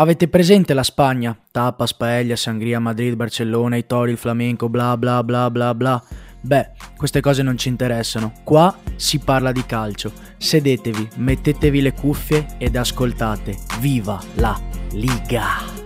Avete 0.00 0.28
presente 0.28 0.72
la 0.72 0.82
Spagna? 0.82 1.38
Tapas, 1.50 1.92
paella, 1.92 2.34
sangria, 2.34 2.78
Madrid, 2.78 3.16
Barcellona, 3.16 3.76
i 3.76 3.84
tori, 3.84 4.12
il 4.12 4.16
flamenco, 4.16 4.70
bla 4.70 4.96
bla 4.96 5.22
bla 5.22 5.50
bla 5.50 5.74
bla. 5.74 6.02
Beh, 6.40 6.70
queste 6.96 7.20
cose 7.20 7.42
non 7.42 7.58
ci 7.58 7.68
interessano. 7.68 8.32
Qua 8.42 8.74
si 8.96 9.18
parla 9.18 9.52
di 9.52 9.66
calcio. 9.66 10.10
Sedetevi, 10.38 11.06
mettetevi 11.16 11.82
le 11.82 11.92
cuffie 11.92 12.46
ed 12.56 12.76
ascoltate. 12.76 13.58
Viva 13.78 14.18
la 14.36 14.58
Liga! 14.92 15.79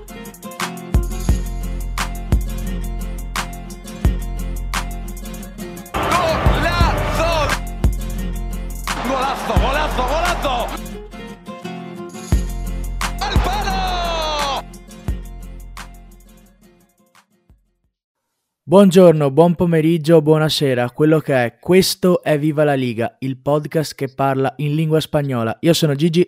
Buongiorno, 18.66 19.30
buon 19.30 19.54
pomeriggio, 19.56 20.22
buonasera. 20.22 20.90
Quello 20.92 21.20
che 21.20 21.34
è, 21.34 21.58
questo 21.60 22.22
è 22.22 22.38
Viva 22.38 22.64
la 22.64 22.72
Liga, 22.72 23.14
il 23.18 23.36
podcast 23.36 23.94
che 23.94 24.08
parla 24.08 24.54
in 24.56 24.74
lingua 24.74 25.00
spagnola. 25.00 25.54
Io 25.60 25.74
sono 25.74 25.94
Gigi 25.94 26.26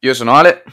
Io 0.00 0.12
sono 0.12 0.34
Ale. 0.34 0.64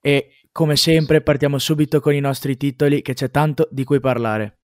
e 0.00 0.30
come 0.50 0.74
sempre 0.74 1.20
partiamo 1.20 1.58
subito 1.58 2.00
con 2.00 2.12
i 2.12 2.18
nostri 2.18 2.56
titoli 2.56 3.02
che 3.02 3.14
c'è 3.14 3.30
tanto 3.30 3.68
di 3.70 3.84
cui 3.84 4.00
parlare. 4.00 4.62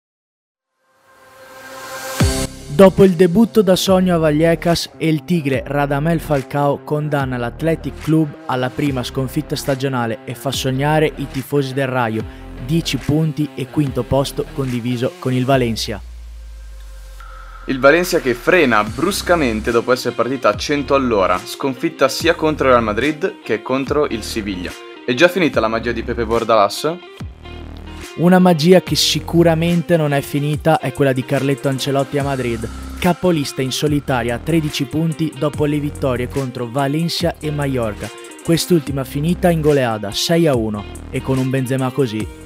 Dopo 2.74 3.04
il 3.04 3.12
debutto 3.12 3.62
da 3.62 3.76
sogno 3.76 4.16
a 4.16 4.18
Vallecas 4.18 4.94
e 4.98 5.10
il 5.10 5.24
tigre 5.26 5.62
Radamel 5.64 6.20
Falcao 6.20 6.84
condanna 6.84 7.38
l'Athletic 7.38 8.02
Club 8.02 8.36
alla 8.48 8.72
prima 8.72 9.04
sconfitta 9.04 9.56
stagionale 9.56 10.26
e 10.26 10.34
fa 10.34 10.52
sognare 10.52 11.12
i 11.18 11.28
tifosi 11.28 11.76
del 11.76 11.86
Raio, 11.86 12.24
10 12.66 12.98
punti 12.98 13.50
e 13.56 13.68
quinto 13.68 14.04
posto 14.04 14.46
condiviso 14.54 15.14
con 15.20 15.34
il 15.34 15.46
Valencia. 15.46 16.02
Il 17.66 17.80
Valencia 17.80 18.20
che 18.20 18.34
frena 18.34 18.84
bruscamente 18.84 19.72
dopo 19.72 19.92
essere 19.92 20.16
partita 20.16 20.50
a 20.50 20.56
100 20.56 20.96
all'ora, 20.96 21.40
sconfitta 21.44 22.10
sia 22.10 22.34
contro 22.34 22.66
il 22.68 22.74
Real 22.74 22.84
Madrid 22.84 23.36
che 23.44 23.62
contro 23.62 24.08
il 24.08 24.24
Siviglia. 24.24 24.72
È 25.06 25.14
già 25.14 25.28
finita 25.28 25.60
la 25.60 25.68
magia 25.68 25.92
di 25.92 26.04
Pepe 26.04 26.26
Bordalas? 26.26 26.98
Una 28.16 28.40
magia 28.40 28.82
che 28.82 28.96
sicuramente 28.96 29.96
non 29.96 30.12
è 30.12 30.22
finita 30.22 30.80
è 30.80 30.92
quella 30.92 31.14
di 31.14 31.24
Carletto 31.24 31.70
Ancelotti 31.70 32.18
a 32.18 32.24
Madrid, 32.24 32.68
capolista 33.00 33.62
in 33.62 33.72
solitaria 33.72 34.36
a 34.36 34.40
13 34.40 34.86
punti 34.86 35.34
dopo 35.38 35.66
le 35.66 35.80
vittorie 35.80 36.28
contro 36.28 36.68
Valencia 36.70 37.36
e 37.40 37.52
Mallorca, 37.52 38.10
quest'ultima 38.44 39.04
finita 39.04 39.50
in 39.50 39.62
goleada 39.62 40.12
6 40.12 40.48
a 40.48 40.56
1 40.56 40.84
e 41.10 41.22
con 41.22 41.38
un 41.38 41.50
Benzema 41.50 41.90
così. 41.92 42.41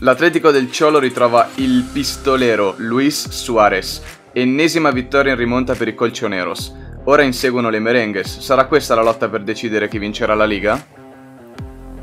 L'Atletico 0.00 0.50
del 0.50 0.70
Ciolo 0.70 0.98
ritrova 0.98 1.48
il 1.54 1.82
pistolero 1.90 2.74
Luis 2.76 3.30
Suarez, 3.30 4.02
ennesima 4.30 4.90
vittoria 4.90 5.32
in 5.32 5.38
rimonta 5.38 5.74
per 5.74 5.88
i 5.88 5.94
Colchoneros. 5.94 6.74
Ora 7.04 7.22
inseguono 7.22 7.70
le 7.70 7.78
merengues. 7.78 8.40
Sarà 8.40 8.66
questa 8.66 8.94
la 8.94 9.02
lotta 9.02 9.30
per 9.30 9.42
decidere 9.42 9.88
chi 9.88 9.98
vincerà 9.98 10.34
la 10.34 10.44
Liga? 10.44 10.84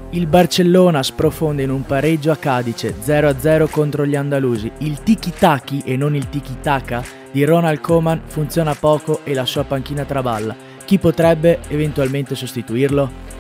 Il 0.10 0.26
Barcellona 0.26 1.04
sprofonda 1.04 1.62
in 1.62 1.70
un 1.70 1.86
pareggio 1.86 2.32
a 2.32 2.36
Cadice 2.36 2.96
0-0 3.00 3.70
contro 3.70 4.08
gli 4.08 4.16
andalusi. 4.16 4.72
Il 4.80 5.04
tiki-taki 5.04 5.84
e 5.86 5.96
non 5.96 6.16
il 6.16 6.30
tiki-taka 6.30 7.04
di 7.32 7.44
Ronald 7.44 7.80
Koeman 7.80 8.22
funziona 8.26 8.74
poco 8.74 9.20
e 9.24 9.36
la 9.36 9.46
sua 9.46 9.66
panchina 9.66 10.04
traballa. 10.04 10.56
Chi 10.84 10.98
potrebbe 10.98 11.60
eventualmente 11.68 12.34
sostituirlo? 12.34 13.33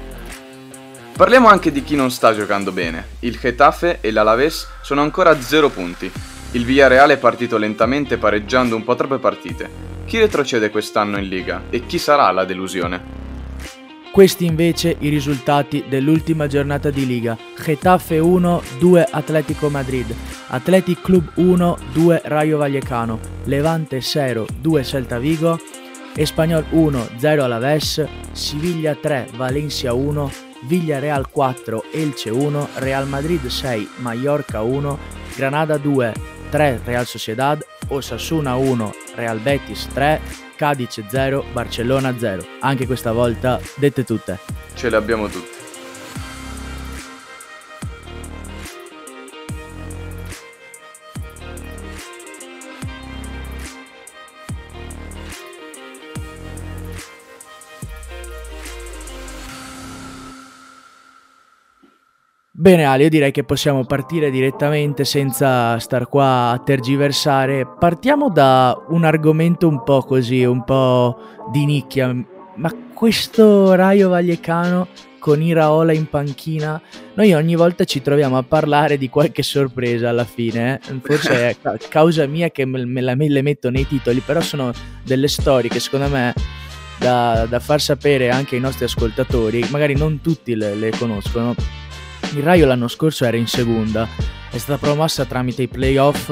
Parliamo 1.15 1.47
anche 1.47 1.71
di 1.71 1.83
chi 1.83 1.95
non 1.95 2.09
sta 2.09 2.33
giocando 2.33 2.71
bene. 2.71 3.05
Il 3.19 3.37
Getafe 3.39 3.99
e 4.01 4.11
l'Alaves 4.11 4.67
sono 4.81 5.01
ancora 5.01 5.29
a 5.29 5.39
0 5.39 5.69
punti. 5.69 6.11
Il 6.53 6.65
Villarreal 6.65 7.11
è 7.11 7.17
partito 7.19 7.57
lentamente 7.57 8.17
pareggiando 8.17 8.75
un 8.75 8.83
po' 8.83 8.95
troppe 8.95 9.19
partite. 9.19 9.69
Chi 10.05 10.17
retrocede 10.17 10.71
quest'anno 10.71 11.19
in 11.19 11.27
Liga 11.27 11.65
e 11.69 11.85
chi 11.85 11.99
sarà 11.99 12.31
la 12.31 12.45
delusione? 12.45 13.21
Questi 14.11 14.45
invece 14.45 14.95
i 14.99 15.09
risultati 15.09 15.85
dell'ultima 15.87 16.47
giornata 16.47 16.89
di 16.89 17.05
Liga. 17.05 17.37
Getafe 17.63 18.17
1, 18.17 18.63
2 18.79 19.07
Atletico 19.11 19.69
Madrid, 19.69 20.11
Athletic 20.47 21.01
Club 21.01 21.31
1, 21.35 21.77
2 21.93 22.21
Rayo 22.25 22.57
Vallecano, 22.57 23.19
Levante 23.43 24.01
0, 24.01 24.47
2 24.59 24.83
Celta 24.83 25.19
Vigo, 25.19 25.59
Espanyol 26.15 26.65
1, 26.71 27.07
0 27.17 27.43
Alaves, 27.43 28.03
Siviglia 28.31 28.95
3, 28.95 29.29
Valencia 29.35 29.93
1, 29.93 30.51
Villarreal 30.65 31.29
4, 31.29 31.83
Elche 31.91 32.29
1, 32.29 32.69
Real 32.75 33.07
Madrid 33.07 33.45
6, 33.45 33.89
Mallorca 33.97 34.61
1, 34.61 34.97
Granada 35.35 35.77
2, 35.77 36.13
3 36.49 36.81
Real 36.83 37.05
Sociedad, 37.05 37.65
Osasuna 37.87 38.55
1, 38.55 38.93
Real 39.15 39.39
Betis 39.39 39.87
3, 39.93 40.21
Cadice 40.55 41.05
0, 41.09 41.45
Barcellona 41.51 42.17
0. 42.17 42.45
Anche 42.59 42.85
questa 42.85 43.11
volta 43.11 43.59
dette 43.75 44.03
tutte. 44.03 44.39
Ce 44.73 44.89
le 44.89 44.95
abbiamo 44.95 45.27
tutte. 45.27 45.62
Bene 62.63 62.85
Ali, 62.85 63.03
io 63.03 63.09
direi 63.09 63.31
che 63.31 63.43
possiamo 63.43 63.83
partire 63.83 64.31
direttamente 64.31 65.03
senza 65.03 65.77
star 65.79 66.07
qua 66.07 66.51
a 66.51 66.59
tergiversare. 66.59 67.67
Partiamo 67.77 68.29
da 68.29 68.85
un 68.87 69.03
argomento 69.03 69.67
un 69.67 69.83
po' 69.83 70.01
così, 70.01 70.45
un 70.45 70.63
po' 70.63 71.17
di 71.51 71.65
nicchia. 71.65 72.15
Ma 72.55 72.71
questo 72.93 73.73
Raio 73.73 74.07
Vallecano 74.07 74.87
con 75.19 75.41
Iraola 75.41 75.91
in 75.91 76.07
panchina, 76.07 76.81
noi 77.15 77.33
ogni 77.33 77.55
volta 77.55 77.83
ci 77.83 78.01
troviamo 78.01 78.37
a 78.37 78.43
parlare 78.43 78.97
di 78.97 79.09
qualche 79.09 79.43
sorpresa 79.43 80.07
alla 80.07 80.23
fine. 80.23 80.79
eh. 80.87 80.99
Forse 81.01 81.49
è 81.49 81.57
ca- 81.61 81.77
causa 81.89 82.25
mia 82.27 82.49
che 82.49 82.63
me, 82.63 82.85
me 82.85 83.13
me 83.13 83.27
le 83.27 83.41
metto 83.41 83.71
nei 83.71 83.85
titoli, 83.85 84.21
però 84.21 84.39
sono 84.39 84.71
delle 85.03 85.27
storie 85.27 85.69
che 85.69 85.81
secondo 85.81 86.07
me 86.07 86.33
da, 86.97 87.45
da 87.45 87.59
far 87.59 87.81
sapere 87.81 88.29
anche 88.29 88.55
ai 88.55 88.61
nostri 88.61 88.85
ascoltatori, 88.85 89.67
magari 89.69 89.97
non 89.97 90.21
tutti 90.21 90.55
le, 90.55 90.75
le 90.75 90.91
conoscono. 90.91 91.81
Il 92.35 92.41
Raio 92.41 92.65
l'anno 92.65 92.87
scorso 92.87 93.25
era 93.25 93.37
in 93.37 93.45
seconda, 93.45 94.07
è 94.49 94.57
stata 94.57 94.79
promossa 94.79 95.23
tramite 95.25 95.61
i 95.61 95.67
playoff, 95.67 96.31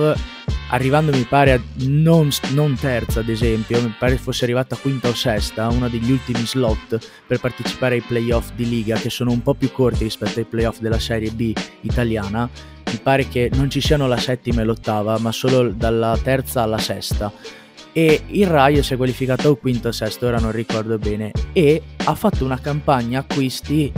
arrivando 0.70 1.12
mi 1.12 1.26
pare 1.26 1.52
a 1.54 1.62
non, 1.86 2.30
non 2.54 2.76
terza 2.76 3.20
ad 3.20 3.30
esempio, 3.30 3.80
mi 3.80 3.94
pare 4.00 4.18
fosse 4.18 4.46
arrivata 4.46 4.76
quinta 4.76 5.10
o 5.10 5.14
sesta, 5.14 5.68
uno 5.68 5.90
degli 5.90 6.10
ultimi 6.12 6.44
slot 6.44 6.98
per 7.28 7.40
partecipare 7.40 7.96
ai 7.96 8.02
playoff 8.02 8.50
di 8.56 8.68
Liga 8.68 8.98
che 8.98 9.12
sono 9.12 9.30
un 9.30 9.44
po' 9.44 9.54
più 9.54 9.72
corti 9.72 10.06
rispetto 10.06 10.40
ai 10.40 10.46
playoff 10.46 10.80
della 10.80 10.98
Serie 10.98 11.30
B 11.30 11.54
italiana. 11.82 12.50
Mi 12.92 12.98
pare 12.98 13.28
che 13.28 13.52
non 13.54 13.70
ci 13.70 13.80
siano 13.80 14.08
la 14.08 14.18
settima 14.18 14.62
e 14.62 14.64
l'ottava, 14.64 15.20
ma 15.20 15.32
solo 15.32 15.70
dalla 15.70 16.18
terza 16.22 16.64
alla 16.64 16.80
sesta. 16.80 17.32
E 17.94 18.24
il 18.26 18.48
Raio 18.48 18.82
si 18.82 18.96
è 18.96 18.98
qualificato 18.98 19.50
al 19.50 19.60
quinto 19.60 19.90
o 19.90 19.92
sesto, 19.92 20.26
ora 20.26 20.40
non 20.40 20.52
ricordo 20.52 20.98
bene, 20.98 21.32
e 21.54 21.80
ha 22.06 22.16
fatto 22.16 22.44
una 22.44 22.60
campagna 22.60 23.20
acquisti 23.20 23.92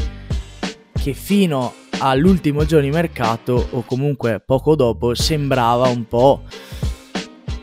che 0.91 1.13
fino 1.13 1.73
all'ultimo 2.09 2.65
giorno 2.65 2.85
di 2.85 2.91
mercato 2.91 3.67
o 3.71 3.83
comunque 3.83 4.41
poco 4.45 4.75
dopo 4.75 5.15
sembrava 5.15 5.87
un 5.87 6.05
po' 6.05 6.41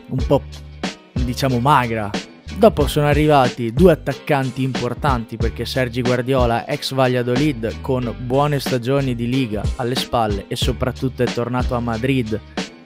un 0.09 0.25
po' 0.25 0.41
diciamo 1.13 1.59
magra. 1.59 2.09
Dopo 2.57 2.85
sono 2.87 3.07
arrivati 3.07 3.71
due 3.71 3.93
attaccanti 3.93 4.61
importanti 4.61 5.37
perché 5.37 5.65
Sergi 5.65 6.01
Guardiola, 6.01 6.67
ex 6.67 6.93
Valladolid, 6.93 7.79
con 7.81 8.13
buone 8.19 8.59
stagioni 8.59 9.15
di 9.15 9.29
Liga 9.29 9.63
alle 9.77 9.95
spalle 9.95 10.45
e 10.47 10.55
soprattutto 10.55 11.23
è 11.23 11.31
tornato 11.31 11.75
a 11.75 11.79
Madrid 11.79 12.39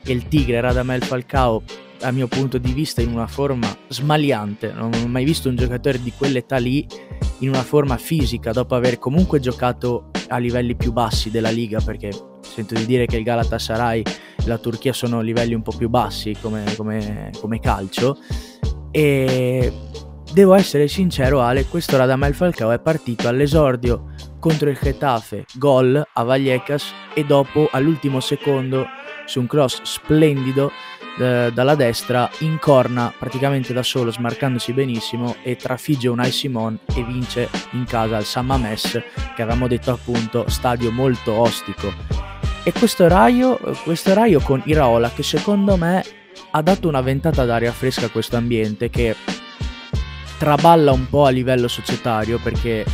e 0.03 0.13
il 0.13 0.27
Tigre 0.27 0.61
Radamel 0.61 1.03
Falcao, 1.03 1.63
a 2.01 2.11
mio 2.11 2.27
punto 2.27 2.57
di 2.57 2.71
vista, 2.73 3.01
in 3.01 3.11
una 3.11 3.27
forma 3.27 3.67
smaliante. 3.87 4.71
Non 4.71 4.91
ho 4.93 5.07
mai 5.07 5.23
visto 5.23 5.49
un 5.49 5.55
giocatore 5.55 6.01
di 6.01 6.11
quell'età 6.15 6.57
lì 6.57 6.87
in 7.39 7.49
una 7.49 7.63
forma 7.63 7.97
fisica 7.97 8.51
dopo 8.51 8.75
aver 8.75 8.99
comunque 8.99 9.39
giocato 9.39 10.11
a 10.27 10.37
livelli 10.37 10.75
più 10.75 10.91
bassi 10.91 11.29
della 11.29 11.49
Liga 11.49 11.79
perché 11.81 12.09
sento 12.41 12.73
di 12.75 12.85
dire 12.85 13.05
che 13.05 13.17
il 13.17 13.23
Galatasaray 13.23 14.01
e 14.01 14.47
la 14.47 14.57
Turchia 14.57 14.93
sono 14.93 15.21
livelli 15.21 15.53
un 15.53 15.61
po' 15.61 15.75
più 15.75 15.89
bassi 15.89 16.35
come, 16.39 16.63
come- 16.75 17.31
come 17.39 17.59
calcio 17.59 18.17
e 18.91 19.71
devo 20.31 20.53
essere 20.53 20.87
sincero 20.87 21.41
Ale, 21.41 21.65
questo 21.65 21.97
Radamel 21.97 22.33
Falcao 22.33 22.71
è 22.71 22.79
partito 22.79 23.27
all'esordio 23.27 24.13
contro 24.39 24.69
il 24.69 24.79
Getafe, 24.81 25.45
gol 25.55 26.01
a 26.13 26.23
Vallecas 26.23 26.93
e 27.13 27.25
dopo 27.25 27.67
all'ultimo 27.71 28.19
secondo 28.19 28.85
su 29.25 29.39
un 29.39 29.47
cross 29.47 29.81
splendido 29.83 30.71
eh, 31.17 31.51
dalla 31.53 31.75
destra, 31.75 32.29
incorna 32.39 33.13
praticamente 33.17 33.73
da 33.73 33.83
solo, 33.83 34.11
smarcandosi 34.11 34.73
benissimo 34.73 35.35
e 35.43 35.55
trafigge 35.55 36.07
Unai 36.07 36.31
Simon 36.31 36.77
e 36.93 37.03
vince 37.03 37.49
in 37.71 37.85
casa 37.85 38.17
al 38.17 38.25
San 38.25 38.45
Mamés, 38.45 39.01
che 39.35 39.41
avevamo 39.41 39.67
detto 39.67 39.91
appunto 39.91 40.49
stadio 40.49 40.91
molto 40.91 41.33
ostico. 41.33 41.93
E 42.63 42.71
questo 42.71 43.07
raio, 43.07 43.59
questo 43.83 44.13
raio 44.13 44.39
con 44.39 44.61
Iraola 44.65 45.11
che 45.11 45.23
secondo 45.23 45.77
me 45.77 46.03
ha 46.51 46.61
dato 46.61 46.87
una 46.87 47.01
ventata 47.01 47.45
d'aria 47.45 47.71
fresca 47.71 48.07
a 48.07 48.09
questo 48.09 48.37
ambiente 48.37 48.89
che 48.89 49.15
traballa 50.37 50.91
un 50.91 51.07
po' 51.07 51.25
a 51.25 51.29
livello 51.29 51.67
societario 51.67 52.39
perché 52.39 52.79
eh, 52.79 52.85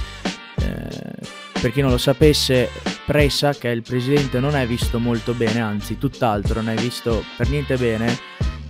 per 1.59 1.71
chi 1.71 1.81
non 1.81 1.91
lo 1.91 1.97
sapesse 1.97 2.69
Presa 3.11 3.53
che 3.53 3.67
il 3.67 3.81
presidente 3.81 4.39
non 4.39 4.55
è 4.55 4.65
visto 4.65 4.97
molto 4.97 5.33
bene 5.33 5.59
anzi 5.59 5.97
tutt'altro 5.97 6.61
non 6.61 6.69
è 6.69 6.75
visto 6.75 7.21
per 7.35 7.49
niente 7.49 7.75
bene 7.75 8.17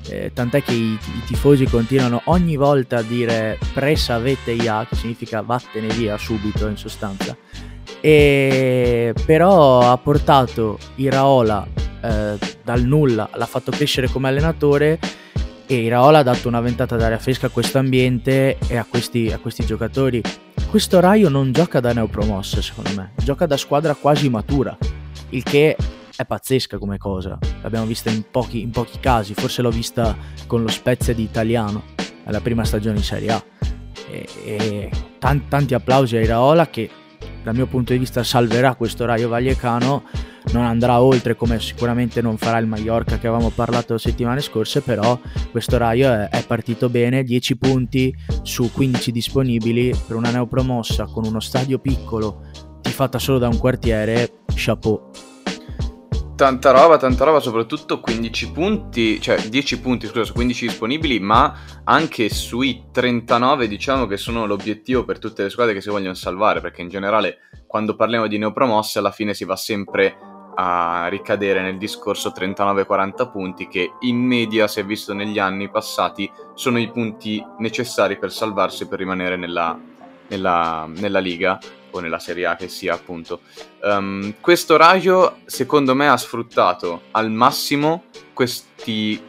eh, 0.09 0.31
tant'è 0.33 0.63
che 0.63 0.71
i, 0.71 0.93
i, 0.93 1.23
tifosi 1.27 1.65
continuano 1.65 2.23
ogni 2.25 2.55
volta 2.55 2.97
a 2.97 3.01
dire 3.03 3.59
Presa 3.71 4.17
vete 4.17 4.53
ya 4.53 4.83
che 4.89 4.95
significa 4.95 5.41
vattene 5.41 5.93
via 5.93 6.17
subito 6.17 6.65
in 6.65 6.75
sostanza 6.75 7.37
e 7.99 9.13
però 9.27 9.91
ha 9.91 9.97
portato 9.97 10.79
Iraola 10.95 11.67
eh, 12.01 12.39
dal 12.63 12.81
nulla 12.81 13.29
l'ha 13.35 13.45
fatto 13.45 13.69
crescere 13.69 14.07
come 14.07 14.29
allenatore 14.29 14.97
e 15.67 15.75
Iraola 15.83 16.17
ha 16.17 16.23
dato 16.23 16.47
una 16.47 16.61
ventata 16.61 16.95
d'aria 16.95 17.19
fresca 17.19 17.45
a 17.45 17.49
questo 17.49 17.77
ambiente 17.77 18.57
e 18.67 18.75
a 18.75 18.85
questi, 18.89 19.31
a 19.31 19.37
questi 19.37 19.65
giocatori. 19.65 20.21
Questo 20.71 21.01
Raio 21.01 21.27
non 21.27 21.51
gioca 21.51 21.81
da 21.81 21.91
neopromossa, 21.91 22.61
secondo 22.61 22.91
me, 22.95 23.11
gioca 23.17 23.45
da 23.45 23.57
squadra 23.57 23.93
quasi 23.93 24.29
matura, 24.29 24.77
il 25.31 25.43
che 25.43 25.75
è 26.15 26.25
pazzesca 26.25 26.77
come 26.77 26.97
cosa. 26.97 27.37
L'abbiamo 27.61 27.85
vista 27.85 28.09
in 28.09 28.23
pochi, 28.31 28.61
in 28.61 28.69
pochi 28.69 28.97
casi, 29.01 29.33
forse 29.33 29.61
l'ho 29.61 29.69
vista 29.69 30.15
con 30.47 30.61
lo 30.61 30.69
Spezia 30.69 31.13
di 31.13 31.23
Italiano, 31.23 31.83
alla 32.23 32.39
prima 32.39 32.63
stagione 32.63 32.95
in 32.99 33.03
Serie 33.03 33.31
A. 33.33 33.43
E, 34.09 34.29
e 34.45 34.91
tanti, 35.19 35.49
tanti 35.49 35.73
applausi 35.73 36.15
a 36.15 36.21
Iraola 36.21 36.69
che 36.69 36.89
dal 37.43 37.55
mio 37.55 37.67
punto 37.67 37.93
di 37.93 37.99
vista 37.99 38.23
salverà 38.23 38.75
questo 38.75 39.05
Raio 39.05 39.29
Vallecano 39.29 40.03
non 40.53 40.63
andrà 40.63 41.01
oltre 41.01 41.35
come 41.35 41.59
sicuramente 41.59 42.21
non 42.21 42.37
farà 42.37 42.57
il 42.57 42.67
Mallorca 42.67 43.17
che 43.17 43.27
avevamo 43.27 43.49
parlato 43.49 43.97
settimane 43.97 44.41
scorse, 44.41 44.81
però 44.81 45.19
questo 45.51 45.77
Raio 45.77 46.11
è, 46.11 46.29
è 46.29 46.45
partito 46.45 46.89
bene, 46.89 47.23
10 47.23 47.57
punti 47.57 48.15
su 48.41 48.71
15 48.71 49.11
disponibili 49.11 49.93
per 50.07 50.15
una 50.15 50.31
neopromossa 50.31 51.05
con 51.05 51.25
uno 51.25 51.39
stadio 51.39 51.79
piccolo, 51.79 52.41
fatta 52.81 53.19
solo 53.19 53.39
da 53.39 53.47
un 53.47 53.57
quartiere, 53.57 54.41
chapeau. 54.53 55.30
Tanta 56.35 56.71
roba, 56.71 56.97
tanta 56.97 57.23
roba, 57.23 57.39
soprattutto 57.39 57.99
15 57.99 58.51
punti, 58.51 59.21
cioè 59.21 59.37
10 59.37 59.79
punti, 59.79 60.07
scusa, 60.07 60.23
su 60.23 60.33
15 60.33 60.67
disponibili, 60.67 61.19
ma 61.19 61.55
anche 61.83 62.29
sui 62.29 62.85
39 62.91 63.67
diciamo 63.67 64.07
che 64.07 64.17
sono 64.17 64.45
l'obiettivo 64.45 65.05
per 65.05 65.19
tutte 65.19 65.43
le 65.43 65.49
squadre 65.49 65.73
che 65.73 65.81
si 65.81 65.89
vogliono 65.89 66.15
salvare, 66.15 66.61
perché 66.61 66.81
in 66.81 66.89
generale 66.89 67.37
quando 67.67 67.95
parliamo 67.95 68.27
di 68.27 68.39
neopromosse 68.39 68.99
alla 68.99 69.11
fine 69.11 69.33
si 69.33 69.45
va 69.45 69.55
sempre 69.55 70.17
a 70.55 71.07
ricadere 71.07 71.61
nel 71.61 71.77
discorso 71.77 72.33
39-40 72.35 73.31
punti 73.31 73.67
che 73.67 73.93
in 74.01 74.17
media 74.17 74.67
si 74.67 74.79
è 74.79 74.85
visto 74.85 75.13
negli 75.13 75.39
anni 75.39 75.69
passati 75.69 76.29
sono 76.55 76.77
i 76.77 76.91
punti 76.91 77.43
necessari 77.59 78.17
per 78.17 78.31
salvarsi 78.31 78.87
per 78.87 78.99
rimanere 78.99 79.37
nella, 79.37 79.79
nella, 80.27 80.89
nella 80.93 81.19
Liga 81.19 81.57
o 81.91 81.99
nella 81.99 82.19
Serie 82.19 82.45
A 82.45 82.55
che 82.55 82.67
sia 82.67 82.93
appunto. 82.93 83.41
Um, 83.81 84.35
questo 84.39 84.77
Raggio 84.77 85.39
secondo 85.45 85.95
me 85.95 86.07
ha 86.07 86.17
sfruttato 86.17 87.03
al 87.11 87.31
massimo 87.31 88.05
questi 88.33 89.21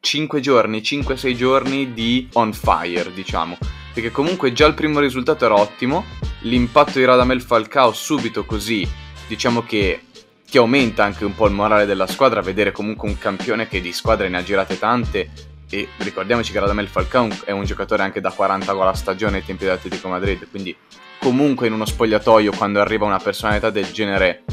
5 0.00 0.40
giorni, 0.40 0.80
5-6 0.80 1.34
giorni 1.34 1.92
di 1.92 2.28
on 2.34 2.52
fire 2.52 3.12
diciamo, 3.12 3.58
perché 3.92 4.10
comunque 4.10 4.52
già 4.52 4.66
il 4.66 4.74
primo 4.74 5.00
risultato 5.00 5.44
era 5.44 5.54
ottimo, 5.54 6.04
l'impatto 6.42 6.98
di 6.98 7.04
Radamel 7.04 7.42
Falcao 7.42 7.92
subito 7.92 8.44
così 8.44 8.88
diciamo 9.26 9.62
che 9.62 10.02
che 10.48 10.56
aumenta 10.56 11.04
anche 11.04 11.26
un 11.26 11.34
po' 11.34 11.46
il 11.46 11.52
morale 11.52 11.84
della 11.84 12.06
squadra, 12.06 12.40
vedere 12.40 12.72
comunque 12.72 13.06
un 13.06 13.18
campione 13.18 13.68
che 13.68 13.82
di 13.82 13.92
squadre 13.92 14.30
ne 14.30 14.38
ha 14.38 14.42
girate 14.42 14.78
tante 14.78 15.30
e 15.68 15.88
ricordiamoci 15.98 16.52
che 16.52 16.58
Radamel 16.58 16.88
Falcao 16.88 17.28
è 17.44 17.50
un 17.50 17.64
giocatore 17.64 18.02
anche 18.02 18.22
da 18.22 18.30
40 18.30 18.72
gol 18.72 18.88
a 18.88 18.94
stagione 18.94 19.38
ai 19.38 19.44
tempi 19.44 19.64
dell'Atletico 19.64 20.08
Madrid, 20.08 20.48
quindi 20.48 20.74
comunque 21.18 21.66
in 21.66 21.72
uno 21.72 21.84
spogliatoio 21.84 22.52
quando 22.52 22.80
arriva 22.80 23.06
una 23.06 23.18
personalità 23.18 23.70
del 23.70 23.90
genere 23.92 24.44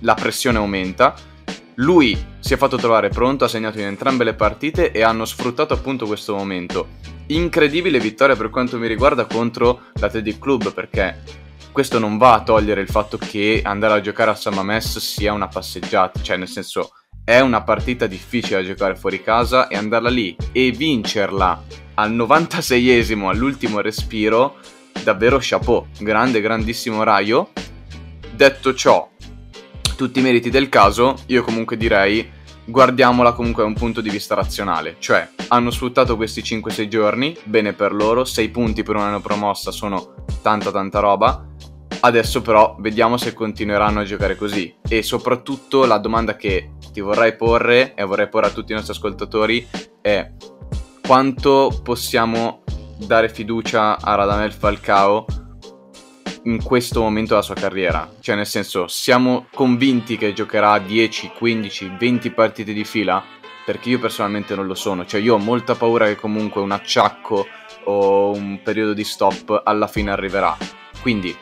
la 0.00 0.14
pressione 0.14 0.58
aumenta. 0.58 1.14
Lui 1.76 2.16
si 2.38 2.54
è 2.54 2.56
fatto 2.56 2.76
trovare 2.76 3.08
pronto, 3.08 3.44
ha 3.44 3.48
segnato 3.48 3.78
in 3.78 3.86
entrambe 3.86 4.24
le 4.24 4.34
partite 4.34 4.92
e 4.92 5.02
hanno 5.02 5.24
sfruttato 5.24 5.74
appunto 5.74 6.06
questo 6.06 6.34
momento. 6.34 6.88
Incredibile 7.28 7.98
vittoria 7.98 8.36
per 8.36 8.50
quanto 8.50 8.78
mi 8.78 8.86
riguarda 8.86 9.26
contro 9.26 9.84
l'Athletic 9.94 10.38
Club 10.38 10.72
perché 10.72 11.40
questo 11.72 11.98
non 11.98 12.18
va 12.18 12.34
a 12.34 12.42
togliere 12.42 12.82
il 12.82 12.88
fatto 12.88 13.16
che 13.16 13.62
andare 13.64 13.94
a 13.94 14.00
giocare 14.00 14.30
a 14.30 14.34
San 14.34 14.54
Mamés 14.54 14.98
sia 14.98 15.32
una 15.32 15.48
passeggiata, 15.48 16.20
cioè 16.20 16.36
nel 16.36 16.48
senso 16.48 16.92
è 17.24 17.40
una 17.40 17.62
partita 17.62 18.06
difficile 18.06 18.60
da 18.60 18.68
giocare 18.68 18.96
fuori 18.96 19.22
casa 19.22 19.68
e 19.68 19.76
andarla 19.76 20.10
lì 20.10 20.36
e 20.52 20.70
vincerla 20.72 21.62
al 21.94 22.12
96esimo, 22.12 23.28
all'ultimo 23.28 23.80
respiro, 23.80 24.56
davvero 25.02 25.38
chapeau, 25.40 25.86
grande, 25.98 26.40
grandissimo 26.40 27.02
raio. 27.02 27.50
Detto 28.34 28.74
ciò, 28.74 29.08
tutti 29.96 30.18
i 30.18 30.22
meriti 30.22 30.50
del 30.50 30.68
caso, 30.68 31.16
io 31.26 31.42
comunque 31.42 31.76
direi 31.76 32.40
guardiamola 32.64 33.32
comunque 33.32 33.62
da 33.62 33.68
un 33.68 33.74
punto 33.74 34.00
di 34.00 34.08
vista 34.08 34.34
razionale, 34.34 34.96
cioè 34.98 35.28
hanno 35.48 35.70
sfruttato 35.70 36.16
questi 36.16 36.42
5-6 36.42 36.88
giorni, 36.88 37.36
bene 37.44 37.72
per 37.72 37.92
loro, 37.92 38.24
6 38.24 38.48
punti 38.50 38.82
per 38.82 38.96
un 38.96 39.02
anno 39.02 39.20
promossa 39.20 39.70
sono 39.70 40.14
tanta 40.42 40.70
tanta 40.70 41.00
roba, 41.00 41.46
Adesso 42.04 42.42
però 42.42 42.74
vediamo 42.80 43.16
se 43.16 43.32
continueranno 43.32 44.00
a 44.00 44.04
giocare 44.04 44.34
così. 44.34 44.74
E 44.88 45.04
soprattutto 45.04 45.84
la 45.84 45.98
domanda 45.98 46.34
che 46.34 46.72
ti 46.92 47.00
vorrei 47.00 47.36
porre 47.36 47.94
e 47.94 48.02
vorrei 48.02 48.28
porre 48.28 48.46
a 48.46 48.50
tutti 48.50 48.72
i 48.72 48.74
nostri 48.74 48.92
ascoltatori 48.92 49.68
è 50.00 50.32
quanto 51.00 51.80
possiamo 51.82 52.61
dare 53.06 53.28
fiducia 53.28 53.98
a 54.00 54.14
Radamel 54.14 54.52
Falcao 54.52 55.24
in 56.44 56.62
questo 56.62 57.00
momento 57.00 57.30
della 57.30 57.42
sua 57.42 57.54
carriera? 57.54 58.10
Cioè 58.20 58.34
nel 58.36 58.46
senso 58.46 58.88
siamo 58.88 59.46
convinti 59.52 60.16
che 60.16 60.32
giocherà 60.32 60.78
10, 60.78 61.32
15, 61.36 61.96
20 61.98 62.30
partite 62.30 62.72
di 62.72 62.84
fila? 62.84 63.22
Perché 63.64 63.90
io 63.90 63.98
personalmente 63.98 64.54
non 64.54 64.66
lo 64.66 64.74
sono, 64.74 65.06
cioè 65.06 65.20
io 65.20 65.34
ho 65.34 65.38
molta 65.38 65.74
paura 65.74 66.06
che 66.06 66.16
comunque 66.16 66.60
un 66.60 66.72
acciacco 66.72 67.46
o 67.84 68.32
un 68.32 68.60
periodo 68.62 68.92
di 68.92 69.04
stop 69.04 69.62
alla 69.64 69.86
fine 69.86 70.10
arriverà. 70.10 70.56
Quindi 71.00 71.36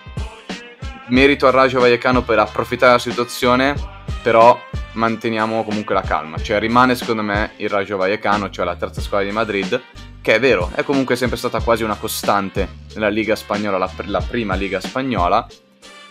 merito 1.08 1.46
al 1.46 1.52
Raggio 1.52 1.80
Vallecano 1.80 2.22
per 2.22 2.38
approfittare 2.38 2.92
della 2.92 3.02
situazione, 3.02 3.74
però 4.22 4.58
manteniamo 4.92 5.64
comunque 5.64 5.94
la 5.94 6.02
calma. 6.02 6.38
Cioè 6.38 6.58
rimane 6.58 6.94
secondo 6.94 7.22
me 7.22 7.52
il 7.56 7.68
Raggio 7.68 7.96
Vallecano, 7.96 8.50
cioè 8.50 8.64
la 8.64 8.76
terza 8.76 9.00
squadra 9.00 9.26
di 9.26 9.32
Madrid, 9.32 9.82
che 10.22 10.34
è 10.34 10.40
vero, 10.40 10.70
è 10.74 10.82
comunque 10.82 11.16
sempre 11.16 11.36
stata 11.36 11.60
quasi 11.60 11.82
una 11.82 11.96
costante 11.96 12.68
nella 12.94 13.08
Liga 13.08 13.34
Spagnola, 13.34 13.78
la, 13.78 13.90
la 14.06 14.20
prima 14.20 14.54
Liga 14.54 14.80
Spagnola, 14.80 15.46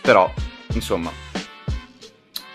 però 0.00 0.32
insomma 0.72 1.10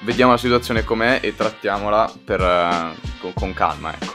vediamo 0.01 0.31
la 0.31 0.37
situazione 0.37 0.83
com'è 0.83 1.19
e 1.21 1.35
trattiamola 1.35 2.13
per, 2.23 2.41
uh, 2.41 3.33
con, 3.33 3.53
calma, 3.53 3.93
ecco. 3.93 4.13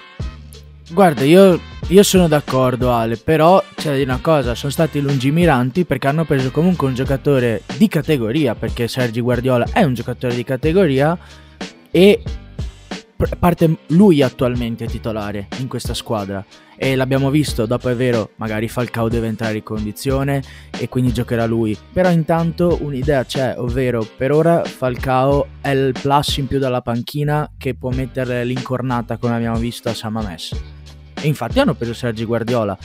Guarda, 0.90 1.22
io, 1.22 1.58
io, 1.88 2.02
sono 2.02 2.26
d'accordo 2.26 2.92
Ale, 2.92 3.16
però 3.16 3.62
c'è 3.76 4.02
una 4.02 4.18
cosa, 4.20 4.54
sono 4.54 4.72
stati 4.72 5.00
lungimiranti 5.00 5.84
perché 5.84 6.08
hanno 6.08 6.24
preso 6.24 6.50
comunque 6.50 6.88
un 6.88 6.94
giocatore 6.94 7.62
di 7.76 7.86
categoria, 7.86 8.54
perché 8.54 8.88
Sergi 8.88 9.20
Guardiola 9.20 9.66
è 9.72 9.82
un 9.82 9.94
giocatore 9.94 10.34
di 10.34 10.42
categoria 10.42 11.16
e 11.92 12.22
parte 13.38 13.76
lui 13.88 14.22
attualmente 14.22 14.86
titolare 14.86 15.48
in 15.58 15.68
questa 15.68 15.94
squadra 15.94 16.44
e 16.76 16.96
l'abbiamo 16.96 17.30
visto, 17.30 17.66
dopo 17.66 17.88
è 17.88 17.94
vero, 17.94 18.30
magari 18.36 18.68
Falcao 18.68 19.08
deve 19.08 19.26
entrare 19.26 19.58
in 19.58 19.62
condizione 19.62 20.42
e 20.78 20.88
quindi 20.88 21.12
giocherà 21.12 21.44
lui, 21.44 21.76
però 21.92 22.10
intanto 22.10 22.78
un'idea 22.80 23.24
c'è, 23.24 23.54
ovvero 23.58 24.06
per 24.16 24.32
ora 24.32 24.64
Falcao 24.64 25.48
è 25.60 25.70
il 25.70 25.92
plus 26.00 26.38
in 26.38 26.46
più 26.46 26.58
dalla 26.58 26.80
panchina 26.80 27.50
che 27.58 27.74
può 27.74 27.90
mettere 27.90 28.44
l'incornata 28.44 29.18
come 29.18 29.34
abbiamo 29.34 29.58
visto 29.58 29.88
a 29.88 29.94
Samamess 29.94 30.78
e 31.22 31.26
infatti 31.26 31.60
hanno 31.60 31.74
preso 31.74 31.92
Sergi 31.92 32.24
Guardiola. 32.24 32.76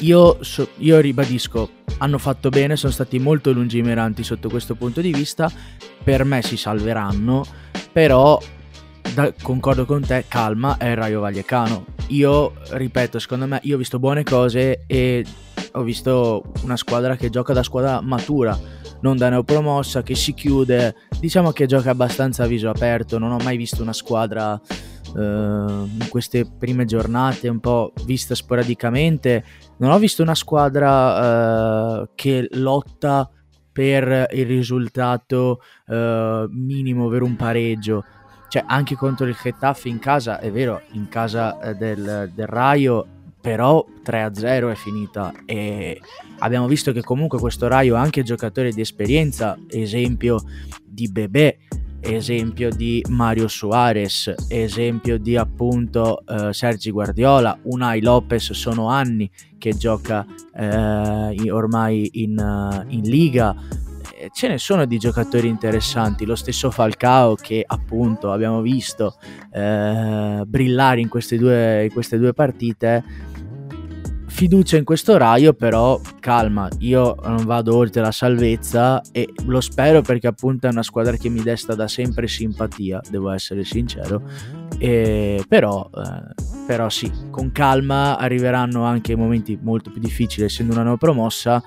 Io, 0.00 0.38
so, 0.42 0.68
io 0.78 1.00
ribadisco, 1.00 1.70
hanno 1.98 2.18
fatto 2.18 2.48
bene, 2.48 2.76
sono 2.76 2.92
stati 2.92 3.18
molto 3.18 3.52
lungimiranti 3.52 4.22
sotto 4.22 4.48
questo 4.48 4.74
punto 4.74 5.00
di 5.00 5.12
vista. 5.12 5.50
Per 6.02 6.24
me 6.24 6.42
si 6.42 6.56
salveranno, 6.56 7.44
però 7.92 8.38
da, 9.14 9.32
concordo 9.40 9.86
con 9.86 10.02
te, 10.02 10.24
calma, 10.28 10.76
è 10.76 10.88
il 10.88 10.96
Raio 10.96 11.20
Vallecano. 11.20 11.86
Io, 12.08 12.54
ripeto, 12.70 13.18
secondo 13.18 13.46
me, 13.46 13.60
io 13.62 13.76
ho 13.76 13.78
visto 13.78 13.98
buone 13.98 14.24
cose 14.24 14.84
e 14.86 15.24
ho 15.72 15.82
visto 15.82 16.52
una 16.62 16.76
squadra 16.76 17.16
che 17.16 17.30
gioca 17.30 17.52
da 17.52 17.62
squadra 17.62 18.00
matura, 18.00 18.58
non 19.00 19.16
da 19.16 19.28
neopromossa, 19.28 20.02
che 20.02 20.14
si 20.14 20.34
chiude, 20.34 20.94
diciamo 21.18 21.52
che 21.52 21.66
gioca 21.66 21.90
abbastanza 21.90 22.44
a 22.44 22.46
viso 22.46 22.68
aperto, 22.68 23.18
non 23.18 23.30
ho 23.30 23.38
mai 23.38 23.56
visto 23.56 23.82
una 23.82 23.92
squadra 23.92 24.60
eh, 25.16 25.20
in 25.20 26.06
queste 26.08 26.44
prime 26.58 26.84
giornate 26.84 27.48
un 27.48 27.60
po' 27.60 27.92
viste 28.04 28.34
sporadicamente, 28.34 29.44
non 29.78 29.92
ho 29.92 29.98
visto 29.98 30.22
una 30.22 30.34
squadra 30.34 32.02
eh, 32.02 32.08
che 32.14 32.48
lotta 32.52 33.28
per 33.72 34.28
il 34.32 34.46
risultato 34.46 35.60
eh, 35.88 36.46
minimo, 36.50 37.06
ovvero 37.06 37.24
un 37.24 37.36
pareggio. 37.36 38.04
Cioè, 38.54 38.62
anche 38.68 38.94
contro 38.94 39.26
il 39.26 39.36
Getafe 39.42 39.88
in 39.88 39.98
casa, 39.98 40.38
è 40.38 40.48
vero, 40.48 40.82
in 40.92 41.08
casa 41.08 41.58
eh, 41.58 41.74
del, 41.74 42.30
del 42.32 42.46
Raio 42.46 43.04
però 43.40 43.84
3-0 44.06 44.70
è 44.70 44.74
finita. 44.76 45.32
E 45.44 46.00
abbiamo 46.38 46.68
visto 46.68 46.92
che 46.92 47.02
comunque 47.02 47.40
questo 47.40 47.66
Raio 47.66 47.96
ha 47.96 48.00
anche 48.00 48.22
giocatori 48.22 48.72
di 48.72 48.80
esperienza, 48.80 49.58
esempio 49.66 50.40
di 50.84 51.10
Bebè, 51.10 51.56
esempio 51.98 52.70
di 52.70 53.04
Mario 53.08 53.48
Suarez, 53.48 54.32
esempio 54.46 55.18
di 55.18 55.36
appunto 55.36 56.24
eh, 56.24 56.52
Sergi 56.52 56.92
Guardiola, 56.92 57.58
Unai 57.62 58.00
Lopez 58.02 58.52
sono 58.52 58.88
anni 58.88 59.28
che 59.58 59.76
gioca 59.76 60.24
eh, 60.54 61.50
ormai 61.50 62.08
in, 62.22 62.84
in 62.86 63.02
Liga, 63.02 63.56
ce 64.32 64.48
ne 64.48 64.58
sono 64.58 64.84
di 64.84 64.98
giocatori 64.98 65.48
interessanti, 65.48 66.24
lo 66.24 66.36
stesso 66.36 66.70
Falcao 66.70 67.34
che 67.34 67.64
appunto 67.66 68.32
abbiamo 68.32 68.60
visto 68.60 69.16
eh, 69.52 70.42
brillare 70.46 71.00
in 71.00 71.08
queste, 71.08 71.36
due, 71.36 71.84
in 71.84 71.92
queste 71.92 72.18
due 72.18 72.32
partite 72.32 73.32
fiducia 74.34 74.76
in 74.76 74.82
questo 74.82 75.16
Raio, 75.16 75.52
però 75.52 76.00
calma, 76.18 76.68
io 76.78 77.14
non 77.22 77.44
vado 77.44 77.76
oltre 77.76 78.02
la 78.02 78.10
salvezza 78.10 79.00
e 79.12 79.32
lo 79.46 79.60
spero 79.60 80.02
perché 80.02 80.26
appunto 80.26 80.66
è 80.66 80.70
una 80.70 80.82
squadra 80.82 81.16
che 81.16 81.28
mi 81.28 81.40
desta 81.40 81.76
da 81.76 81.86
sempre 81.86 82.26
simpatia, 82.26 83.00
devo 83.08 83.30
essere 83.30 83.62
sincero. 83.62 84.22
E, 84.76 85.44
però, 85.46 85.88
eh, 85.94 86.34
però 86.66 86.88
sì, 86.88 87.08
con 87.30 87.52
calma 87.52 88.18
arriveranno 88.18 88.82
anche 88.82 89.14
momenti 89.14 89.56
molto 89.62 89.92
più 89.92 90.00
difficili 90.00 90.46
essendo 90.46 90.72
una 90.72 90.82
nuova 90.82 90.98
promossa 90.98 91.62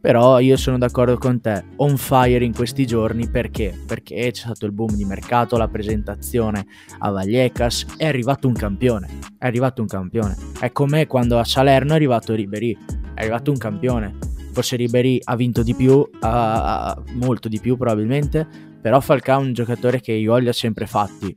però 0.00 0.38
io 0.38 0.56
sono 0.56 0.78
d'accordo 0.78 1.16
con 1.18 1.40
te, 1.40 1.64
on 1.76 1.96
fire 1.96 2.44
in 2.44 2.54
questi 2.54 2.86
giorni 2.86 3.28
perché? 3.28 3.76
Perché 3.86 4.30
c'è 4.30 4.44
stato 4.44 4.66
il 4.66 4.72
boom 4.72 4.94
di 4.94 5.04
mercato, 5.04 5.56
la 5.56 5.68
presentazione 5.68 6.66
a 6.98 7.10
Vallecas, 7.10 7.84
è 7.96 8.06
arrivato 8.06 8.46
un 8.46 8.54
campione, 8.54 9.08
è 9.38 9.46
arrivato 9.46 9.80
un 9.80 9.88
campione. 9.88 10.36
È 10.58 10.70
come 10.70 11.06
quando 11.06 11.38
a 11.38 11.44
Salerno 11.44 11.92
è 11.92 11.96
arrivato 11.96 12.34
Ribery, 12.34 12.76
è 13.14 13.20
arrivato 13.20 13.50
un 13.50 13.58
campione. 13.58 14.16
Forse 14.52 14.76
Ribery 14.76 15.20
ha 15.24 15.36
vinto 15.36 15.62
di 15.62 15.74
più, 15.74 15.94
uh, 15.94 17.02
molto 17.14 17.48
di 17.48 17.58
più 17.60 17.76
probabilmente, 17.76 18.46
però 18.80 19.00
Falcao 19.00 19.40
è 19.40 19.44
un 19.44 19.52
giocatore 19.52 20.00
che 20.00 20.12
i 20.12 20.24
gol 20.24 20.42
li 20.42 20.48
ha 20.48 20.52
sempre 20.52 20.86
fatti. 20.86 21.36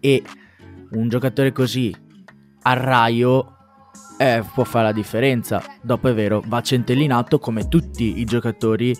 E 0.00 0.22
un 0.90 1.08
giocatore 1.08 1.52
così 1.52 1.94
a 2.62 2.72
Raio 2.72 3.58
eh, 4.20 4.44
può 4.52 4.64
fare 4.64 4.84
la 4.84 4.92
differenza. 4.92 5.64
Dopo 5.80 6.08
è 6.08 6.14
vero, 6.14 6.42
va 6.44 6.60
centellinato 6.60 7.38
come 7.38 7.68
tutti 7.68 8.20
i 8.20 8.24
giocatori 8.24 8.94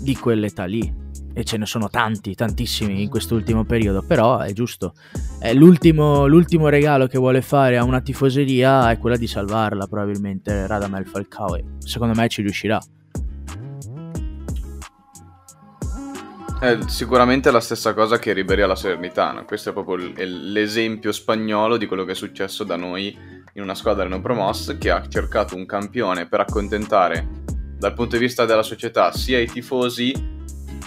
di 0.00 0.16
quell'età 0.16 0.64
lì. 0.64 1.02
E 1.32 1.44
ce 1.44 1.56
ne 1.58 1.66
sono 1.66 1.88
tanti, 1.88 2.34
tantissimi 2.34 3.02
in 3.02 3.08
quest'ultimo 3.08 3.64
periodo, 3.64 4.02
però 4.02 4.38
è 4.38 4.52
giusto. 4.52 4.94
È 5.38 5.54
l'ultimo, 5.54 6.26
l'ultimo 6.26 6.68
regalo 6.68 7.06
che 7.06 7.18
vuole 7.18 7.40
fare 7.40 7.78
a 7.78 7.84
una 7.84 8.00
tifoseria 8.00 8.90
è 8.90 8.98
quella 8.98 9.16
di 9.16 9.28
salvarla, 9.28 9.86
probabilmente, 9.86 10.66
Radamel 10.66 11.06
Falcao. 11.06 11.54
E 11.54 11.64
secondo 11.78 12.14
me 12.14 12.28
ci 12.28 12.42
riuscirà. 12.42 12.80
È 16.60 16.78
sicuramente 16.86 17.52
la 17.52 17.60
stessa 17.60 17.94
cosa 17.94 18.18
che 18.18 18.32
Ribery 18.32 18.62
alla 18.62 18.76
Salernitana. 18.76 19.44
Questo 19.44 19.70
è 19.70 19.72
proprio 19.72 20.12
l'esempio 20.16 21.12
spagnolo 21.12 21.76
di 21.76 21.86
quello 21.86 22.04
che 22.04 22.12
è 22.12 22.16
successo 22.16 22.64
da 22.64 22.76
noi 22.76 23.33
in 23.54 23.62
una 23.62 23.74
squadra 23.74 24.06
non 24.08 24.20
promossa 24.20 24.76
che 24.76 24.90
ha 24.90 25.06
cercato 25.08 25.54
un 25.54 25.66
campione 25.66 26.26
per 26.26 26.40
accontentare 26.40 27.42
dal 27.78 27.94
punto 27.94 28.16
di 28.16 28.22
vista 28.22 28.44
della 28.44 28.62
società 28.62 29.12
sia 29.12 29.38
i 29.38 29.46
tifosi 29.46 30.32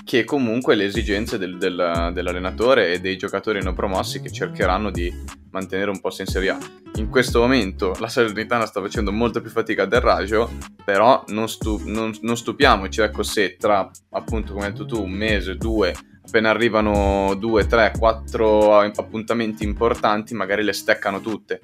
che 0.04 0.24
comunque 0.24 0.76
le 0.76 0.86
esigenze 0.86 1.38
del, 1.38 1.58
del, 1.58 2.12
dell'allenatore 2.14 2.94
e 2.94 3.00
dei 3.00 3.18
giocatori 3.18 3.62
non 3.62 3.74
promossi 3.74 4.22
che 4.22 4.32
cercheranno 4.32 4.90
di 4.90 5.14
mantenere 5.52 5.90
un 5.90 6.00
posto 6.00 6.22
in 6.22 6.28
Serie 6.28 6.50
A. 6.50 6.58
In 6.96 7.10
questo 7.10 7.40
momento 7.40 7.94
la 8.00 8.08
Salernitana 8.08 8.66
sta 8.66 8.82
facendo 8.82 9.12
molto 9.12 9.42
più 9.42 9.50
fatica 9.50 9.86
del 9.86 10.00
Raggio, 10.00 10.50
però 10.84 11.24
non, 11.28 11.50
stu- 11.50 11.84
non, 11.86 12.14
non 12.22 12.38
stupiamoci, 12.38 13.02
ecco 13.02 13.22
se 13.22 13.58
tra 13.58 13.90
appunto 14.12 14.54
come 14.54 14.66
hai 14.66 14.72
detto 14.72 14.86
tu 14.86 15.04
un 15.04 15.12
mese, 15.12 15.58
due, 15.58 15.94
appena 16.26 16.50
arrivano 16.50 17.36
due, 17.36 17.68
tre, 17.68 17.92
quattro 17.98 18.80
appuntamenti 18.80 19.66
importanti 19.66 20.34
magari 20.34 20.64
le 20.64 20.74
steccano 20.74 21.20
tutte 21.20 21.60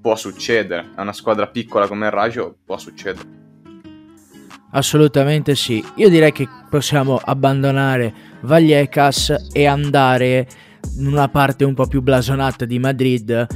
può 0.00 0.16
succedere. 0.16 0.90
A 0.94 1.02
una 1.02 1.12
squadra 1.12 1.46
piccola 1.46 1.86
come 1.86 2.06
il 2.06 2.12
Raggio 2.12 2.56
può 2.64 2.78
succedere. 2.78 3.44
Assolutamente 4.70 5.54
sì. 5.54 5.82
Io 5.96 6.08
direi 6.08 6.32
che 6.32 6.48
possiamo 6.68 7.20
abbandonare 7.22 8.12
Vallecas 8.40 9.48
e 9.52 9.66
andare 9.66 10.46
in 10.98 11.06
una 11.06 11.28
parte 11.28 11.64
un 11.64 11.74
po' 11.74 11.86
più 11.86 12.02
blasonata 12.02 12.64
di 12.64 12.78
Madrid, 12.78 13.46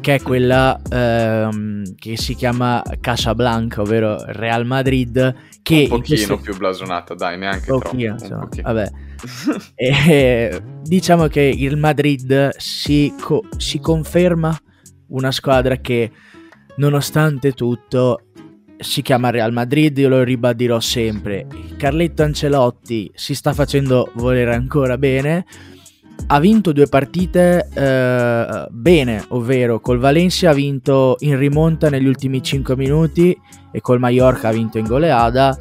che 0.00 0.14
è 0.14 0.22
quella 0.22 0.80
ehm, 0.90 1.94
che 1.96 2.16
si 2.16 2.34
chiama 2.34 2.82
Casablanca, 3.00 3.82
ovvero 3.82 4.22
Real 4.26 4.66
Madrid. 4.66 5.34
Che 5.62 5.74
un 5.74 5.88
pochino 5.88 6.02
questo... 6.02 6.38
più 6.38 6.56
blasonata, 6.56 7.14
dai, 7.14 7.38
neanche 7.38 7.66
pochino, 7.66 8.14
troppo. 8.14 8.22
Insomma, 8.22 8.40
pochino. 8.42 8.62
Vabbè. 8.62 8.90
e, 9.74 10.62
diciamo 10.82 11.26
che 11.26 11.40
il 11.40 11.76
Madrid 11.76 12.54
si, 12.56 13.12
co- 13.20 13.44
si 13.56 13.80
conferma 13.80 14.56
una 15.08 15.30
squadra 15.30 15.76
che 15.76 16.10
nonostante 16.76 17.52
tutto 17.52 18.22
si 18.78 19.02
chiama 19.02 19.30
Real 19.30 19.52
Madrid, 19.52 19.96
io 19.98 20.08
lo 20.08 20.22
ribadirò 20.22 20.78
sempre. 20.80 21.46
Carletto 21.76 22.22
Ancelotti 22.22 23.10
si 23.14 23.34
sta 23.34 23.52
facendo 23.52 24.10
volere 24.14 24.54
ancora 24.54 24.96
bene. 24.96 25.44
Ha 26.28 26.40
vinto 26.40 26.72
due 26.72 26.86
partite 26.86 27.68
eh, 27.72 28.66
bene, 28.70 29.24
ovvero 29.28 29.80
col 29.80 29.98
Valencia 29.98 30.50
ha 30.50 30.54
vinto 30.54 31.16
in 31.20 31.38
rimonta 31.38 31.88
negli 31.88 32.06
ultimi 32.06 32.42
5 32.42 32.76
minuti 32.76 33.36
e 33.70 33.80
col 33.80 33.98
Mallorca 33.98 34.48
ha 34.48 34.52
vinto 34.52 34.78
in 34.78 34.86
goleada. 34.86 35.56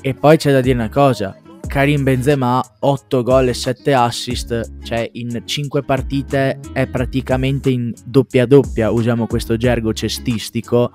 E 0.00 0.14
poi 0.14 0.36
c'è 0.36 0.52
da 0.52 0.60
dire 0.60 0.74
una 0.74 0.88
cosa, 0.88 1.36
Karim 1.66 2.02
Benzema 2.02 2.62
8 2.80 3.22
gol 3.22 3.48
e 3.48 3.54
7 3.54 3.94
assist, 3.94 4.82
cioè 4.82 5.08
in 5.12 5.42
5 5.44 5.82
partite 5.82 6.60
è 6.72 6.86
praticamente 6.86 7.70
in 7.70 7.92
doppia 8.04 8.46
doppia, 8.46 8.90
usiamo 8.90 9.26
questo 9.26 9.56
gergo 9.56 9.92
cestistico. 9.92 10.92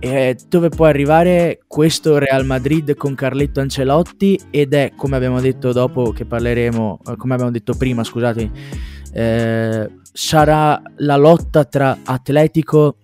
E 0.00 0.36
dove 0.48 0.68
può 0.68 0.86
arrivare 0.86 1.60
questo 1.66 2.18
Real 2.18 2.46
Madrid 2.46 2.94
con 2.94 3.14
Carletto 3.14 3.60
Ancelotti 3.60 4.40
ed 4.50 4.72
è 4.72 4.92
come 4.96 5.16
abbiamo 5.16 5.40
detto 5.40 5.72
dopo 5.72 6.12
che 6.12 6.24
parleremo, 6.24 7.00
eh, 7.04 7.16
come 7.16 7.34
abbiamo 7.34 7.50
detto 7.50 7.74
prima, 7.74 8.04
scusate, 8.04 8.50
eh, 9.12 9.90
sarà 10.12 10.80
la 10.98 11.16
lotta 11.16 11.64
tra 11.64 11.98
Atletico 12.04 12.98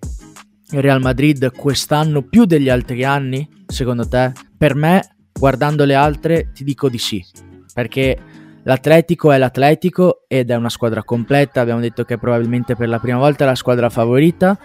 e 0.71 0.81
Real 0.81 1.01
Madrid 1.01 1.51
quest'anno 1.51 2.23
più 2.23 2.45
degli 2.45 2.69
altri 2.69 3.03
anni, 3.03 3.47
secondo 3.67 4.07
te? 4.07 4.31
Per 4.57 4.75
me 4.75 5.14
guardando 5.37 5.85
le 5.85 5.95
altre 5.95 6.51
ti 6.53 6.63
dico 6.63 6.89
di 6.89 6.97
sì, 6.97 7.23
perché 7.73 8.17
l'Atletico 8.63 9.31
è 9.31 9.37
l'Atletico 9.37 10.23
ed 10.27 10.49
è 10.49 10.55
una 10.55 10.69
squadra 10.69 11.03
completa, 11.03 11.61
abbiamo 11.61 11.81
detto 11.81 12.03
che 12.03 12.17
probabilmente 12.17 12.75
per 12.75 12.87
la 12.87 12.99
prima 12.99 13.17
volta 13.17 13.43
è 13.43 13.47
la 13.47 13.55
squadra 13.55 13.89
favorita 13.89 14.57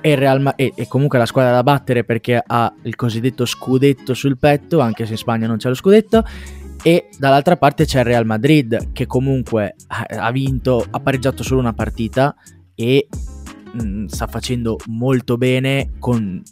e, 0.00 0.38
Ma- 0.38 0.54
e, 0.54 0.72
e 0.74 0.88
comunque 0.88 1.18
la 1.18 1.26
squadra 1.26 1.52
da 1.52 1.62
battere 1.62 2.04
perché 2.04 2.42
ha 2.44 2.72
il 2.82 2.96
cosiddetto 2.96 3.44
scudetto 3.44 4.14
sul 4.14 4.38
petto, 4.38 4.80
anche 4.80 5.04
se 5.06 5.12
in 5.12 5.18
Spagna 5.18 5.46
non 5.46 5.58
c'è 5.58 5.68
lo 5.68 5.74
scudetto, 5.74 6.24
e 6.82 7.08
dall'altra 7.18 7.56
parte 7.56 7.84
c'è 7.84 8.00
il 8.00 8.04
Real 8.04 8.26
Madrid 8.26 8.92
che 8.92 9.06
comunque 9.06 9.76
ha 9.86 10.30
vinto, 10.32 10.84
ha 10.90 10.98
pareggiato 10.98 11.42
solo 11.44 11.60
una 11.60 11.72
partita 11.72 12.34
e 12.74 13.06
mh, 13.72 13.84
mm, 13.84 14.04
sta 14.06 14.26
facendo 14.26 14.76
molto 14.86 15.36
bene 15.36 15.92
con 15.98 16.42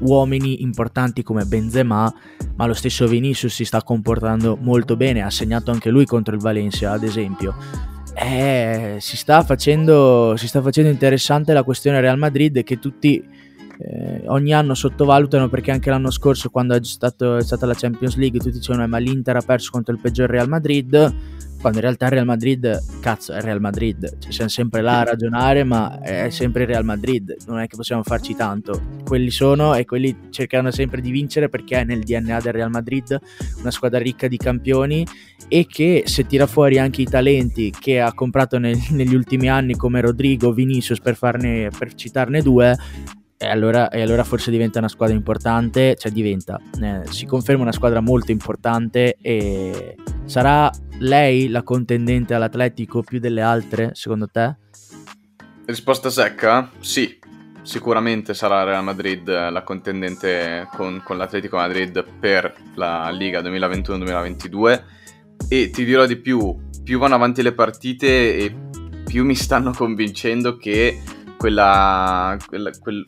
uomini 0.00 0.62
importanti 0.62 1.22
come 1.22 1.44
Benzema, 1.44 2.12
ma 2.56 2.66
lo 2.66 2.74
stesso 2.74 3.06
Vinicius 3.06 3.54
si 3.54 3.64
sta 3.64 3.82
comportando 3.82 4.56
molto 4.60 4.96
bene, 4.96 5.22
ha 5.22 5.30
segnato 5.30 5.70
anche 5.70 5.90
lui 5.90 6.04
contro 6.04 6.34
il 6.34 6.40
Valencia, 6.40 6.92
ad 6.92 7.02
esempio. 7.02 7.54
Eh, 8.14 8.96
si, 8.98 9.16
sta 9.16 9.42
facendo, 9.42 10.34
si 10.36 10.48
sta 10.48 10.62
facendo 10.62 10.90
interessante 10.90 11.52
la 11.52 11.62
questione 11.62 12.00
Real 12.00 12.16
Madrid 12.16 12.62
che 12.62 12.78
tutti 12.78 13.22
eh, 13.78 14.22
ogni 14.26 14.54
anno 14.54 14.74
sottovalutano 14.74 15.48
perché 15.48 15.70
anche 15.70 15.90
l'anno 15.90 16.10
scorso 16.10 16.48
quando 16.48 16.74
è, 16.74 16.80
stato, 16.82 17.36
è, 17.36 17.42
stata 17.42 17.66
la 17.66 17.74
Champions 17.74 18.16
League 18.16 18.38
tutti 18.38 18.52
dicevano 18.52 18.84
eh, 18.84 18.86
ma 18.86 18.96
l'Inter 18.96 19.36
ha 19.36 19.42
perso 19.42 19.70
contro 19.70 19.92
il 19.92 20.00
peggior 20.00 20.30
Real 20.30 20.48
Madrid 20.48 21.14
quando 21.66 21.82
in 21.82 21.86
realtà 21.86 22.06
il 22.06 22.12
Real 22.12 22.26
Madrid, 22.26 23.00
cazzo, 23.00 23.32
è 23.32 23.40
Real 23.40 23.60
Madrid, 23.60 24.18
cioè, 24.20 24.30
siamo 24.30 24.48
sempre 24.48 24.82
là 24.82 25.00
a 25.00 25.02
ragionare, 25.02 25.64
ma 25.64 26.00
è 26.00 26.30
sempre 26.30 26.62
il 26.62 26.68
Real 26.68 26.84
Madrid, 26.84 27.34
non 27.48 27.58
è 27.58 27.66
che 27.66 27.74
possiamo 27.74 28.04
farci 28.04 28.36
tanto. 28.36 28.80
Quelli 29.04 29.32
sono 29.32 29.74
e 29.74 29.84
quelli 29.84 30.16
cercheranno 30.30 30.70
sempre 30.70 31.00
di 31.00 31.10
vincere 31.10 31.48
perché 31.48 31.80
è 31.80 31.84
nel 31.84 32.04
DNA 32.04 32.40
del 32.40 32.52
Real 32.52 32.70
Madrid 32.70 33.18
una 33.58 33.72
squadra 33.72 33.98
ricca 33.98 34.28
di 34.28 34.36
campioni 34.36 35.04
e 35.48 35.66
che 35.66 36.04
se 36.06 36.24
tira 36.24 36.46
fuori 36.46 36.78
anche 36.78 37.02
i 37.02 37.06
talenti 37.06 37.74
che 37.76 38.00
ha 38.00 38.14
comprato 38.14 38.58
nel, 38.58 38.78
negli 38.90 39.16
ultimi 39.16 39.48
anni 39.48 39.74
come 39.74 40.00
Rodrigo, 40.00 40.52
Vinicius 40.52 41.00
per, 41.00 41.16
farne, 41.16 41.70
per 41.76 41.94
citarne 41.94 42.42
due, 42.42 42.76
e 43.38 43.46
allora, 43.46 43.88
e 43.90 44.00
allora, 44.00 44.24
forse 44.24 44.50
diventa 44.50 44.78
una 44.78 44.88
squadra 44.88 45.14
importante, 45.14 45.94
cioè 45.96 46.10
diventa, 46.10 46.58
eh, 46.80 47.02
si 47.10 47.26
conferma 47.26 47.62
una 47.62 47.72
squadra 47.72 48.00
molto 48.00 48.32
importante 48.32 49.16
e 49.20 49.96
sarà 50.24 50.70
lei 51.00 51.48
la 51.48 51.62
contendente 51.62 52.32
all'Atletico 52.32 53.02
più 53.02 53.18
delle 53.18 53.42
altre, 53.42 53.90
secondo 53.92 54.28
te? 54.28 54.56
Risposta 55.66 56.08
secca? 56.08 56.70
Sì, 56.80 57.18
sicuramente 57.60 58.32
sarà 58.32 58.62
Real 58.64 58.84
Madrid 58.84 59.28
la 59.28 59.62
contendente 59.62 60.68
con, 60.74 61.02
con 61.04 61.18
l'Atletico 61.18 61.56
Madrid 61.56 62.04
per 62.18 62.54
la 62.74 63.10
Liga 63.10 63.40
2021-2022 63.42 64.82
e 65.48 65.70
ti 65.70 65.84
dirò 65.84 66.06
di 66.06 66.16
più, 66.16 66.56
più 66.82 66.98
vanno 66.98 67.16
avanti 67.16 67.42
le 67.42 67.52
partite 67.52 68.36
e 68.36 68.54
più 69.04 69.24
mi 69.24 69.34
stanno 69.34 69.72
convincendo 69.72 70.56
che 70.56 71.02
quella, 71.36 72.36
quella, 72.46 72.70
quel, 72.78 73.04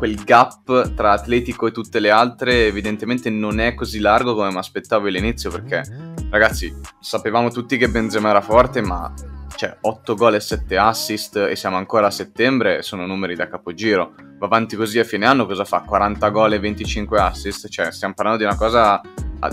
quel 0.00 0.24
gap 0.24 0.94
tra 0.94 1.12
Atletico 1.12 1.66
e 1.66 1.72
tutte 1.72 2.00
le 2.00 2.08
altre 2.08 2.68
evidentemente 2.68 3.28
non 3.28 3.60
è 3.60 3.74
così 3.74 3.98
largo 3.98 4.34
come 4.34 4.50
mi 4.50 4.56
aspettavo 4.56 5.06
all'inizio 5.06 5.50
perché 5.50 5.82
ragazzi 6.30 6.74
sapevamo 6.98 7.50
tutti 7.50 7.76
che 7.76 7.90
Benzema 7.90 8.30
era 8.30 8.40
forte 8.40 8.80
ma 8.80 9.12
cioè 9.56 9.76
8 9.78 10.14
gol 10.14 10.36
e 10.36 10.40
7 10.40 10.78
assist 10.78 11.36
e 11.36 11.54
siamo 11.54 11.76
ancora 11.76 12.06
a 12.06 12.10
settembre 12.10 12.80
sono 12.80 13.04
numeri 13.04 13.34
da 13.34 13.46
capogiro. 13.46 14.14
Va 14.38 14.46
avanti 14.46 14.74
così 14.74 14.98
a 14.98 15.04
fine 15.04 15.26
anno 15.26 15.44
cosa 15.44 15.66
fa? 15.66 15.80
40 15.80 16.30
gol 16.30 16.54
e 16.54 16.58
25 16.58 17.20
assist? 17.20 17.68
Cioè 17.68 17.92
stiamo 17.92 18.14
parlando 18.14 18.38
di 18.38 18.46
una 18.46 18.56
cosa 18.56 19.02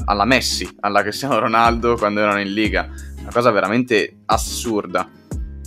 alla 0.05 0.23
Messi 0.23 0.77
alla 0.79 1.01
Cristiano 1.01 1.39
Ronaldo 1.39 1.97
quando 1.97 2.21
erano 2.21 2.39
in 2.39 2.53
Liga. 2.53 2.87
Una 3.19 3.31
cosa 3.33 3.51
veramente 3.51 4.19
assurda 4.27 5.09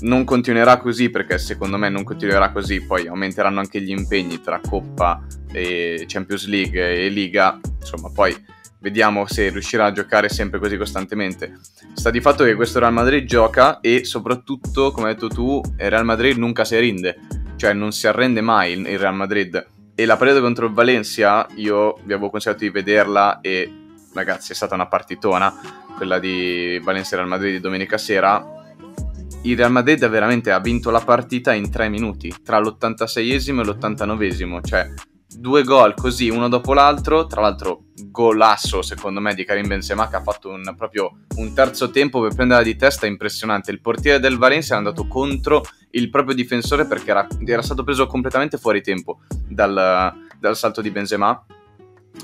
non 0.01 0.25
continuerà 0.25 0.79
così 0.79 1.11
perché 1.11 1.39
secondo 1.39 1.77
me 1.77 1.89
non 1.89 2.05
continuerà 2.05 2.51
così, 2.51 2.83
poi 2.83 3.07
aumenteranno 3.07 3.61
anche 3.61 3.81
gli 3.81 3.91
impegni 3.91 4.41
tra 4.41 4.61
Coppa 4.61 5.25
e 5.53 6.05
Champions 6.07 6.47
League 6.47 7.05
e 7.05 7.09
Liga, 7.09 7.59
insomma 7.79 8.11
poi 8.11 8.35
vediamo 8.81 9.27
se 9.27 9.51
riuscirà 9.51 9.87
a 9.87 9.93
giocare 9.93 10.29
sempre 10.29 10.59
così 10.59 10.77
costantemente. 10.77 11.59
Sta 11.95 12.11
di 12.11 12.21
fatto 12.21 12.45
che 12.45 12.55
questo 12.55 12.79
Real 12.79 12.93
Madrid 12.93 13.27
gioca 13.27 13.81
e 13.81 14.05
soprattutto, 14.05 14.91
come 14.91 15.09
hai 15.09 15.15
detto 15.15 15.29
tu, 15.29 15.61
il 15.79 15.91
Real 15.91 16.05
Madrid 16.05 16.37
nunca 16.37 16.65
si 16.65 16.79
rinde, 16.79 17.19
cioè 17.57 17.73
non 17.73 17.93
si 17.93 18.07
arrende 18.07 18.41
mai 18.41 18.73
il 18.73 18.99
Real 18.99 19.15
Madrid. 19.15 19.67
E 19.95 20.07
la 20.07 20.17
partita 20.17 20.41
contro 20.41 20.67
il 20.67 20.73
Valencia, 20.73 21.47
io 21.57 21.99
vi 22.05 22.15
avevo 22.15 22.31
consigliato 22.31 22.65
di 22.65 22.71
vederla 22.71 23.41
e 23.43 23.71
ragazzi 24.15 24.53
è 24.53 24.55
stata 24.55 24.75
una 24.75 24.87
partitona, 24.87 25.55
quella 25.97 26.19
di 26.19 26.81
Valencia-Real 26.83 27.29
Madrid 27.29 27.53
di 27.53 27.61
domenica 27.61 27.99
sera, 27.99 28.60
il 29.43 29.57
Real 29.57 29.73
Madrid 29.73 30.07
veramente 30.09 30.53
ha 30.53 30.61
vinto 30.61 30.91
la 30.91 31.01
partita 31.01 31.53
in 31.53 31.71
tre 31.71 31.89
minuti, 31.89 32.35
tra 32.43 32.59
l'86esimo 32.59 33.61
e 33.61 33.65
l'89esimo, 33.65 34.61
cioè 34.63 34.93
due 35.33 35.63
gol 35.63 35.95
così 35.95 36.29
uno 36.29 36.49
dopo 36.49 36.75
l'altro, 36.75 37.27
tra 37.27 37.41
l'altro 37.41 37.85
golasso 38.07 38.83
secondo 38.83 39.21
me 39.21 39.35
di 39.35 39.45
Karim 39.45 39.69
Benzema 39.69 40.09
che 40.09 40.17
ha 40.17 40.23
fatto 40.23 40.51
un, 40.51 40.75
proprio 40.77 41.21
un 41.37 41.55
terzo 41.55 41.91
tempo 41.91 42.21
per 42.21 42.35
prenderla 42.35 42.65
di 42.65 42.77
testa 42.77 43.07
impressionante, 43.07 43.71
il 43.71 43.81
portiere 43.81 44.19
del 44.19 44.39
Valencia 44.39 44.75
è 44.75 44.79
andato 44.79 45.07
contro 45.07 45.63
il 45.93 46.11
proprio 46.11 46.35
difensore 46.35 46.87
perché 46.87 47.11
era, 47.11 47.27
era 47.45 47.63
stato 47.63 47.85
preso 47.85 48.07
completamente 48.07 48.59
fuori 48.59 48.83
tempo 48.83 49.21
dal, 49.49 50.13
dal 50.39 50.57
salto 50.57 50.81
di 50.81 50.91
Benzema. 50.91 51.45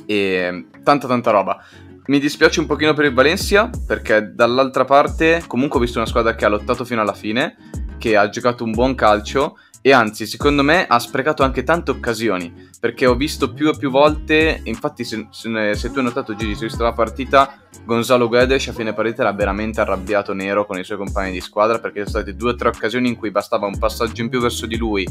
E 0.05 0.67
tanta 0.83 1.07
tanta 1.07 1.31
roba 1.31 1.65
mi 2.09 2.21
dispiace 2.21 2.61
un 2.61 2.67
pochino 2.67 2.95
per 2.95 3.07
il 3.07 3.13
Valencia 3.13 3.71
perché 3.87 4.33
dall'altra 4.33 4.85
parte 4.85 5.43
comunque 5.47 5.79
ho 5.79 5.83
visto 5.83 5.99
una 5.99 6.07
squadra 6.07 6.35
che 6.35 6.45
ha 6.45 6.49
lottato 6.49 6.85
fino 6.85 7.01
alla 7.01 7.15
fine, 7.15 7.57
che 7.99 8.17
ha 8.17 8.29
giocato 8.29 8.65
un 8.65 8.73
buon 8.73 8.95
calcio 8.95 9.57
e 9.81 9.93
anzi 9.93 10.27
secondo 10.27 10.63
me 10.63 10.87
ha 10.87 10.99
sprecato 10.99 11.43
anche 11.43 11.63
tante 11.63 11.91
occasioni 11.91 12.53
perché 12.79 13.07
ho 13.07 13.15
visto 13.15 13.53
più 13.53 13.69
e 13.69 13.77
più 13.77 13.91
volte, 13.91 14.61
infatti 14.65 15.05
se, 15.05 15.29
se, 15.31 15.75
se 15.75 15.91
tu 15.91 15.99
hai 15.99 16.05
notato 16.05 16.37
Gigi, 16.37 16.55
se 16.55 16.63
hai 16.63 16.69
visto 16.69 16.85
la 16.85 16.93
partita, 16.93 17.61
Gonzalo 17.85 18.29
Guedes 18.29 18.69
a 18.69 18.73
fine 18.73 18.93
partita 18.93 19.23
era 19.23 19.33
veramente 19.33 19.81
arrabbiato 19.81 20.33
nero 20.33 20.67
con 20.67 20.79
i 20.79 20.85
suoi 20.85 20.99
compagni 20.99 21.33
di 21.33 21.41
squadra 21.41 21.79
perché 21.79 22.01
sono 22.01 22.11
state 22.11 22.37
due 22.37 22.51
o 22.51 22.55
tre 22.55 22.69
occasioni 22.69 23.09
in 23.09 23.17
cui 23.17 23.31
bastava 23.31 23.67
un 23.67 23.79
passaggio 23.79 24.23
in 24.23 24.29
più 24.29 24.41
verso 24.41 24.67
di 24.67 24.77
lui 24.77 25.07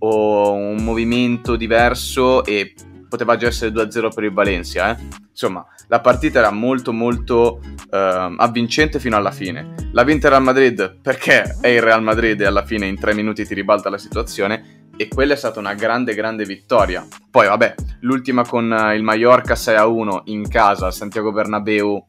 o 0.00 0.52
un 0.52 0.82
movimento 0.82 1.56
diverso 1.56 2.44
e 2.44 2.74
poteva 3.14 3.36
già 3.36 3.46
essere 3.46 3.70
2-0 3.70 4.12
per 4.12 4.24
il 4.24 4.32
Valencia. 4.32 4.90
Eh? 4.90 5.02
Insomma, 5.30 5.64
la 5.86 6.00
partita 6.00 6.40
era 6.40 6.50
molto 6.50 6.92
molto 6.92 7.60
uh, 7.62 7.96
avvincente 8.36 8.98
fino 8.98 9.16
alla 9.16 9.30
fine. 9.30 9.74
La 9.92 10.02
vinta 10.02 10.26
il 10.26 10.32
Real 10.32 10.42
Madrid 10.42 10.98
perché 11.00 11.56
è 11.60 11.68
il 11.68 11.80
Real 11.80 12.02
Madrid 12.02 12.40
e 12.40 12.46
alla 12.46 12.64
fine 12.64 12.86
in 12.86 12.98
tre 12.98 13.14
minuti 13.14 13.46
ti 13.46 13.54
ribalta 13.54 13.88
la 13.88 13.98
situazione 13.98 14.88
e 14.96 15.06
quella 15.06 15.34
è 15.34 15.36
stata 15.36 15.60
una 15.60 15.74
grande 15.74 16.14
grande 16.14 16.44
vittoria. 16.44 17.06
Poi 17.30 17.46
vabbè, 17.46 17.74
l'ultima 18.00 18.44
con 18.44 18.68
uh, 18.68 18.92
il 18.92 19.04
Mallorca 19.04 19.54
6-1 19.54 20.22
in 20.24 20.48
casa 20.48 20.90
Santiago 20.90 21.30
Bernabeu 21.30 22.06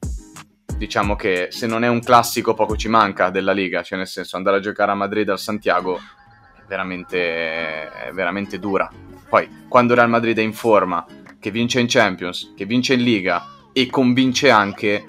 diciamo 0.76 1.16
che 1.16 1.50
se 1.52 1.68
non 1.68 1.84
è 1.84 1.88
un 1.88 2.02
classico 2.02 2.56
poco 2.56 2.76
ci 2.76 2.90
manca 2.90 3.30
della 3.30 3.54
Liga, 3.54 3.84
cioè 3.84 4.00
nel 4.00 4.08
senso 4.08 4.38
andare 4.38 4.58
a 4.58 4.60
giocare 4.60 4.92
a 4.92 4.96
Madrid 4.96 5.30
al 5.30 5.40
Santiago 5.40 5.98
è 5.98 6.64
veramente, 6.68 7.92
è 7.92 8.12
veramente 8.12 8.58
dura. 8.58 8.90
Poi 9.36 9.50
quando 9.68 9.96
Real 9.96 10.08
Madrid 10.08 10.38
è 10.38 10.42
in 10.42 10.54
forma, 10.54 11.06
che 11.42 11.52
vince 11.52 11.82
in 11.82 11.88
Champions, 11.90 12.54
che 12.56 12.66
vince 12.66 12.94
in 12.94 13.04
Liga 13.04 13.44
e 13.74 13.88
convince 13.88 14.50
anche, 14.50 15.06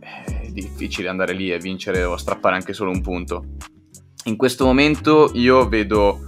è 0.00 0.48
difficile 0.50 1.08
andare 1.08 1.34
lì 1.34 1.52
e 1.52 1.58
vincere 1.60 2.02
o 2.02 2.16
strappare 2.16 2.56
anche 2.56 2.72
solo 2.72 2.90
un 2.90 3.00
punto. 3.00 3.44
In 4.24 4.36
questo 4.36 4.64
momento 4.64 5.30
io 5.34 5.68
vedo 5.68 6.24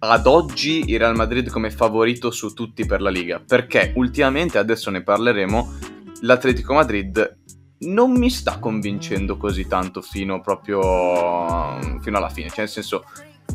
ad 0.00 0.26
oggi 0.26 0.90
il 0.90 0.98
Real 0.98 1.14
Madrid 1.14 1.48
come 1.48 1.70
favorito 1.70 2.32
su 2.32 2.52
tutti 2.52 2.84
per 2.86 3.02
la 3.02 3.10
Liga, 3.10 3.38
perché 3.38 3.92
ultimamente, 3.94 4.58
adesso 4.58 4.90
ne 4.90 5.04
parleremo, 5.04 5.74
l'Atletico 6.22 6.74
Madrid 6.74 7.38
non 7.82 8.10
mi 8.10 8.30
sta 8.30 8.58
convincendo 8.58 9.36
così 9.36 9.68
tanto 9.68 10.02
fino 10.02 10.40
proprio 10.40 11.78
fino 12.00 12.16
alla 12.16 12.30
fine, 12.30 12.48
cioè 12.48 12.58
nel 12.58 12.68
senso 12.68 13.04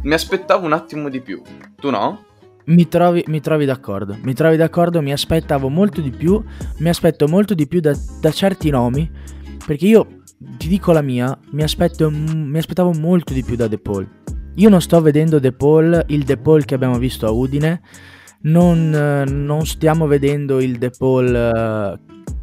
mi 0.03 0.13
aspettavo 0.13 0.65
un 0.65 0.71
attimo 0.71 1.09
di 1.09 1.19
più. 1.19 1.41
Tu 1.75 1.89
no? 1.89 2.31
Mi 2.65 2.87
trovi, 2.87 3.23
mi 3.27 3.41
trovi, 3.41 3.65
d'accordo, 3.65 4.17
mi 4.21 4.33
trovi 4.33 4.55
d'accordo, 4.55 5.01
mi 5.01 5.11
aspettavo 5.11 5.67
molto 5.69 5.99
di 5.99 6.11
più, 6.11 6.41
mi 6.77 6.89
aspetto 6.89 7.27
molto 7.27 7.53
di 7.53 7.67
più 7.67 7.81
da, 7.81 7.93
da 8.21 8.31
certi 8.31 8.69
nomi, 8.69 9.09
perché 9.65 9.85
io 9.85 10.21
ti 10.57 10.67
dico 10.67 10.91
la 10.93 11.01
mia, 11.01 11.37
mi, 11.51 11.63
aspetto, 11.63 12.09
mi 12.09 12.57
aspettavo 12.57 12.93
molto 12.93 13.33
di 13.33 13.43
più 13.43 13.55
da 13.55 13.67
De 13.67 13.77
Paul. 13.77 14.07
Io 14.55 14.69
non 14.69 14.81
sto 14.81 15.01
vedendo 15.01 15.39
De 15.39 15.51
Paul, 15.51 16.05
il 16.07 16.23
De 16.23 16.37
Paul 16.37 16.63
che 16.63 16.75
abbiamo 16.75 16.97
visto 16.97 17.25
a 17.25 17.31
Udine, 17.31 17.81
non, 18.43 18.89
non 18.89 19.65
stiamo 19.65 20.07
vedendo 20.07 20.61
il 20.61 20.77
De 20.77 20.89
Paul 20.89 21.35
eh, 21.35 21.99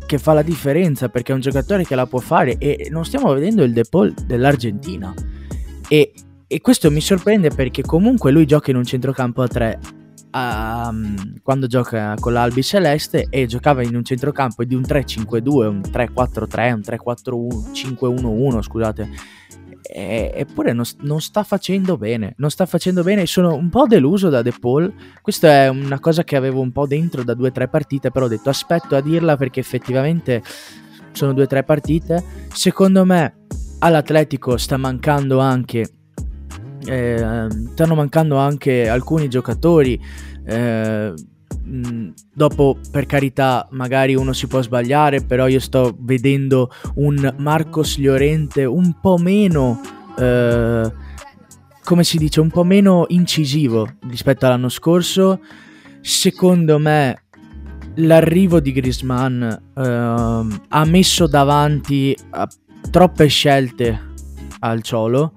che 0.07 0.19
fa 0.19 0.33
la 0.33 0.43
differenza 0.43 1.09
perché 1.09 1.33
è 1.33 1.35
un 1.35 1.41
giocatore 1.41 1.85
che 1.85 1.95
la 1.95 2.07
può 2.07 2.19
fare 2.19 2.59
e 2.59 2.89
non 2.91 3.05
stiamo 3.05 3.33
vedendo 3.33 3.63
il 3.63 3.73
De 3.73 3.85
Paul 3.89 4.13
dell'Argentina. 4.27 5.15
E, 5.89 6.13
e 6.47 6.61
questo 6.61 6.91
mi 6.91 7.01
sorprende 7.01 7.51
perché 7.51 7.83
comunque 7.83 8.33
lui 8.33 8.45
gioca 8.45 8.71
in 8.71 8.77
un 8.77 8.85
centrocampo 8.85 9.41
a 9.43 9.49
3 9.49 9.79
um, 10.33 11.41
quando 11.43 11.67
gioca 11.67 12.15
con 12.19 12.33
l'Albi 12.33 12.63
Celeste 12.63 13.27
e 13.29 13.47
giocava 13.47 13.83
in 13.83 13.95
un 13.95 14.05
centrocampo 14.05 14.65
di 14.65 14.75
un 14.75 14.83
3-5-2, 14.83 15.67
un 15.67 15.81
3-4-3, 15.81 16.73
un 16.73 16.83
3-4-5-1-1, 17.73 18.63
scusate. 18.63 19.09
E, 19.83 20.33
eppure 20.35 20.73
non, 20.73 20.85
non, 21.01 21.21
sta 21.21 21.43
facendo 21.43 21.97
bene, 21.97 22.35
non 22.37 22.51
sta 22.51 22.67
facendo 22.67 23.03
bene, 23.03 23.27
sono 23.27 23.55
un 23.55 23.71
po' 23.71 23.87
deluso 23.87 24.29
da 24.29 24.43
De 24.43 24.53
Paul, 24.53 24.93
questa 25.21 25.65
è 25.65 25.69
una 25.69 25.99
cosa 25.99 26.23
che 26.23 26.37
avevo 26.37 26.61
un 26.61 26.71
po' 26.71 26.87
dentro 26.87 27.25
da 27.25 27.35
due 27.35 27.49
o 27.49 27.53
tre 27.53 27.67
partite, 27.67 28.11
però 28.11 28.27
ho 28.27 28.29
detto 28.29 28.51
aspetto 28.51 28.95
a 28.95 29.01
dirla 29.01 29.37
perché 29.37 29.59
effettivamente 29.59 30.43
sono 31.13 31.33
due 31.33 31.45
o 31.45 31.47
tre 31.49 31.65
partite, 31.65 32.23
secondo 32.53 33.05
me 33.05 33.47
all'Atletico 33.81 34.57
sta 34.59 34.77
mancando 34.77 35.41
anche 35.41 36.00
eh, 36.85 37.47
stanno 37.73 37.95
mancando 37.95 38.37
anche 38.37 38.89
alcuni 38.89 39.29
giocatori. 39.29 40.01
Eh, 40.45 41.15
dopo, 42.33 42.79
per 42.91 43.07
carità, 43.07 43.69
magari 43.71 44.15
uno 44.15 44.33
si 44.33 44.47
può 44.47 44.63
sbagliare, 44.63 45.23
però 45.23 45.47
io 45.47 45.61
sto 45.61 45.97
vedendo 46.01 46.71
un 46.97 47.35
Marcos 47.39 47.99
Llorente 47.99 48.65
un 48.65 48.99
po' 49.01 49.19
meno. 49.19 49.81
Eh, 50.19 50.93
come 51.83 52.05
si 52.05 52.19
dice, 52.19 52.41
un 52.41 52.51
po' 52.51 52.65
meno 52.65 53.05
incisivo 53.09 53.89
rispetto 54.09 54.47
all'anno 54.47 54.69
scorso. 54.69 55.41
Secondo 56.01 56.79
me, 56.79 57.25
l'arrivo 57.97 58.61
di 58.61 58.73
Grisman 58.73 59.43
eh, 59.77 59.83
ha 59.83 60.85
messo 60.87 61.27
davanti 61.27 62.17
troppe 62.91 63.27
scelte 63.27 64.09
al 64.61 64.83
Ciolo 64.83 65.35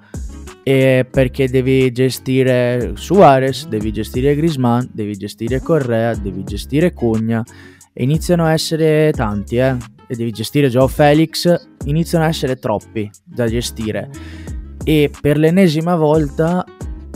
e 0.64 1.06
perché 1.10 1.50
devi 1.50 1.92
gestire 1.92 2.94
Suarez, 2.96 3.68
devi 3.68 3.92
gestire 3.92 4.34
Grisman, 4.34 4.90
devi 4.94 5.16
gestire 5.18 5.62
Correa, 5.62 6.16
devi 6.16 6.44
gestire 6.44 6.94
Cugna 6.94 7.44
e 7.92 8.04
iniziano 8.04 8.46
a 8.46 8.54
essere 8.54 9.12
tanti, 9.12 9.58
eh. 9.58 9.76
E 10.08 10.16
devi 10.16 10.32
gestire 10.32 10.70
Joe 10.70 10.88
Felix, 10.88 11.54
iniziano 11.86 12.26
a 12.26 12.28
essere 12.28 12.58
troppi 12.58 13.10
da 13.24 13.48
gestire. 13.48 14.10
E 14.84 15.12
per 15.22 15.38
l'ennesima 15.38 15.96
volta, 15.96 16.66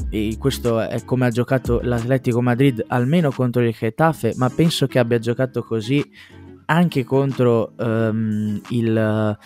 e 0.09 0.35
questo 0.39 0.79
è 0.79 1.03
come 1.03 1.25
ha 1.25 1.29
giocato 1.29 1.79
l'Atletico 1.81 2.41
Madrid 2.41 2.83
almeno 2.87 3.31
contro 3.31 3.61
il 3.61 3.73
Getafe, 3.73 4.33
ma 4.35 4.49
penso 4.49 4.87
che 4.87 4.99
abbia 4.99 5.19
giocato 5.19 5.63
così 5.63 6.03
anche 6.67 7.03
contro 7.03 7.73
um, 7.77 8.59
il, 8.69 9.37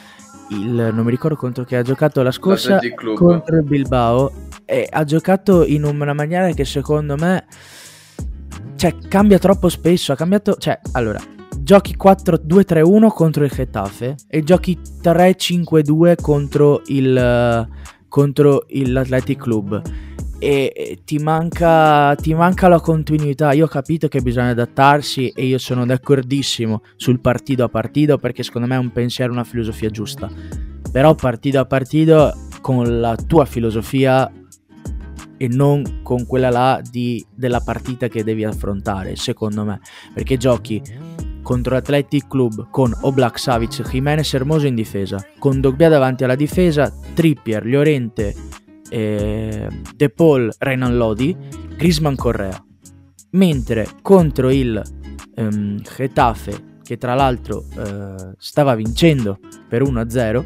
il, 0.51 0.91
non 0.93 1.03
mi 1.03 1.11
ricordo 1.11 1.35
contro 1.35 1.63
che 1.63 1.77
ha 1.77 1.81
giocato 1.81 2.21
la 2.21 2.31
scorsa 2.31 2.79
contro 3.15 3.57
il 3.57 3.63
Bilbao 3.63 4.31
e 4.65 4.87
ha 4.89 5.03
giocato 5.03 5.65
in 5.65 5.83
una 5.83 6.13
maniera 6.13 6.51
che 6.51 6.65
secondo 6.65 7.15
me 7.15 7.45
cioè 8.75 8.95
cambia 9.07 9.39
troppo 9.39 9.69
spesso 9.69 10.11
ha 10.11 10.15
cambiato 10.15 10.55
cioè 10.55 10.79
allora 10.93 11.19
giochi 11.57 11.95
4-2-3-1 12.01 13.07
contro 13.07 13.43
il 13.43 13.51
Getafe 13.51 14.15
e 14.27 14.43
giochi 14.43 14.77
3-5-2 15.01 16.15
contro 16.21 16.81
il 16.87 17.67
contro 18.07 18.65
l'Athletic 18.67 19.41
Club 19.41 19.81
e 20.43 21.01
ti 21.05 21.19
manca, 21.19 22.15
ti 22.15 22.33
manca 22.33 22.67
la 22.67 22.79
continuità. 22.79 23.51
Io 23.51 23.65
ho 23.65 23.67
capito 23.67 24.07
che 24.07 24.21
bisogna 24.21 24.49
adattarsi 24.49 25.29
e 25.29 25.45
io 25.45 25.59
sono 25.59 25.85
d'accordissimo 25.85 26.81
sul 26.95 27.19
partito 27.19 27.63
a 27.63 27.69
partito 27.69 28.17
perché 28.17 28.41
secondo 28.41 28.67
me 28.67 28.73
è 28.73 28.79
un 28.79 28.91
pensiero, 28.91 29.31
una 29.31 29.43
filosofia 29.43 29.91
giusta. 29.91 30.27
Però 30.91 31.13
partito 31.13 31.59
a 31.59 31.65
partito 31.65 32.33
con 32.59 32.99
la 32.99 33.15
tua 33.15 33.45
filosofia 33.45 34.31
e 35.37 35.47
non 35.47 35.99
con 36.01 36.25
quella 36.25 36.49
là 36.49 36.81
di, 36.89 37.23
della 37.35 37.59
partita 37.59 38.07
che 38.07 38.23
devi 38.23 38.43
affrontare, 38.43 39.15
secondo 39.17 39.63
me. 39.63 39.79
Perché 40.11 40.37
giochi 40.37 40.81
contro 41.43 41.75
l'Athletic 41.75 42.27
Club 42.27 42.67
con 42.71 42.91
Oblak 43.01 43.37
Savic, 43.37 43.87
Jimenez 43.87 44.33
Hermoso 44.33 44.65
in 44.65 44.73
difesa, 44.73 45.23
con 45.37 45.61
Dogbia 45.61 45.89
davanti 45.89 46.23
alla 46.23 46.33
difesa, 46.33 46.91
Trippier, 47.13 47.63
Llorente 47.63 48.33
eh, 48.91 49.67
De 49.95 50.09
Paul, 50.09 50.53
Renan 50.59 50.97
Lodi, 50.97 51.35
Grisman 51.77 52.15
Correa. 52.15 52.63
Mentre 53.31 53.87
contro 54.01 54.51
il 54.51 54.81
ehm, 55.35 55.81
Getafe, 55.81 56.79
che 56.83 56.97
tra 56.97 57.13
l'altro 57.13 57.63
eh, 57.77 58.33
stava 58.37 58.75
vincendo 58.75 59.39
per 59.67 59.81
1-0, 59.81 60.45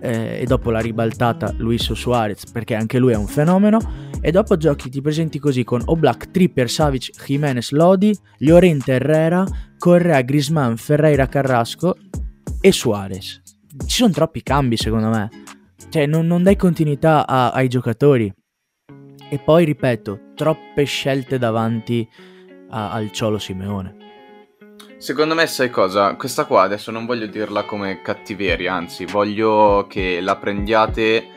eh, 0.00 0.40
e 0.40 0.44
dopo 0.44 0.70
la 0.70 0.80
ribaltata 0.80 1.54
Luis 1.58 1.92
Suarez, 1.92 2.46
perché 2.46 2.74
anche 2.74 2.98
lui 2.98 3.12
è 3.12 3.16
un 3.16 3.28
fenomeno, 3.28 3.78
e 4.20 4.32
dopo 4.32 4.56
giochi 4.56 4.90
ti 4.90 5.00
presenti 5.00 5.38
così 5.38 5.62
con 5.62 5.80
Oblak, 5.84 6.32
Tripper, 6.32 6.68
Savic, 6.68 7.10
Jimenez, 7.24 7.70
Lodi, 7.70 8.16
Llorente, 8.38 8.94
Herrera, 8.94 9.46
Correa, 9.78 10.20
Grisman, 10.22 10.76
Ferreira, 10.76 11.28
Carrasco 11.28 11.96
e 12.60 12.72
Suarez. 12.72 13.40
Ci 13.86 13.96
sono 13.96 14.12
troppi 14.12 14.42
cambi 14.42 14.76
secondo 14.76 15.08
me 15.10 15.44
cioè 15.90 16.06
non, 16.06 16.26
non 16.26 16.42
dai 16.42 16.56
continuità 16.56 17.26
a, 17.26 17.50
ai 17.50 17.68
giocatori. 17.68 18.32
E 19.28 19.38
poi 19.38 19.64
ripeto, 19.64 20.32
troppe 20.34 20.84
scelte 20.84 21.38
davanti 21.38 22.08
a, 22.70 22.92
al 22.92 23.10
Ciolo 23.10 23.38
Simeone. 23.38 24.04
Secondo 24.98 25.34
me, 25.34 25.46
sai 25.46 25.68
cosa? 25.68 26.14
Questa 26.14 26.46
qua 26.46 26.62
adesso 26.62 26.90
non 26.90 27.06
voglio 27.06 27.26
dirla 27.26 27.64
come 27.64 28.00
cattiveria, 28.00 28.72
anzi, 28.72 29.04
voglio 29.04 29.86
che 29.88 30.20
la 30.20 30.36
prendiate 30.36 31.34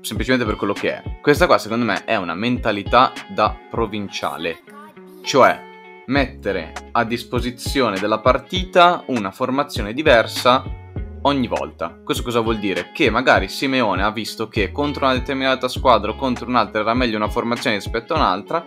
semplicemente 0.00 0.46
per 0.46 0.56
quello 0.56 0.72
che 0.72 0.94
è. 0.94 1.18
Questa 1.20 1.46
qua, 1.46 1.58
secondo 1.58 1.84
me, 1.84 2.04
è 2.04 2.16
una 2.16 2.34
mentalità 2.34 3.12
da 3.34 3.56
provinciale. 3.70 4.62
Cioè, 5.22 5.60
mettere 6.06 6.72
a 6.92 7.04
disposizione 7.04 7.98
della 7.98 8.20
partita 8.20 9.02
una 9.06 9.30
formazione 9.30 9.92
diversa 9.92 10.62
ogni 11.26 11.46
volta. 11.46 12.00
Questo 12.02 12.22
cosa 12.22 12.40
vuol 12.40 12.58
dire? 12.58 12.90
Che 12.92 13.10
magari 13.10 13.48
Simeone 13.48 14.02
ha 14.02 14.10
visto 14.10 14.48
che 14.48 14.72
contro 14.72 15.04
una 15.04 15.14
determinata 15.14 15.68
squadra 15.68 16.10
o 16.10 16.16
contro 16.16 16.48
un'altra 16.48 16.80
era 16.80 16.94
meglio 16.94 17.16
una 17.16 17.28
formazione 17.28 17.76
rispetto 17.76 18.14
a 18.14 18.16
un'altra 18.16 18.66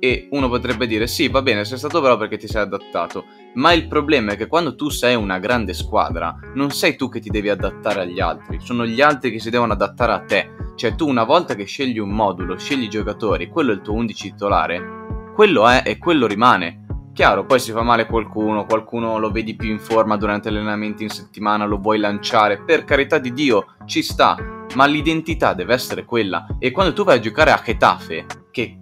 e 0.00 0.28
uno 0.30 0.48
potrebbe 0.48 0.86
dire 0.86 1.06
sì, 1.06 1.28
va 1.28 1.42
bene, 1.42 1.64
sei 1.64 1.78
stato 1.78 2.00
bravo 2.00 2.18
perché 2.18 2.36
ti 2.36 2.46
sei 2.46 2.62
adattato, 2.62 3.24
ma 3.54 3.72
il 3.72 3.88
problema 3.88 4.32
è 4.32 4.36
che 4.36 4.46
quando 4.46 4.76
tu 4.76 4.90
sei 4.90 5.16
una 5.16 5.38
grande 5.38 5.74
squadra, 5.74 6.36
non 6.54 6.70
sei 6.70 6.96
tu 6.96 7.08
che 7.08 7.20
ti 7.20 7.30
devi 7.30 7.48
adattare 7.48 8.02
agli 8.02 8.20
altri, 8.20 8.60
sono 8.60 8.86
gli 8.86 9.00
altri 9.00 9.32
che 9.32 9.40
si 9.40 9.50
devono 9.50 9.72
adattare 9.72 10.12
a 10.12 10.20
te. 10.20 10.50
Cioè 10.76 10.94
tu 10.94 11.08
una 11.08 11.24
volta 11.24 11.56
che 11.56 11.64
scegli 11.64 11.98
un 11.98 12.10
modulo, 12.10 12.56
scegli 12.56 12.84
i 12.84 12.88
giocatori, 12.88 13.48
quello 13.48 13.72
è 13.72 13.74
il 13.74 13.80
tuo 13.80 13.94
11 13.94 14.30
titolare, 14.30 15.32
quello 15.34 15.66
è 15.66 15.82
e 15.84 15.98
quello 15.98 16.28
rimane. 16.28 16.86
Chiaro, 17.18 17.44
poi 17.44 17.58
si 17.58 17.72
fa 17.72 17.82
male 17.82 18.06
qualcuno, 18.06 18.64
qualcuno 18.64 19.18
lo 19.18 19.32
vedi 19.32 19.56
più 19.56 19.70
in 19.70 19.80
forma 19.80 20.16
durante 20.16 20.52
gli 20.52 20.54
allenamenti 20.54 21.02
in 21.02 21.08
settimana, 21.08 21.64
lo 21.64 21.78
vuoi 21.78 21.98
lanciare, 21.98 22.62
per 22.62 22.84
carità 22.84 23.18
di 23.18 23.32
Dio, 23.32 23.74
ci 23.86 24.02
sta, 24.02 24.36
ma 24.76 24.86
l'identità 24.86 25.52
deve 25.52 25.74
essere 25.74 26.04
quella. 26.04 26.46
E 26.60 26.70
quando 26.70 26.92
tu 26.92 27.02
vai 27.02 27.16
a 27.16 27.20
giocare 27.20 27.50
a 27.50 27.60
Getafe, 27.60 28.24
che 28.52 28.78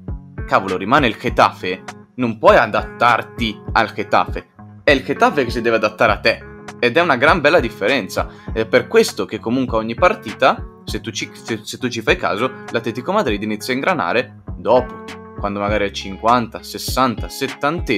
cavolo 0.47 0.77
rimane 0.77 1.07
il 1.07 1.17
Getafe, 1.17 1.83
non 2.17 2.37
puoi 2.37 2.59
adattarti 2.59 3.59
al 3.73 3.91
Getafe. 3.95 4.49
È 4.85 4.91
il 4.91 5.03
Getafe 5.03 5.45
che 5.45 5.51
si 5.51 5.63
deve 5.63 5.77
adattare 5.77 6.13
a 6.13 6.21
te. 6.21 6.45
Ed 6.79 6.95
è 6.95 7.01
una 7.01 7.17
gran 7.17 7.41
bella 7.41 7.59
differenza. 7.59 8.29
È 8.53 8.67
per 8.67 8.87
questo 8.87 9.25
che 9.25 9.39
comunque 9.39 9.79
ogni 9.79 9.95
partita, 9.95 10.63
se 10.85 11.01
tu 11.01 11.11
ci, 11.11 11.31
se, 11.33 11.61
se 11.63 11.79
tu 11.79 11.89
ci 11.89 12.03
fai 12.03 12.17
caso, 12.17 12.53
l'Atletico 12.71 13.13
Madrid 13.13 13.43
inizia 13.43 13.73
a 13.73 13.77
ingranare 13.77 14.43
dopo 14.59 15.25
quando 15.39 15.61
magari 15.61 15.87
è 15.87 15.91
50, 15.91 16.63
60, 16.63 17.29
70 17.29 17.93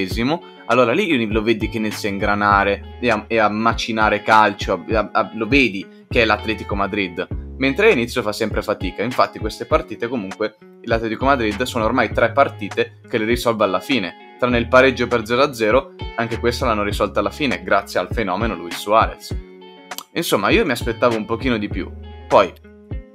allora 0.65 0.93
lì 0.93 1.27
lo 1.27 1.41
vedi 1.41 1.67
che 1.67 1.77
inizia 1.77 2.09
a 2.09 2.11
ingranare 2.11 2.97
e 2.99 3.09
a, 3.09 3.25
e 3.27 3.39
a 3.39 3.49
macinare 3.49 4.21
calcio, 4.21 4.85
a, 4.91 5.09
a, 5.11 5.31
lo 5.33 5.47
vedi 5.47 5.85
che 6.07 6.21
è 6.21 6.25
l'Atletico 6.25 6.75
Madrid, 6.75 7.27
mentre 7.57 7.87
all'inizio 7.87 8.21
fa 8.21 8.31
sempre 8.31 8.61
fatica. 8.61 9.03
Infatti 9.03 9.39
queste 9.39 9.65
partite 9.65 10.07
comunque, 10.07 10.57
l'Atletico 10.83 11.25
Madrid 11.25 11.61
sono 11.63 11.85
ormai 11.85 12.11
tre 12.11 12.31
partite 12.31 12.99
che 13.07 13.17
le 13.17 13.25
risolve 13.25 13.63
alla 13.63 13.79
fine, 13.79 14.35
tranne 14.37 14.57
il 14.57 14.67
pareggio 14.67 15.07
per 15.07 15.21
0-0, 15.21 16.15
anche 16.15 16.39
questa 16.39 16.65
l'hanno 16.65 16.83
risolta 16.83 17.19
alla 17.19 17.31
fine 17.31 17.63
grazie 17.63 17.99
al 17.99 18.09
fenomeno 18.11 18.55
Luis 18.55 18.77
Suarez. 18.77 19.35
Insomma, 20.13 20.49
io 20.49 20.65
mi 20.65 20.71
aspettavo 20.71 21.15
un 21.15 21.25
pochino 21.25 21.57
di 21.57 21.67
più. 21.67 21.91
Poi, 22.27 22.51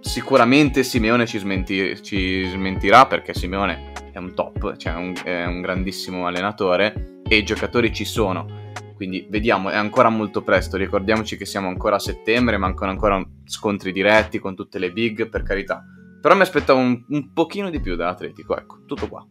sicuramente 0.04 0.84
Simeone 0.84 1.26
ci, 1.26 1.38
smenti- 1.38 2.02
ci 2.02 2.46
smentirà 2.46 3.06
perché 3.06 3.32
Simeone 3.32 3.92
è 4.12 4.18
un 4.18 4.34
top, 4.34 4.76
cioè 4.76 4.94
un, 4.94 5.14
è 5.24 5.44
un 5.46 5.60
grandissimo 5.60 6.26
allenatore 6.26 7.22
e 7.26 7.36
i 7.36 7.42
giocatori 7.42 7.92
ci 7.92 8.04
sono. 8.04 8.62
Quindi 8.94 9.26
vediamo, 9.28 9.70
è 9.70 9.76
ancora 9.76 10.08
molto 10.10 10.42
presto, 10.42 10.76
ricordiamoci 10.76 11.36
che 11.36 11.46
siamo 11.46 11.68
ancora 11.68 11.96
a 11.96 11.98
settembre, 11.98 12.58
mancano 12.58 12.92
ancora 12.92 13.20
scontri 13.44 13.90
diretti 13.90 14.38
con 14.38 14.54
tutte 14.54 14.78
le 14.78 14.92
big, 14.92 15.28
per 15.28 15.42
carità. 15.42 15.82
Però 16.20 16.34
mi 16.36 16.42
aspettavo 16.42 16.78
un, 16.78 17.04
un 17.08 17.32
pochino 17.32 17.70
di 17.70 17.80
più 17.80 17.96
dall'Atletico, 17.96 18.56
ecco, 18.56 18.84
tutto 18.86 19.08
qua. 19.08 19.26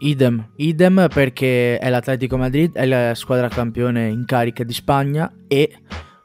Idem, 0.00 0.52
idem 0.56 1.08
perché 1.12 1.78
è 1.78 1.88
l'Atletico 1.88 2.36
Madrid, 2.36 2.74
è 2.74 2.84
la 2.84 3.14
squadra 3.14 3.48
campione 3.48 4.08
in 4.08 4.24
carica 4.26 4.64
di 4.64 4.74
Spagna 4.74 5.32
e 5.48 5.72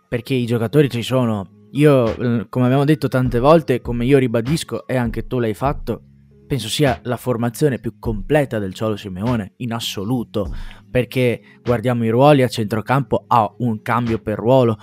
perché 0.07 0.33
i 0.33 0.45
giocatori 0.45 0.89
ci 0.89 1.01
sono. 1.01 1.52
Io, 1.75 2.15
eh, 2.15 2.45
come 2.49 2.65
abbiamo 2.65 2.85
detto 2.85 3.07
tante 3.07 3.39
volte, 3.39 3.81
come 3.81 4.05
io 4.05 4.19
ribadisco 4.19 4.85
e 4.85 4.95
anche 4.95 5.25
tu 5.25 5.39
l'hai 5.39 5.55
fatto, 5.55 6.01
penso 6.45 6.69
sia 6.69 6.99
la 7.03 7.17
formazione 7.17 7.79
più 7.79 7.97
completa 7.97 8.59
del 8.59 8.75
Ciolo 8.75 8.95
Simeone 8.95 9.53
in 9.57 9.73
assoluto, 9.73 10.53
perché 10.91 11.41
guardiamo 11.63 12.05
i 12.05 12.09
ruoli 12.09 12.43
a 12.43 12.47
centrocampo, 12.47 13.23
ha 13.27 13.51
un 13.59 13.81
cambio 13.81 14.19
per 14.19 14.37
ruolo, 14.37 14.77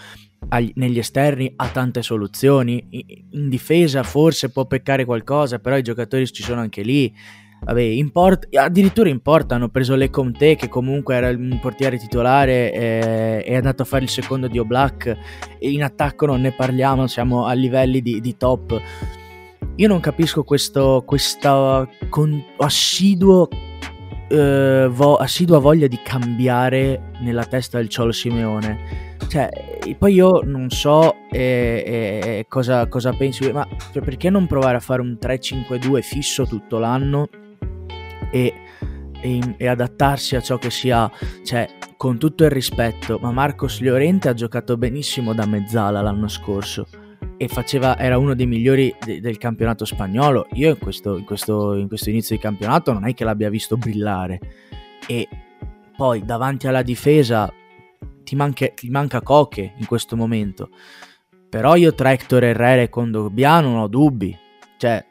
negli 0.74 0.98
esterni 0.98 1.52
ha 1.54 1.68
tante 1.68 2.02
soluzioni, 2.02 2.88
in 3.30 3.48
difesa 3.48 4.02
forse 4.02 4.50
può 4.50 4.66
peccare 4.66 5.04
qualcosa, 5.04 5.60
però 5.60 5.76
i 5.76 5.82
giocatori 5.82 6.26
ci 6.26 6.42
sono 6.42 6.60
anche 6.60 6.82
lì. 6.82 7.14
Vabbè, 7.62 7.80
import- 7.80 8.54
addirittura 8.56 9.10
in 9.10 9.20
porta 9.20 9.54
hanno 9.54 9.68
preso 9.68 9.94
Le 9.94 10.08
Comte 10.08 10.56
che 10.56 10.68
comunque 10.68 11.14
era 11.14 11.28
un 11.28 11.58
portiere 11.60 11.98
titolare 11.98 12.72
e 12.72 13.42
è 13.42 13.54
andato 13.54 13.82
a 13.82 13.84
fare 13.84 14.04
il 14.04 14.08
secondo 14.08 14.48
di 14.48 14.58
Oblak. 14.58 15.16
In 15.60 15.82
attacco 15.82 16.24
non 16.26 16.40
ne 16.40 16.52
parliamo, 16.52 17.06
siamo 17.06 17.44
a 17.44 17.52
livelli 17.52 18.00
di, 18.00 18.20
di 18.20 18.36
top. 18.36 18.80
Io 19.76 19.88
non 19.88 20.00
capisco 20.00 20.42
questo, 20.42 21.02
questa 21.06 21.86
con, 22.08 22.42
assiduo, 22.58 23.48
eh, 24.28 24.88
vo, 24.90 25.16
assidua 25.16 25.58
voglia 25.58 25.86
di 25.86 26.00
cambiare 26.02 27.12
nella 27.20 27.44
testa 27.44 27.76
del 27.76 27.88
Ciolo 27.88 28.12
Simeone. 28.12 29.08
Cioè, 29.28 29.48
poi 29.98 30.14
io 30.14 30.40
non 30.42 30.70
so 30.70 31.14
eh, 31.30 31.82
eh, 31.86 32.46
cosa, 32.48 32.88
cosa, 32.88 33.12
pensi, 33.12 33.52
ma 33.52 33.66
cioè, 33.92 34.02
perché 34.02 34.28
non 34.28 34.46
provare 34.46 34.78
a 34.78 34.80
fare 34.80 35.02
un 35.02 35.18
3-5-2 35.20 36.00
fisso 36.00 36.46
tutto 36.46 36.78
l'anno 36.78 37.28
e, 38.30 38.54
e, 39.20 39.54
e 39.56 39.66
adattarsi 39.66 40.36
a 40.36 40.40
ciò 40.40 40.58
che 40.58 40.70
si 40.70 40.90
ha? 40.90 41.10
Cioè, 41.44 41.68
con 41.96 42.18
tutto 42.18 42.44
il 42.44 42.50
rispetto, 42.50 43.18
ma 43.20 43.30
Marcos 43.30 43.80
Llorente 43.80 44.28
ha 44.28 44.34
giocato 44.34 44.76
benissimo 44.76 45.34
da 45.34 45.46
mezzala 45.46 46.00
l'anno 46.00 46.28
scorso 46.28 46.86
e 47.36 47.48
faceva, 47.48 47.98
era 47.98 48.18
uno 48.18 48.34
dei 48.34 48.46
migliori 48.46 48.94
de, 49.02 49.20
del 49.20 49.38
campionato 49.38 49.86
spagnolo. 49.86 50.46
Io 50.52 50.70
in 50.70 50.78
questo, 50.78 51.16
in, 51.16 51.24
questo, 51.24 51.74
in 51.74 51.88
questo 51.88 52.10
inizio 52.10 52.36
di 52.36 52.42
campionato 52.42 52.92
non 52.92 53.06
è 53.06 53.14
che 53.14 53.24
l'abbia 53.24 53.48
visto 53.48 53.78
brillare. 53.78 54.38
E 55.06 55.26
poi 55.96 56.22
davanti 56.24 56.66
alla 56.66 56.82
difesa 56.82 57.50
ti, 58.24 58.36
manche, 58.36 58.74
ti 58.74 58.90
manca 58.90 59.22
Coche 59.22 59.72
in 59.76 59.86
questo 59.86 60.16
momento. 60.16 60.68
Però 61.48 61.76
io 61.76 61.94
tra 61.94 62.12
Hector 62.12 62.44
Herrera 62.44 62.82
e 62.82 62.90
Condogbia 62.90 63.60
non 63.60 63.76
ho 63.78 63.88
dubbi. 63.88 64.36
Cioè, 64.76 65.04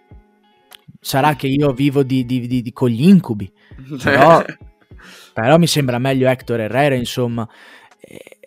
sarà 0.99 1.35
che 1.35 1.47
io 1.47 1.71
vivo 1.71 2.03
di, 2.03 2.25
di, 2.25 2.47
di, 2.47 2.71
con 2.73 2.89
gli 2.89 3.07
incubi. 3.07 3.51
Però, 4.03 4.43
però, 5.33 5.57
mi 5.57 5.67
sembra 5.67 5.97
meglio 5.99 6.27
Hector 6.27 6.59
Herrera, 6.59 6.95
insomma. 6.95 7.47
Eh, 8.01 8.39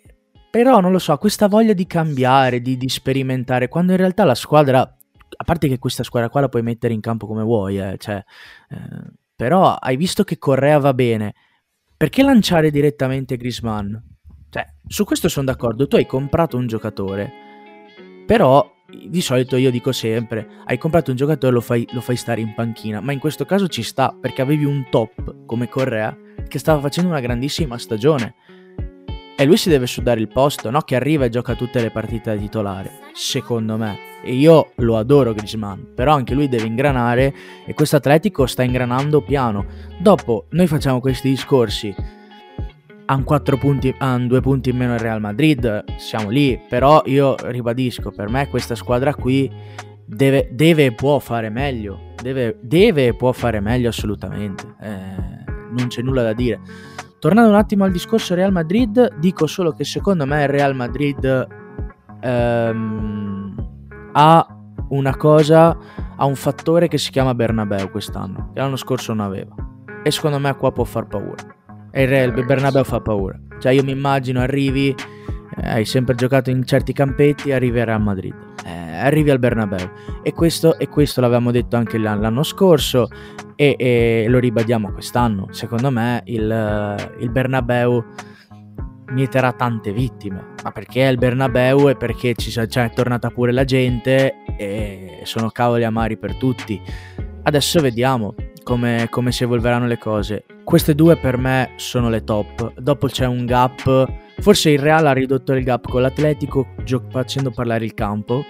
però 0.51 0.79
non 0.79 0.91
lo 0.91 0.99
so, 0.99 1.17
questa 1.17 1.47
voglia 1.47 1.73
di 1.73 1.87
cambiare, 1.87 2.61
di, 2.61 2.77
di, 2.77 2.87
sperimentare, 2.87 3.67
quando 3.67 3.93
in 3.93 3.97
realtà 3.97 4.23
la 4.23 4.35
squadra, 4.35 4.81
a 4.81 5.43
parte 5.43 5.67
che 5.67 5.79
questa 5.79 6.03
squadra 6.03 6.29
qua 6.29 6.41
la 6.41 6.49
puoi 6.49 6.61
mettere 6.61 6.93
in 6.93 7.01
campo 7.01 7.25
come 7.25 7.41
vuoi, 7.41 7.79
eh, 7.79 7.97
cioè, 7.97 8.23
eh, 8.69 9.11
però 9.35 9.73
hai 9.73 9.97
visto 9.97 10.23
che 10.23 10.37
Correa 10.37 10.77
va 10.77 10.93
bene, 10.93 11.33
perché 11.97 12.21
lanciare 12.21 12.69
direttamente 12.69 13.35
Grisman? 13.35 13.99
Cioè, 14.51 14.63
su 14.85 15.05
questo 15.05 15.27
sono 15.27 15.47
d'accordo, 15.47 15.87
tu 15.87 15.95
hai 15.95 16.05
comprato 16.05 16.57
un 16.57 16.67
giocatore, 16.67 17.31
però 18.27 18.71
di 19.09 19.21
solito 19.21 19.55
io 19.55 19.71
dico 19.71 19.91
sempre, 19.91 20.47
hai 20.65 20.77
comprato 20.77 21.11
un 21.11 21.17
giocatore 21.17 21.53
lo 21.53 21.61
fai, 21.61 21.87
lo 21.91 22.01
fai 22.01 22.15
stare 22.15 22.41
in 22.41 22.53
panchina, 22.53 23.01
ma 23.01 23.11
in 23.11 23.19
questo 23.19 23.45
caso 23.45 23.67
ci 23.67 23.83
sta, 23.83 24.15
perché 24.19 24.41
avevi 24.41 24.65
un 24.65 24.85
top 24.89 25.45
come 25.45 25.69
Correa 25.69 26.15
che 26.47 26.59
stava 26.59 26.79
facendo 26.81 27.09
una 27.09 27.19
grandissima 27.19 27.77
stagione 27.77 28.35
e 29.35 29.45
lui 29.45 29.57
si 29.57 29.69
deve 29.69 29.87
sudare 29.87 30.19
il 30.19 30.27
posto, 30.27 30.69
no? 30.69 30.81
Che 30.81 30.95
arriva 30.95 31.25
e 31.25 31.29
gioca 31.29 31.55
tutte 31.55 31.81
le 31.81 31.89
partite 31.89 32.33
da 32.33 32.39
titolare, 32.39 32.91
secondo 33.13 33.77
me. 33.77 33.97
E 34.23 34.33
io 34.33 34.71
lo 34.75 34.95
adoro 34.95 35.33
Griezmann, 35.33 35.81
però 35.95 36.13
anche 36.13 36.35
lui 36.35 36.47
deve 36.47 36.67
ingranare 36.67 37.33
e 37.65 37.73
questo 37.73 37.95
Atletico 37.95 38.45
sta 38.45 38.63
ingranando 38.63 39.21
piano. 39.21 39.65
Dopo 39.99 40.45
noi 40.51 40.67
facciamo 40.67 40.99
questi 40.99 41.29
discorsi, 41.29 41.93
hanno 43.13 43.57
punti, 43.57 43.93
han 43.99 44.27
due 44.27 44.41
punti 44.41 44.69
in 44.69 44.77
meno 44.77 44.93
il 44.93 44.99
Real 44.99 45.21
Madrid, 45.21 45.83
siamo 45.97 46.29
lì, 46.29 46.59
però 46.67 47.01
io 47.05 47.35
ribadisco, 47.41 48.11
per 48.11 48.29
me 48.29 48.47
questa 48.49 48.75
squadra 48.75 49.13
qui 49.13 49.51
deve, 50.05 50.49
deve 50.51 50.85
e 50.85 50.93
può 50.93 51.19
fare 51.19 51.49
meglio, 51.49 52.13
deve, 52.21 52.57
deve 52.61 53.07
e 53.07 53.15
può 53.15 53.31
fare 53.31 53.59
meglio 53.59 53.89
assolutamente, 53.89 54.75
eh, 54.81 55.43
non 55.71 55.87
c'è 55.87 56.01
nulla 56.01 56.23
da 56.23 56.33
dire. 56.33 56.59
Tornando 57.19 57.51
un 57.51 57.55
attimo 57.55 57.85
al 57.85 57.91
discorso 57.91 58.35
Real 58.35 58.51
Madrid, 58.51 59.15
dico 59.17 59.47
solo 59.47 59.71
che 59.71 59.85
secondo 59.85 60.25
me 60.25 60.43
il 60.43 60.49
Real 60.49 60.75
Madrid 60.75 61.47
ehm, 62.19 63.55
ha 64.11 64.47
una 64.89 65.15
cosa, 65.15 65.77
ha 66.17 66.25
un 66.25 66.35
fattore 66.35 66.87
che 66.87 66.97
si 66.97 67.11
chiama 67.11 67.33
Bernabeu 67.33 67.89
quest'anno, 67.89 68.51
che 68.53 68.59
l'anno 68.59 68.75
scorso 68.75 69.13
non 69.13 69.25
aveva. 69.25 69.55
E 70.03 70.11
secondo 70.11 70.37
me 70.37 70.53
qua 70.55 70.71
può 70.73 70.83
far 70.83 71.07
paura. 71.07 71.62
E 71.95 72.01
il 72.01 72.07
Real 72.07 72.33
Bernabeu 72.33 72.83
fa 72.83 72.99
paura. 73.01 73.39
Cioè 73.59 73.71
io 73.71 73.83
mi 73.83 73.91
immagino 73.91 74.39
arrivi, 74.39 74.89
eh, 74.89 75.69
hai 75.69 75.85
sempre 75.85 76.15
giocato 76.15 76.49
in 76.49 76.65
certi 76.65 76.91
campetti, 76.91 77.51
arrivi 77.51 77.79
al 77.79 77.85
Real 77.85 78.01
Madrid. 78.01 78.33
Eh, 78.65 78.97
arrivi 78.97 79.29
al 79.29 79.37
Bernabeu. 79.37 79.89
E 80.23 80.33
questo, 80.33 80.79
e 80.79 80.89
questo 80.89 81.21
l'avevamo 81.21 81.51
detto 81.51 81.75
anche 81.75 81.99
l'anno 81.99 82.41
scorso 82.41 83.07
e, 83.55 83.75
e 83.77 84.25
lo 84.27 84.39
ribadiamo 84.39 84.91
quest'anno. 84.91 85.47
Secondo 85.51 85.91
me 85.91 86.23
il, 86.25 87.13
il 87.19 87.29
Bernabeu 87.29 88.03
mieterà 89.11 89.53
tante 89.53 89.91
vittime, 89.91 90.55
ma 90.63 90.71
perché 90.71 91.07
è 91.07 91.11
il 91.11 91.17
Bernabeu 91.17 91.89
e 91.89 91.95
perché 91.95 92.33
ci 92.33 92.49
c'è 92.49 92.91
tornata 92.91 93.29
pure 93.29 93.51
la 93.51 93.65
gente 93.65 94.33
e 94.57 95.19
sono 95.23 95.49
cavoli 95.49 95.83
amari 95.83 96.17
per 96.17 96.35
tutti. 96.37 96.81
Adesso 97.43 97.81
vediamo 97.81 98.33
come, 98.63 99.07
come, 99.09 99.31
si 99.31 99.43
evolveranno 99.43 99.87
le 99.87 99.97
cose. 99.97 100.45
Queste 100.63 100.95
due 100.95 101.17
per 101.17 101.37
me 101.37 101.71
sono 101.75 102.09
le 102.09 102.23
top. 102.23 102.73
Dopo 102.79 103.07
c'è 103.07 103.25
un 103.25 103.45
gap. 103.45 104.11
Forse 104.39 104.71
il 104.71 104.79
Real 104.79 105.05
ha 105.05 105.13
ridotto 105.13 105.53
il 105.53 105.63
gap 105.63 105.87
con 105.87 106.01
l'Atletico 106.01 106.67
gio- 106.83 107.05
facendo 107.09 107.51
parlare 107.51 107.85
il 107.85 107.93
campo. 107.93 108.43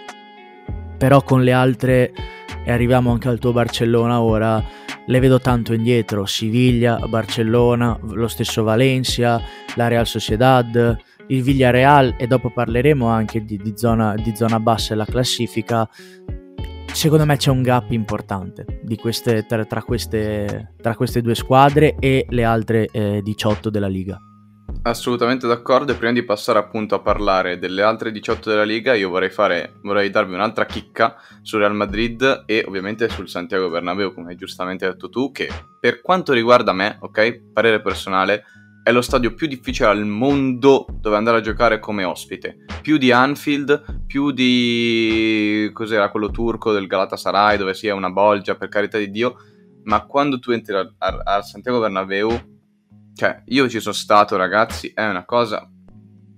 Però 0.97 1.21
con 1.23 1.43
le 1.43 1.51
altre, 1.51 2.13
e 2.63 2.71
arriviamo 2.71 3.11
anche 3.11 3.27
al 3.27 3.39
tuo 3.39 3.51
Barcellona 3.51 4.21
ora, 4.21 4.63
le 5.05 5.19
vedo 5.19 5.39
tanto 5.39 5.73
indietro, 5.73 6.25
Siviglia, 6.25 6.97
Barcellona, 7.07 7.99
lo 8.01 8.27
stesso 8.27 8.63
Valencia, 8.63 9.41
la 9.75 9.87
Real 9.87 10.07
Sociedad, 10.07 10.97
il 11.27 11.41
Villarreal 11.41 12.15
e 12.17 12.27
dopo 12.27 12.49
parleremo 12.49 13.07
anche 13.07 13.43
di, 13.43 13.57
di, 13.57 13.73
zona, 13.75 14.15
di 14.15 14.35
zona 14.35 14.59
bassa 14.59 14.93
e 14.93 14.97
la 14.97 15.05
classifica. 15.05 15.87
Secondo 16.93 17.25
me 17.25 17.35
c'è 17.37 17.49
un 17.49 17.63
gap 17.63 17.91
importante 17.91 18.65
queste, 18.99 19.45
tra, 19.45 19.65
tra, 19.65 19.81
queste, 19.81 20.75
tra, 20.79 20.95
queste, 20.95 21.21
due 21.21 21.35
squadre 21.35 21.95
e 21.99 22.25
le 22.29 22.43
altre 22.43 22.87
eh, 22.91 23.21
18 23.21 23.69
della 23.69 23.87
Liga. 23.87 24.17
Assolutamente 24.83 25.47
d'accordo 25.47 25.91
e 25.91 25.95
prima 25.95 26.13
di 26.13 26.23
passare 26.23 26.59
appunto 26.59 26.93
a 26.95 26.99
parlare 26.99 27.57
delle 27.57 27.81
altre 27.81 28.11
18 28.11 28.49
della 28.49 28.63
Liga 28.63 28.93
io 28.93 29.09
vorrei, 29.09 29.29
fare, 29.29 29.73
vorrei 29.81 30.09
darvi 30.09 30.33
un'altra 30.33 30.65
chicca 30.65 31.15
sul 31.41 31.59
Real 31.59 31.73
Madrid 31.75 32.43
e 32.45 32.63
ovviamente 32.67 33.09
sul 33.09 33.27
Santiago 33.27 33.69
Bernabeu 33.69 34.13
come 34.13 34.31
hai 34.31 34.35
giustamente 34.37 34.85
detto 34.85 35.09
tu 35.09 35.31
che 35.31 35.49
per 35.79 36.01
quanto 36.01 36.31
riguarda 36.31 36.73
me, 36.73 36.97
ok, 36.99 37.51
parere 37.53 37.81
personale, 37.81 38.43
è 38.83 38.91
lo 38.91 39.01
stadio 39.01 39.33
più 39.33 39.47
difficile 39.47 39.87
al 39.87 40.05
mondo 40.05 40.85
dove 40.99 41.15
andare 41.15 41.37
a 41.37 41.41
giocare 41.41 41.79
come 41.79 42.03
ospite. 42.03 42.65
Più 42.81 42.97
di 42.97 43.11
Anfield, 43.11 44.03
più 44.05 44.31
di... 44.31 45.69
cos'era 45.73 46.11
quello 46.11 46.29
turco 46.29 46.71
del 46.71 46.87
Galatasaray 46.87 47.57
dove 47.57 47.73
sia 47.73 47.95
una 47.95 48.11
bolgia 48.11 48.55
per 48.55 48.67
carità 48.67 48.97
di 48.97 49.09
Dio, 49.09 49.35
ma 49.83 50.05
quando 50.05 50.37
tu 50.39 50.51
entri 50.51 50.75
a, 50.75 50.93
a, 50.97 51.21
a 51.23 51.41
Santiago 51.41 51.79
Bernabeu 51.79 52.51
cioè, 53.15 53.43
io 53.45 53.69
ci 53.69 53.79
sono 53.79 53.93
stato, 53.93 54.35
ragazzi, 54.35 54.91
è 54.93 55.07
una 55.07 55.23
cosa 55.23 55.69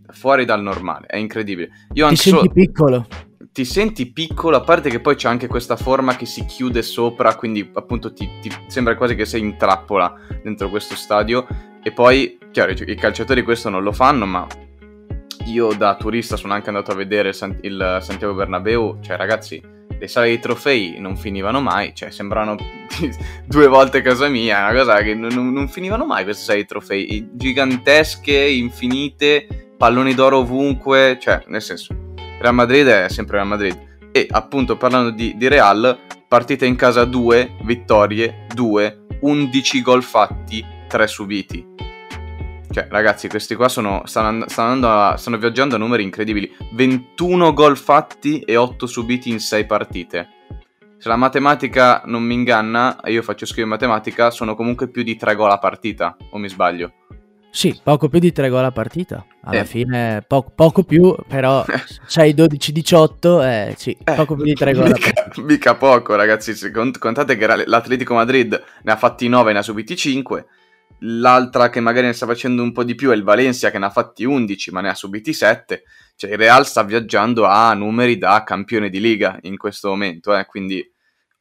fuori 0.10 0.46
dal 0.46 0.62
normale, 0.62 1.08
è 1.08 1.18
incredibile. 1.18 1.70
Io 1.94 2.08
ti 2.10 2.16
senti 2.16 2.48
so- 2.48 2.54
piccolo. 2.54 3.08
Ti 3.52 3.64
senti 3.64 4.12
piccolo, 4.12 4.58
a 4.58 4.62
parte 4.62 4.90
che 4.90 5.00
poi 5.00 5.16
c'è 5.16 5.30
anche 5.30 5.48
questa 5.48 5.78
forma 5.78 6.18
che 6.18 6.26
si 6.26 6.44
chiude 6.44 6.82
sopra, 6.82 7.36
quindi 7.36 7.70
appunto 7.74 8.12
ti, 8.12 8.30
ti 8.42 8.52
sembra 8.68 8.98
quasi 8.98 9.16
che 9.16 9.24
sei 9.24 9.40
in 9.40 9.56
trappola 9.56 10.14
dentro 10.44 10.70
questo 10.70 10.96
stadio. 10.96 11.48
E 11.88 11.91
poi, 11.91 12.39
chiaro, 12.50 12.71
i 12.71 12.95
calciatori 12.95 13.43
questo 13.43 13.69
non 13.69 13.84
lo 13.84 13.91
fanno, 13.91 14.26
ma 14.26 14.48
io 15.45 15.71
da 15.74 15.95
turista 15.98 16.36
sono 16.36 16.54
anche 16.54 16.69
andato 16.69 16.89
a 16.89 16.95
vedere 16.95 17.30
il 17.62 18.00
Santiago 18.02 18.34
Bernabeu, 18.34 18.98
cioè 19.02 19.17
ragazzi, 19.17 19.62
le 19.95 20.08
sale 20.08 20.30
dei 20.30 20.39
trofei 20.39 20.95
non 20.98 21.15
finivano 21.15 21.62
mai, 21.62 21.93
cioè 21.93 22.10
sembrano 22.10 22.56
due 23.45 23.67
volte 23.67 24.02
casa 24.02 24.28
mia, 24.28 24.67
una 24.67 24.74
cosa 24.74 25.04
che 25.04 25.13
non, 25.13 25.54
non 25.54 25.67
finivano 25.67 26.08
mai 26.08 26.24
queste 26.24 26.43
sale 26.43 26.58
dei 26.58 26.67
trofei, 26.67 27.30
gigantesche, 27.34 28.34
infinite, 28.36 29.76
palloni 29.78 30.15
d'oro 30.15 30.39
ovunque, 30.39 31.19
cioè 31.21 31.43
nel 31.50 31.62
senso, 31.62 31.95
Real 32.39 32.56
Madrid 32.56 32.88
è 32.88 33.10
sempre 33.10 33.36
Real 33.36 33.48
Madrid. 33.48 33.78
E 34.12 34.26
appunto 34.32 34.76
parlando 34.76 35.12
di, 35.12 35.38
di 35.38 35.48
Real, 35.48 35.95
partite 36.28 36.65
in 36.65 36.78
casa 36.78 37.06
2, 37.06 37.58
vittorie 37.62 38.48
2, 38.56 39.06
11 39.19 39.82
gol 39.84 40.02
fatti, 40.02 40.74
3 40.88 41.08
subiti. 41.08 41.74
Cioè, 42.76 42.88
ragazzi, 42.89 43.30
questi 43.30 43.56
qua 43.56 43.69
sono, 43.69 44.02
stanno, 44.06 44.50
stanno, 44.50 44.88
a, 44.89 45.15
stanno, 45.15 45.38
viaggiando 45.38 45.76
a 45.76 45.78
numeri 45.78 46.04
incredibili. 46.04 46.54
21 46.71 47.54
gol 47.54 47.78
fatti 47.78 48.41
e 48.41 48.58
8 48.58 48.86
subiti 48.86 49.30
in 49.30 49.39
6 49.39 49.65
partite. 49.65 50.28
Se 50.98 51.08
la 51.08 51.15
matematica 51.15 52.02
non 52.06 52.24
mi 52.24 52.34
inganna, 52.34 53.00
e 53.02 53.13
io 53.13 53.21
faccio 53.21 53.45
schifo 53.45 53.62
in 53.62 53.69
matematica, 53.69 54.30
sono 54.30 54.56
comunque 54.56 54.89
più 54.89 55.04
di 55.04 55.15
3 55.15 55.36
gol 55.36 55.52
a 55.52 55.58
partita, 55.58 56.17
o 56.32 56.38
mi 56.38 56.50
sbaglio? 56.50 56.91
Sì, 57.50 57.80
poco 57.82 58.10
più 58.10 58.19
di 58.19 58.34
3 58.34 58.50
gol 58.50 58.65
a 58.65 58.71
partita. 58.71 59.26
Alla 59.43 59.62
eh. 59.62 59.65
fine 59.65 60.26
po- 60.28 60.52
poco 60.54 60.84
più, 60.84 61.15
però 61.30 61.63
c'hai 62.08 62.34
12-18, 62.34 63.43
eh, 63.43 63.74
sì, 63.78 63.95
eh, 64.04 64.13
poco 64.15 64.36
più 64.36 64.43
di 64.43 64.54
3 64.54 64.74
gol 64.74 64.88
a 64.88 64.89
partita. 64.89 65.32
Mica 65.43 65.76
poco, 65.76 66.15
ragazzi. 66.15 66.54
Contate 66.71 67.38
che 67.38 67.65
l'Atletico 67.65 68.15
Madrid 68.15 68.62
ne 68.84 68.91
ha 68.91 68.98
fatti 68.98 69.30
9 69.30 69.52
e 69.52 69.54
ne 69.54 69.60
ha 69.60 69.63
subiti 69.63 69.95
5 69.95 70.45
l'altra 71.00 71.70
che 71.70 71.80
magari 71.80 72.08
ne 72.08 72.14
sta 72.14 72.26
facendo 72.26 72.62
un 72.62 72.72
po' 72.72 72.84
di 72.84 72.96
più 72.96 73.12
è 73.12 73.16
il 73.16 73.24
Valencia 73.24 73.72
che 73.72 73.80
ne 73.80 73.86
ha 73.86 73.90
fatti 73.90 74.24
11 74.24 74.72
ma 74.72 74.82
ne 74.82 74.90
ha 74.90 74.96
subiti 74.96 75.34
7, 75.34 75.84
cioè 76.16 76.32
il 76.32 76.38
Real 76.38 76.66
sta 76.66 76.84
viaggiando 76.84 77.46
a 77.46 77.74
numeri 77.74 78.18
da 78.18 78.44
campione 78.44 78.90
di 78.90 79.00
liga 79.00 79.38
in 79.42 79.58
questo 79.58 79.90
momento, 79.90 80.36
eh, 80.36 80.46
quindi 80.46 80.84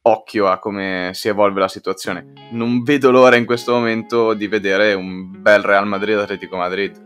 occhio 0.07 0.47
a 0.47 0.59
come 0.59 1.11
si 1.13 1.27
evolve 1.27 1.59
la 1.59 1.67
situazione. 1.67 2.49
Non 2.51 2.83
vedo 2.83 3.11
l'ora 3.11 3.35
in 3.35 3.45
questo 3.45 3.73
momento 3.73 4.33
di 4.33 4.47
vedere 4.47 4.93
un 4.93 5.41
bel 5.41 5.61
Real 5.61 5.87
Madrid-Atletico 5.87 6.57
Madrid, 6.57 7.03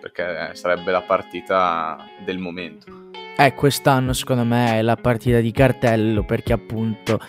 perché 0.00 0.54
sarebbe 0.54 0.90
la 0.90 1.02
partita 1.02 1.98
del 2.24 2.38
momento. 2.38 3.06
Eh, 3.36 3.54
quest'anno 3.54 4.12
secondo 4.14 4.44
me 4.44 4.78
è 4.78 4.82
la 4.82 4.96
partita 4.96 5.38
di 5.38 5.52
cartello 5.52 6.24
perché 6.24 6.52
appunto 6.52 7.20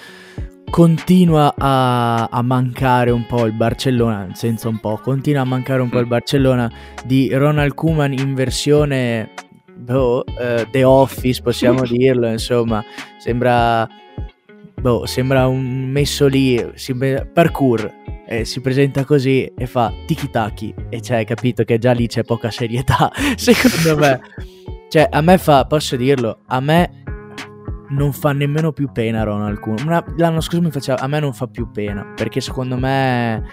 continua 0.70 1.54
a, 1.58 2.26
a, 2.26 2.42
mancare 2.42 3.12
un 3.12 3.26
po' 3.26 3.46
il 3.46 3.54
Barcellona, 3.54 4.26
nel 4.26 4.36
senso 4.36 4.70
un 4.70 4.80
po', 4.80 5.00
continua 5.02 5.42
a 5.42 5.46
mancare 5.46 5.82
un 5.82 5.90
po' 5.90 6.00
il 6.00 6.06
mm. 6.06 6.10
Barcellona 6.10 6.72
di 7.06 7.30
Ronald 7.34 7.74
Koeman 7.74 8.14
in 8.14 8.34
versione 8.36 9.32
boh, 9.76 10.24
uh, 10.26 10.70
The 10.70 10.84
Office, 10.84 11.42
possiamo 11.42 11.84
dirlo, 11.88 12.28
insomma, 12.28 12.84
sembra, 13.18 13.88
boh, 14.80 15.06
sembra 15.06 15.48
un 15.48 15.90
messo 15.90 16.28
lì, 16.28 16.64
sembra, 16.76 17.26
parkour, 17.26 17.94
eh, 18.28 18.46
si 18.46 18.62
presenta 18.62 19.04
così 19.06 19.52
e 19.58 19.66
fa 19.66 19.92
tiki 20.06 20.30
taki 20.30 20.74
e 20.90 21.02
cioè, 21.02 21.18
hai 21.18 21.26
capito 21.26 21.64
che 21.64 21.80
già 21.80 21.92
lì 21.92 22.08
c'è 22.08 22.24
poca 22.24 22.52
serietà, 22.52 23.12
secondo 23.36 23.98
me. 23.98 24.20
Cioè, 24.90 25.08
a 25.08 25.22
me 25.22 25.38
fa, 25.38 25.66
posso 25.66 25.96
dirlo, 25.96 26.40
a 26.48 26.60
me 26.60 26.99
non 27.90 28.14
fa 28.14 28.34
nemmeno 28.34 28.72
più 28.72 28.92
pena 28.92 29.24
Ronald 29.24 29.60
Koeman. 29.60 30.16
L'anno 30.18 30.42
scorso 30.42 30.62
mi 30.62 30.72
faceva, 30.72 31.00
a 31.00 31.08
me 31.08 31.20
non 31.20 31.34
fa 31.34 31.48
più 31.48 31.70
pena, 31.72 32.06
perché 32.16 32.42
secondo 32.42 32.78
me 32.78 33.44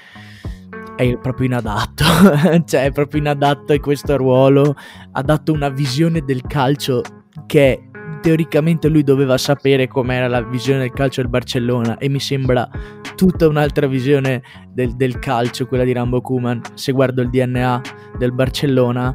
è 0.96 1.16
proprio 1.18 1.46
inadatto, 1.46 2.04
cioè 2.64 2.84
è 2.84 2.92
proprio 2.92 3.20
inadatto 3.20 3.72
a 3.72 3.78
questo 3.78 4.16
ruolo, 4.16 4.74
ha 5.12 5.22
dato 5.22 5.52
una 5.52 5.68
visione 5.68 6.24
del 6.24 6.42
calcio 6.42 7.02
che 7.46 7.90
teoricamente 8.20 8.88
lui 8.88 9.04
doveva 9.04 9.36
sapere 9.36 9.86
com'era 9.86 10.26
la 10.26 10.42
visione 10.42 10.80
del 10.80 10.92
calcio 10.92 11.20
del 11.20 11.30
Barcellona 11.30 11.98
e 11.98 12.08
mi 12.08 12.18
sembra 12.18 12.68
tutta 13.14 13.46
un'altra 13.46 13.86
visione 13.86 14.42
del, 14.72 14.96
del 14.96 15.18
calcio, 15.18 15.66
quella 15.66 15.84
di 15.84 15.92
Rambo 15.92 16.20
Kuman, 16.20 16.60
se 16.74 16.92
guardo 16.92 17.22
il 17.22 17.30
DNA 17.30 17.80
del 18.18 18.32
Barcellona 18.32 19.14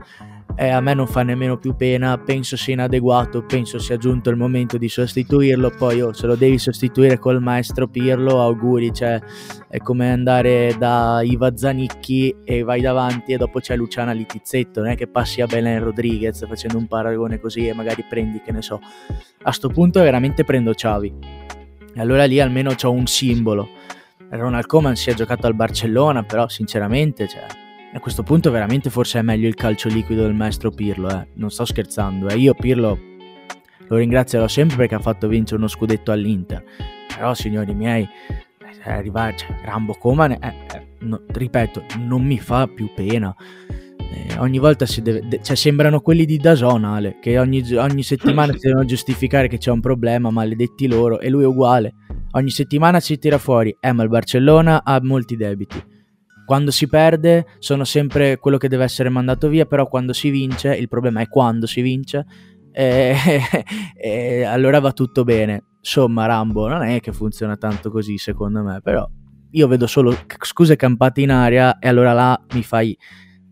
eh, 0.61 0.69
a 0.69 0.79
me 0.79 0.93
non 0.93 1.07
fa 1.07 1.23
nemmeno 1.23 1.57
più 1.57 1.75
pena, 1.75 2.19
penso 2.19 2.55
sia 2.55 2.73
inadeguato, 2.73 3.43
penso 3.43 3.79
sia 3.79 3.97
giunto 3.97 4.29
il 4.29 4.35
momento 4.37 4.77
di 4.77 4.87
sostituirlo, 4.87 5.71
poi 5.71 6.01
oh, 6.01 6.13
se 6.13 6.27
lo 6.27 6.35
devi 6.35 6.59
sostituire 6.59 7.17
col 7.17 7.41
maestro 7.41 7.87
Pirlo, 7.87 8.39
auguri, 8.39 8.93
cioè 8.93 9.19
è 9.67 9.79
come 9.79 10.11
andare 10.11 10.75
da 10.77 11.21
Iva 11.23 11.57
Zanicchi 11.57 12.35
e 12.43 12.61
vai 12.61 12.79
davanti 12.79 13.33
e 13.33 13.37
dopo 13.37 13.59
c'è 13.59 13.75
Luciana 13.75 14.11
Litizzetto, 14.11 14.81
non 14.81 14.91
è 14.91 14.95
che 14.95 15.07
passi 15.07 15.41
a 15.41 15.47
Belen 15.47 15.83
Rodriguez 15.83 16.45
facendo 16.47 16.77
un 16.77 16.85
paragone 16.85 17.39
così 17.39 17.67
e 17.67 17.73
magari 17.73 18.05
prendi, 18.07 18.39
che 18.41 18.51
ne 18.51 18.61
so, 18.61 18.79
a 19.41 19.51
sto 19.51 19.67
punto 19.69 19.99
veramente 20.01 20.43
prendo 20.43 20.75
Xavi, 20.75 21.13
e 21.95 21.99
allora 21.99 22.25
lì 22.25 22.39
almeno 22.39 22.75
ho 22.79 22.91
un 22.91 23.07
simbolo. 23.07 23.67
Ronald 24.29 24.67
Koeman 24.67 24.95
si 24.95 25.09
è 25.09 25.15
giocato 25.15 25.47
al 25.47 25.55
Barcellona, 25.55 26.21
però 26.21 26.47
sinceramente, 26.47 27.27
cioè, 27.27 27.45
a 27.93 27.99
questo 27.99 28.23
punto 28.23 28.51
veramente 28.51 28.89
forse 28.89 29.19
è 29.19 29.21
meglio 29.21 29.47
il 29.47 29.55
calcio 29.55 29.89
liquido 29.89 30.23
del 30.23 30.33
maestro 30.33 30.71
Pirlo, 30.71 31.09
eh. 31.09 31.27
non 31.35 31.51
sto 31.51 31.65
scherzando, 31.65 32.29
eh. 32.29 32.37
io 32.37 32.53
Pirlo 32.53 32.97
lo 33.87 33.97
ringrazierò 33.97 34.47
sempre 34.47 34.77
perché 34.77 34.95
ha 34.95 34.99
fatto 34.99 35.27
vincere 35.27 35.57
uno 35.57 35.67
scudetto 35.67 36.11
all'Inter, 36.11 36.63
però 37.13 37.33
signori 37.33 37.73
miei, 37.73 38.07
eh, 38.83 38.91
arrivare, 38.91 39.35
cioè, 39.35 39.53
Rambo 39.65 39.93
Coman, 39.93 40.31
eh, 40.31 40.37
eh, 40.73 40.87
no, 40.99 41.21
ripeto, 41.27 41.83
non 41.99 42.23
mi 42.23 42.39
fa 42.39 42.67
più 42.67 42.89
pena. 42.95 43.35
Eh, 43.97 44.37
ogni 44.39 44.59
volta 44.59 44.85
si 44.85 45.01
deve, 45.01 45.27
de- 45.27 45.41
cioè, 45.43 45.57
sembrano 45.57 45.99
quelli 45.99 46.23
di 46.23 46.37
Dazon, 46.37 46.85
Ale, 46.85 47.17
che 47.19 47.37
ogni, 47.37 47.61
ogni 47.75 48.03
settimana 48.03 48.53
si 48.57 48.67
devono 48.67 48.85
giustificare 48.85 49.49
che 49.49 49.57
c'è 49.57 49.71
un 49.71 49.81
problema, 49.81 50.31
maledetti 50.31 50.87
loro, 50.87 51.19
e 51.19 51.29
lui 51.29 51.43
è 51.43 51.47
uguale. 51.47 51.95
Ogni 52.31 52.49
settimana 52.49 53.01
si 53.01 53.17
tira 53.17 53.37
fuori, 53.37 53.75
eh 53.77 53.91
ma 53.91 54.03
il 54.03 54.09
Barcellona 54.09 54.85
ha 54.85 55.01
molti 55.03 55.35
debiti 55.35 55.99
quando 56.51 56.71
si 56.71 56.89
perde 56.89 57.45
sono 57.59 57.85
sempre 57.85 58.37
quello 58.37 58.57
che 58.57 58.67
deve 58.67 58.83
essere 58.83 59.07
mandato 59.07 59.47
via, 59.47 59.65
però 59.65 59.87
quando 59.87 60.11
si 60.11 60.29
vince, 60.29 60.75
il 60.75 60.89
problema 60.89 61.21
è 61.21 61.29
quando 61.29 61.65
si 61.65 61.79
vince, 61.79 62.25
e, 62.73 63.15
e 63.95 64.43
allora 64.43 64.81
va 64.81 64.91
tutto 64.91 65.23
bene. 65.23 65.63
Insomma, 65.79 66.25
Rambo 66.25 66.67
non 66.67 66.81
è 66.81 66.99
che 66.99 67.13
funziona 67.13 67.55
tanto 67.55 67.89
così, 67.89 68.17
secondo 68.17 68.63
me, 68.63 68.81
però 68.81 69.09
io 69.51 69.67
vedo 69.69 69.87
solo 69.87 70.13
scuse 70.41 70.75
campate 70.75 71.21
in 71.21 71.31
aria 71.31 71.79
e 71.79 71.87
allora 71.87 72.11
là 72.11 72.37
mi 72.53 72.63
fai, 72.63 72.97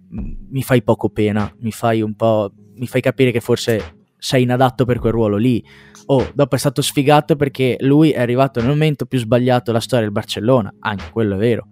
mi 0.10 0.62
fai 0.62 0.84
poco 0.84 1.10
pena, 1.10 1.50
mi 1.62 1.72
fai 1.72 2.02
un 2.02 2.16
po', 2.16 2.52
mi 2.76 2.86
fai 2.86 3.00
capire 3.00 3.32
che 3.32 3.40
forse 3.40 4.08
sei 4.18 4.42
inadatto 4.42 4.84
per 4.84 5.00
quel 5.00 5.14
ruolo 5.14 5.38
lì. 5.38 5.64
O 6.08 6.16
oh, 6.18 6.32
dopo 6.34 6.56
è 6.56 6.60
stato 6.60 6.82
sfigato 6.82 7.38
perché 7.38 7.78
lui 7.80 8.12
è 8.12 8.20
arrivato 8.20 8.60
nel 8.60 8.68
momento 8.68 9.06
più 9.06 9.20
sbagliato 9.20 9.72
della 9.72 9.80
storia 9.80 10.04
del 10.04 10.14
Barcellona, 10.14 10.76
anche 10.80 11.12
quello 11.14 11.36
è 11.36 11.38
vero 11.38 11.68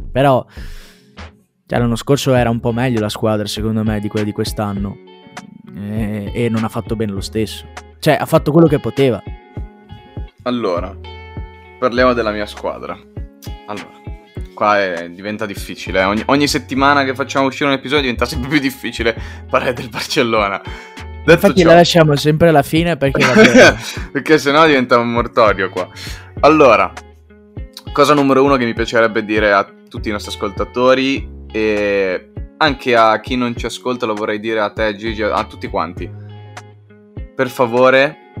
però 0.00 0.44
cioè, 1.68 1.78
l'anno 1.78 1.96
scorso 1.96 2.32
era 2.32 2.48
un 2.48 2.60
po' 2.60 2.72
meglio 2.72 2.98
la 2.98 3.10
squadra, 3.10 3.46
secondo 3.46 3.84
me, 3.84 4.00
di 4.00 4.08
quella 4.08 4.24
di 4.24 4.32
quest'anno. 4.32 4.96
E, 5.76 6.30
e 6.32 6.48
non 6.48 6.64
ha 6.64 6.68
fatto 6.70 6.96
bene 6.96 7.12
lo 7.12 7.20
stesso. 7.20 7.66
Cioè, 7.98 8.16
ha 8.18 8.24
fatto 8.24 8.52
quello 8.52 8.66
che 8.66 8.78
poteva. 8.78 9.22
Allora, 10.44 10.96
parliamo 11.78 12.14
della 12.14 12.30
mia 12.30 12.46
squadra. 12.46 12.98
Allora, 13.66 14.00
qua 14.54 14.80
è, 14.80 15.10
diventa 15.10 15.44
difficile. 15.44 16.00
Eh. 16.00 16.04
Ogni, 16.04 16.22
ogni, 16.26 16.48
settimana 16.48 17.04
che 17.04 17.14
facciamo 17.14 17.48
uscire 17.48 17.68
un 17.68 17.76
episodio 17.76 18.00
diventa 18.00 18.24
sempre 18.24 18.48
più 18.48 18.60
difficile 18.60 19.14
parlare 19.50 19.74
del 19.74 19.90
Barcellona. 19.90 20.62
Detto 20.64 21.32
Infatti 21.32 21.60
ciò... 21.60 21.68
la 21.68 21.74
lasciamo 21.74 22.16
sempre 22.16 22.48
alla 22.48 22.62
fine 22.62 22.96
perché... 22.96 23.26
perché 24.10 24.38
sennò 24.38 24.64
diventa 24.64 24.96
un 24.96 25.12
mortorio 25.12 25.68
qua. 25.68 25.86
Allora, 26.40 26.90
cosa 27.92 28.14
numero 28.14 28.42
uno 28.42 28.56
che 28.56 28.64
mi 28.64 28.72
piacerebbe 28.72 29.22
dire 29.22 29.52
a 29.52 29.70
tutti 29.88 30.08
i 30.08 30.12
nostri 30.12 30.32
ascoltatori 30.32 31.46
e 31.50 32.30
anche 32.58 32.96
a 32.96 33.18
chi 33.20 33.36
non 33.36 33.56
ci 33.56 33.66
ascolta 33.66 34.06
lo 34.06 34.14
vorrei 34.14 34.40
dire 34.40 34.60
a 34.60 34.70
te 34.70 34.94
Gigi, 34.96 35.22
a 35.22 35.44
tutti 35.44 35.68
quanti. 35.68 36.10
Per 37.34 37.48
favore, 37.48 38.32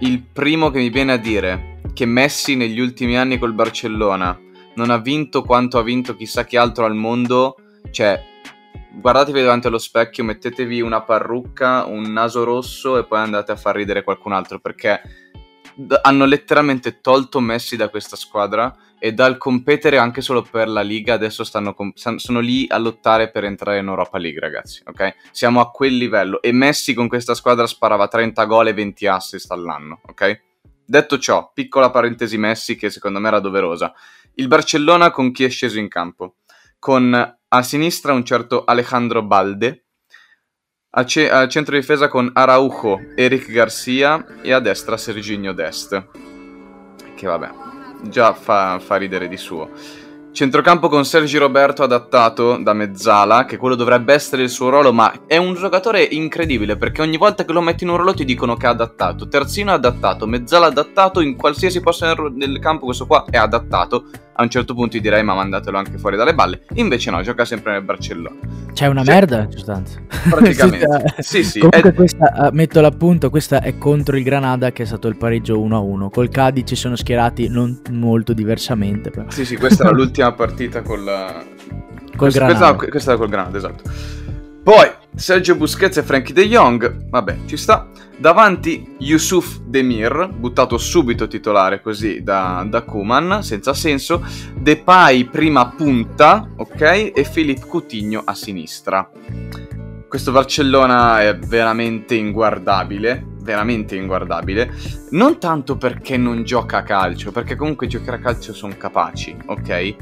il 0.00 0.22
primo 0.22 0.70
che 0.70 0.78
mi 0.78 0.90
viene 0.90 1.12
a 1.12 1.16
dire 1.16 1.80
che 1.92 2.04
Messi 2.04 2.56
negli 2.56 2.78
ultimi 2.78 3.16
anni 3.16 3.38
col 3.38 3.54
Barcellona 3.54 4.38
non 4.74 4.90
ha 4.90 4.98
vinto 4.98 5.42
quanto 5.42 5.78
ha 5.78 5.82
vinto 5.82 6.14
chissà 6.14 6.44
chi 6.44 6.56
altro 6.56 6.84
al 6.84 6.94
mondo, 6.94 7.56
cioè 7.90 8.22
guardatevi 8.92 9.40
davanti 9.40 9.66
allo 9.66 9.78
specchio, 9.78 10.24
mettetevi 10.24 10.80
una 10.80 11.02
parrucca, 11.02 11.84
un 11.86 12.12
naso 12.12 12.44
rosso 12.44 12.98
e 12.98 13.04
poi 13.04 13.18
andate 13.18 13.52
a 13.52 13.56
far 13.56 13.76
ridere 13.76 14.02
qualcun 14.02 14.32
altro 14.32 14.58
perché 14.58 15.00
hanno 16.02 16.24
letteralmente 16.24 17.00
tolto 17.00 17.40
Messi 17.40 17.76
da 17.76 17.88
questa 17.88 18.16
squadra 18.16 18.74
e 18.98 19.12
dal 19.12 19.36
competere 19.36 19.98
anche 19.98 20.22
solo 20.22 20.42
per 20.42 20.68
la 20.68 20.80
Liga 20.80 21.14
adesso 21.14 21.44
stanno 21.44 21.74
com- 21.74 21.92
sono 21.92 22.40
lì 22.40 22.66
a 22.68 22.78
lottare 22.78 23.30
per 23.30 23.44
entrare 23.44 23.78
in 23.78 23.86
Europa 23.86 24.18
League 24.18 24.40
ragazzi 24.40 24.82
ok? 24.86 25.14
Siamo 25.30 25.60
a 25.60 25.70
quel 25.70 25.96
livello 25.96 26.40
e 26.40 26.52
Messi 26.52 26.94
con 26.94 27.08
questa 27.08 27.34
squadra 27.34 27.66
sparava 27.66 28.08
30 28.08 28.44
gol 28.44 28.68
e 28.68 28.72
20 28.72 29.06
assist 29.06 29.50
all'anno 29.50 30.00
ok? 30.06 30.40
Detto 30.84 31.18
ciò 31.18 31.50
piccola 31.52 31.90
parentesi 31.90 32.38
Messi 32.38 32.76
che 32.76 32.90
secondo 32.90 33.18
me 33.18 33.28
era 33.28 33.40
doverosa. 33.40 33.92
Il 34.34 34.46
Barcellona 34.46 35.10
con 35.10 35.32
chi 35.32 35.44
è 35.44 35.48
sceso 35.48 35.78
in 35.78 35.88
campo? 35.88 36.36
Con 36.78 37.36
a 37.48 37.62
sinistra 37.62 38.12
un 38.12 38.24
certo 38.24 38.64
Alejandro 38.64 39.22
Balde 39.22 39.85
a, 40.98 41.04
ce- 41.04 41.30
a 41.30 41.46
centro 41.48 41.76
difesa 41.76 42.08
con 42.08 42.30
Araujo, 42.32 43.00
Eric 43.14 43.50
Garcia 43.50 44.24
e 44.42 44.52
a 44.52 44.60
destra 44.60 44.96
Serginho 44.96 45.52
Dest 45.52 46.04
che 47.16 47.26
vabbè 47.26 47.50
già 48.08 48.32
fa, 48.34 48.78
fa 48.78 48.96
ridere 48.96 49.26
di 49.26 49.36
suo. 49.36 49.70
Centrocampo 50.30 50.88
con 50.88 51.06
Sergi 51.06 51.38
Roberto 51.38 51.82
adattato 51.82 52.58
da 52.58 52.74
Mezzala, 52.74 53.46
che 53.46 53.56
quello 53.56 53.74
dovrebbe 53.74 54.12
essere 54.12 54.42
il 54.42 54.50
suo 54.50 54.68
ruolo, 54.68 54.92
ma 54.92 55.22
è 55.26 55.38
un 55.38 55.54
giocatore 55.54 56.02
incredibile 56.02 56.76
perché 56.76 57.00
ogni 57.00 57.16
volta 57.16 57.46
che 57.46 57.54
lo 57.54 57.62
metti 57.62 57.84
in 57.84 57.90
un 57.90 57.96
ruolo 57.96 58.12
ti 58.12 58.26
dicono 58.26 58.54
che 58.54 58.66
è 58.66 58.68
adattato. 58.68 59.28
Terzino 59.28 59.70
è 59.70 59.74
adattato, 59.74 60.26
Mezzala 60.26 60.66
adattato, 60.66 61.20
in 61.20 61.36
qualsiasi 61.36 61.80
posto 61.80 62.30
nel 62.34 62.58
campo 62.58 62.84
questo 62.84 63.06
qua 63.06 63.24
è 63.30 63.38
adattato. 63.38 64.10
A 64.38 64.42
un 64.42 64.50
certo 64.50 64.74
punto 64.74 64.90
ti 64.90 65.00
direi 65.00 65.22
ma 65.22 65.34
mandatelo 65.34 65.78
anche 65.78 65.96
fuori 65.96 66.16
dalle 66.16 66.34
balle. 66.34 66.60
Invece 66.74 67.10
no, 67.10 67.22
gioca 67.22 67.44
sempre 67.44 67.72
nel 67.72 67.82
Barcellona. 67.82 68.36
C'è 68.72 68.86
una 68.86 69.02
cioè, 69.02 69.14
merda 69.14 69.42
in 69.42 69.50
sostanza. 69.50 69.98
Praticamente. 70.28 71.14
sì, 71.20 71.42
sì. 71.42 71.60
Comunque 71.60 71.90
è... 71.90 71.94
questa, 71.94 72.32
uh, 72.36 72.54
metto 72.54 72.80
l'appunto, 72.82 73.30
questa 73.30 73.62
è 73.62 73.78
contro 73.78 74.16
il 74.16 74.22
Granada 74.24 74.72
che 74.72 74.82
è 74.82 74.86
stato 74.86 75.08
il 75.08 75.16
pareggio 75.16 75.58
1-1. 75.58 76.10
Col 76.10 76.28
Cadi 76.28 76.66
ci 76.66 76.76
sono 76.76 76.96
schierati 76.96 77.48
non 77.48 77.80
molto 77.90 78.34
diversamente. 78.34 79.10
Però. 79.10 79.30
Sì, 79.30 79.46
sì, 79.46 79.56
questa 79.56 79.84
era 79.84 79.92
l'ultima 79.92 80.32
partita 80.32 80.82
col... 80.82 81.04
Col 81.04 82.16
questa, 82.16 82.38
Granada. 82.38 82.74
Questa, 82.74 82.90
questa 82.90 83.10
era 83.12 83.18
col 83.18 83.28
Granada, 83.28 83.56
esatto. 83.56 83.82
Poi 84.62 84.90
Sergio 85.14 85.54
Busquets 85.54 85.96
e 85.96 86.02
Frankie 86.02 86.34
De 86.34 86.46
Jong, 86.46 87.08
vabbè, 87.08 87.36
ci 87.46 87.56
sta. 87.56 87.88
Davanti 88.18 88.94
Yusuf 89.00 89.58
Demir, 89.58 90.30
buttato 90.34 90.78
subito 90.78 91.26
titolare 91.26 91.82
così 91.82 92.22
da, 92.22 92.64
da 92.66 92.80
Kuman, 92.80 93.42
senza 93.42 93.74
senso. 93.74 94.24
Depay 94.58 95.24
prima 95.24 95.68
punta, 95.68 96.48
ok? 96.56 97.12
E 97.14 97.28
Philippe 97.30 97.66
Coutinho 97.66 98.22
a 98.24 98.34
sinistra. 98.34 99.10
Questo 100.08 100.32
Barcellona 100.32 101.20
è 101.22 101.36
veramente 101.36 102.14
inguardabile, 102.14 103.34
veramente 103.42 103.96
inguardabile. 103.96 104.72
Non 105.10 105.38
tanto 105.38 105.76
perché 105.76 106.16
non 106.16 106.42
gioca 106.42 106.78
a 106.78 106.82
calcio, 106.82 107.32
perché 107.32 107.54
comunque 107.54 107.86
giocare 107.86 108.16
a 108.16 108.20
calcio 108.20 108.54
sono 108.54 108.74
capaci, 108.78 109.36
ok? 109.44 109.96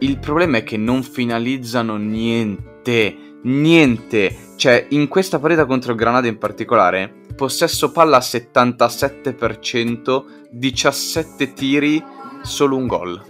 Il 0.00 0.18
problema 0.18 0.58
è 0.58 0.64
che 0.64 0.76
non 0.76 1.02
finalizzano 1.02 1.96
niente, 1.96 3.38
niente. 3.44 4.36
Cioè, 4.56 4.86
in 4.90 5.08
questa 5.08 5.38
partita 5.38 5.64
contro 5.64 5.92
il 5.92 5.98
Granada 5.98 6.28
in 6.28 6.38
particolare, 6.38 7.20
possesso 7.42 7.90
palla 7.90 8.20
77%, 8.20 10.24
17 10.48 11.52
tiri, 11.54 12.00
solo 12.40 12.76
un 12.76 12.86
gol. 12.86 13.20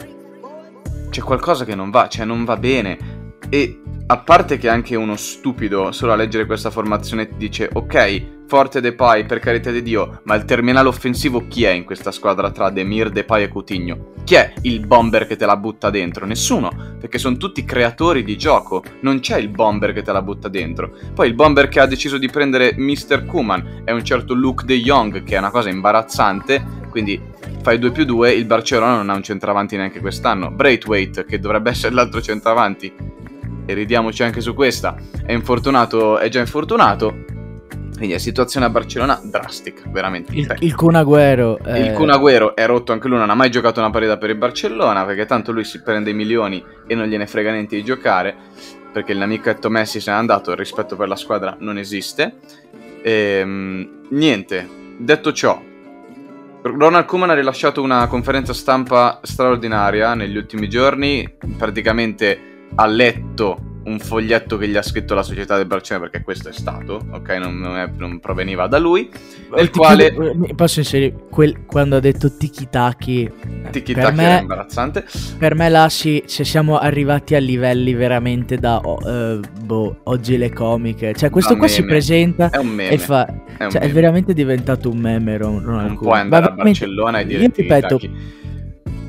C'è 1.08 1.22
qualcosa 1.22 1.64
che 1.64 1.74
non 1.74 1.88
va, 1.88 2.08
cioè 2.08 2.26
non 2.26 2.44
va 2.44 2.58
bene. 2.58 3.21
E 3.54 3.82
a 4.06 4.16
parte 4.16 4.56
che 4.56 4.70
anche 4.70 4.96
uno 4.96 5.14
stupido 5.14 5.92
solo 5.92 6.12
a 6.12 6.16
leggere 6.16 6.46
questa 6.46 6.70
formazione 6.70 7.28
dice 7.36 7.68
ok, 7.70 8.46
forte 8.46 8.80
Depay 8.80 9.26
per 9.26 9.40
carità 9.40 9.70
di 9.70 9.82
Dio, 9.82 10.22
ma 10.24 10.36
il 10.36 10.46
terminale 10.46 10.88
offensivo 10.88 11.46
chi 11.48 11.64
è 11.64 11.70
in 11.70 11.84
questa 11.84 12.12
squadra 12.12 12.50
tra 12.50 12.70
Demir, 12.70 13.10
Depay 13.10 13.42
e 13.42 13.48
Coutinho? 13.48 14.14
Chi 14.24 14.36
è 14.36 14.54
il 14.62 14.86
bomber 14.86 15.26
che 15.26 15.36
te 15.36 15.44
la 15.44 15.58
butta 15.58 15.90
dentro? 15.90 16.24
Nessuno, 16.24 16.70
perché 16.98 17.18
sono 17.18 17.36
tutti 17.36 17.62
creatori 17.66 18.24
di 18.24 18.38
gioco, 18.38 18.82
non 19.00 19.20
c'è 19.20 19.36
il 19.36 19.48
bomber 19.48 19.92
che 19.92 20.00
te 20.00 20.12
la 20.12 20.22
butta 20.22 20.48
dentro. 20.48 20.90
Poi 21.12 21.28
il 21.28 21.34
bomber 21.34 21.68
che 21.68 21.80
ha 21.80 21.86
deciso 21.86 22.16
di 22.16 22.30
prendere 22.30 22.72
Mr. 22.74 23.26
Kuman 23.26 23.82
è 23.84 23.90
un 23.90 24.02
certo 24.02 24.32
Luke 24.32 24.64
De 24.64 24.80
Jong, 24.80 25.24
che 25.24 25.34
è 25.34 25.38
una 25.38 25.50
cosa 25.50 25.68
imbarazzante, 25.68 26.80
quindi 26.88 27.20
fai 27.60 27.78
2 27.78 27.90
più 27.90 28.06
2, 28.06 28.32
il 28.32 28.46
Barcellona 28.46 28.96
non 28.96 29.10
ha 29.10 29.14
un 29.14 29.22
centravanti 29.22 29.76
neanche 29.76 30.00
quest'anno. 30.00 30.50
Braithwaite, 30.50 31.26
che 31.26 31.38
dovrebbe 31.38 31.68
essere 31.68 31.94
l'altro 31.94 32.22
centravanti, 32.22 33.20
e 33.64 33.74
ridiamoci 33.74 34.22
anche 34.22 34.40
su 34.40 34.54
questa, 34.54 34.96
è 35.24 35.32
infortunato, 35.32 36.18
è 36.18 36.28
già 36.28 36.40
infortunato. 36.40 37.24
Quindi 37.96 38.16
è 38.16 38.18
situazione 38.18 38.66
a 38.66 38.70
Barcellona 38.70 39.20
drastica, 39.22 39.82
veramente. 39.86 40.32
Il, 40.34 40.52
il 40.60 40.74
Kun 40.74 40.96
Agüero, 40.96 41.58
eh... 41.64 41.86
il 41.86 42.52
è 42.54 42.66
rotto 42.66 42.92
anche 42.92 43.06
lui, 43.06 43.18
non 43.18 43.30
ha 43.30 43.34
mai 43.34 43.50
giocato 43.50 43.78
una 43.78 43.90
partita 43.90 44.18
per 44.18 44.30
il 44.30 44.36
Barcellona 44.36 45.04
perché 45.04 45.24
tanto 45.24 45.52
lui 45.52 45.62
si 45.62 45.82
prende 45.82 46.10
i 46.10 46.14
milioni 46.14 46.64
e 46.88 46.94
non 46.96 47.06
gliene 47.06 47.28
frega 47.28 47.52
niente 47.52 47.76
di 47.76 47.84
giocare 47.84 48.34
perché 48.92 49.14
l'amichetto 49.14 49.70
Messi 49.70 50.00
se 50.00 50.10
n'è 50.10 50.16
andato, 50.16 50.50
il 50.50 50.56
rispetto 50.56 50.96
per 50.96 51.08
la 51.08 51.16
squadra 51.16 51.56
non 51.60 51.78
esiste. 51.78 52.34
E, 53.02 53.10
ehm, 53.40 54.06
niente, 54.10 54.68
detto 54.98 55.32
ciò, 55.32 55.60
Ronald 56.62 57.06
Koeman 57.06 57.30
ha 57.30 57.34
rilasciato 57.34 57.82
una 57.82 58.06
conferenza 58.06 58.52
stampa 58.52 59.20
straordinaria 59.22 60.14
negli 60.14 60.36
ultimi 60.36 60.68
giorni, 60.68 61.36
praticamente 61.56 62.51
ha 62.74 62.86
letto 62.86 63.70
un 63.84 63.98
foglietto 63.98 64.56
che 64.58 64.68
gli 64.68 64.76
ha 64.76 64.82
scritto 64.82 65.14
la 65.14 65.22
società 65.22 65.56
del 65.56 65.66
Barcellona 65.66 66.08
perché 66.08 66.24
questo 66.24 66.48
è 66.48 66.52
stato, 66.52 67.04
ok? 67.10 67.28
Non, 67.30 67.58
non, 67.58 67.76
è, 67.76 67.90
non 67.96 68.20
proveniva 68.20 68.66
da 68.66 68.78
lui. 68.78 69.10
Nel 69.54 69.70
quale... 69.70 70.14
Posso 70.54 70.80
inserire 70.80 71.14
quel, 71.30 71.64
quando 71.66 71.96
ha 71.96 72.00
detto 72.00 72.36
tiki-taki? 72.36 73.30
Tiki-taki 73.70 74.16
me, 74.16 74.22
era 74.22 74.40
imbarazzante. 74.40 75.04
Per 75.38 75.54
me 75.54 75.68
là 75.68 75.88
sì, 75.88 76.22
se 76.26 76.44
siamo 76.44 76.78
arrivati 76.78 77.34
a 77.34 77.38
livelli 77.38 77.92
veramente 77.94 78.56
da 78.56 78.80
uh, 78.82 79.40
boh, 79.64 80.00
oggi 80.04 80.36
le 80.36 80.52
comiche. 80.52 81.12
Cioè 81.14 81.30
questo 81.30 81.54
da 81.54 81.58
qua 81.58 81.66
meme. 81.66 81.80
si 81.80 81.84
presenta 81.84 82.50
è 82.50 82.58
un 82.58 82.68
meme. 82.68 82.90
e 82.90 82.98
fa... 82.98 83.26
È, 83.26 83.68
cioè, 83.68 83.82
è 83.82 83.90
veramente 83.90 84.32
diventato 84.32 84.90
un 84.90 84.98
meme. 84.98 85.36
Non, 85.38 85.62
non 85.62 85.98
puoi 85.98 86.20
andare 86.20 86.46
a 86.46 86.50
Barcellona 86.50 87.20
e 87.20 87.26
dire... 87.26 87.42
Io 87.42 87.50
ripeto... 87.52 88.00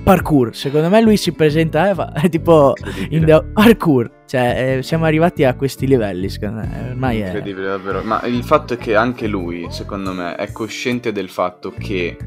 parkour. 0.03 0.55
Secondo 0.55 0.89
me 0.89 1.01
lui 1.01 1.17
si 1.17 1.31
presenta 1.31 1.89
e 1.89 1.93
fa 1.95 2.11
è 2.13 2.27
tipo 2.29 2.73
in 3.09 3.25
the 3.25 3.43
parkour. 3.53 4.21
Cioè, 4.25 4.77
eh, 4.77 4.83
siamo 4.83 5.05
arrivati 5.05 5.43
a 5.43 5.55
questi 5.55 5.87
livelli, 5.87 6.29
secondo 6.29 6.61
me. 6.61 6.89
Ormai 6.89 7.21
è 7.21 7.25
incredibile 7.27 7.67
davvero. 7.67 8.01
Ma 8.03 8.21
il 8.23 8.43
fatto 8.43 8.73
è 8.73 8.77
che 8.77 8.95
anche 8.95 9.27
lui, 9.27 9.67
secondo 9.69 10.11
me, 10.13 10.35
è 10.35 10.51
cosciente 10.51 11.11
del 11.11 11.29
fatto 11.29 11.73
che 11.77 12.17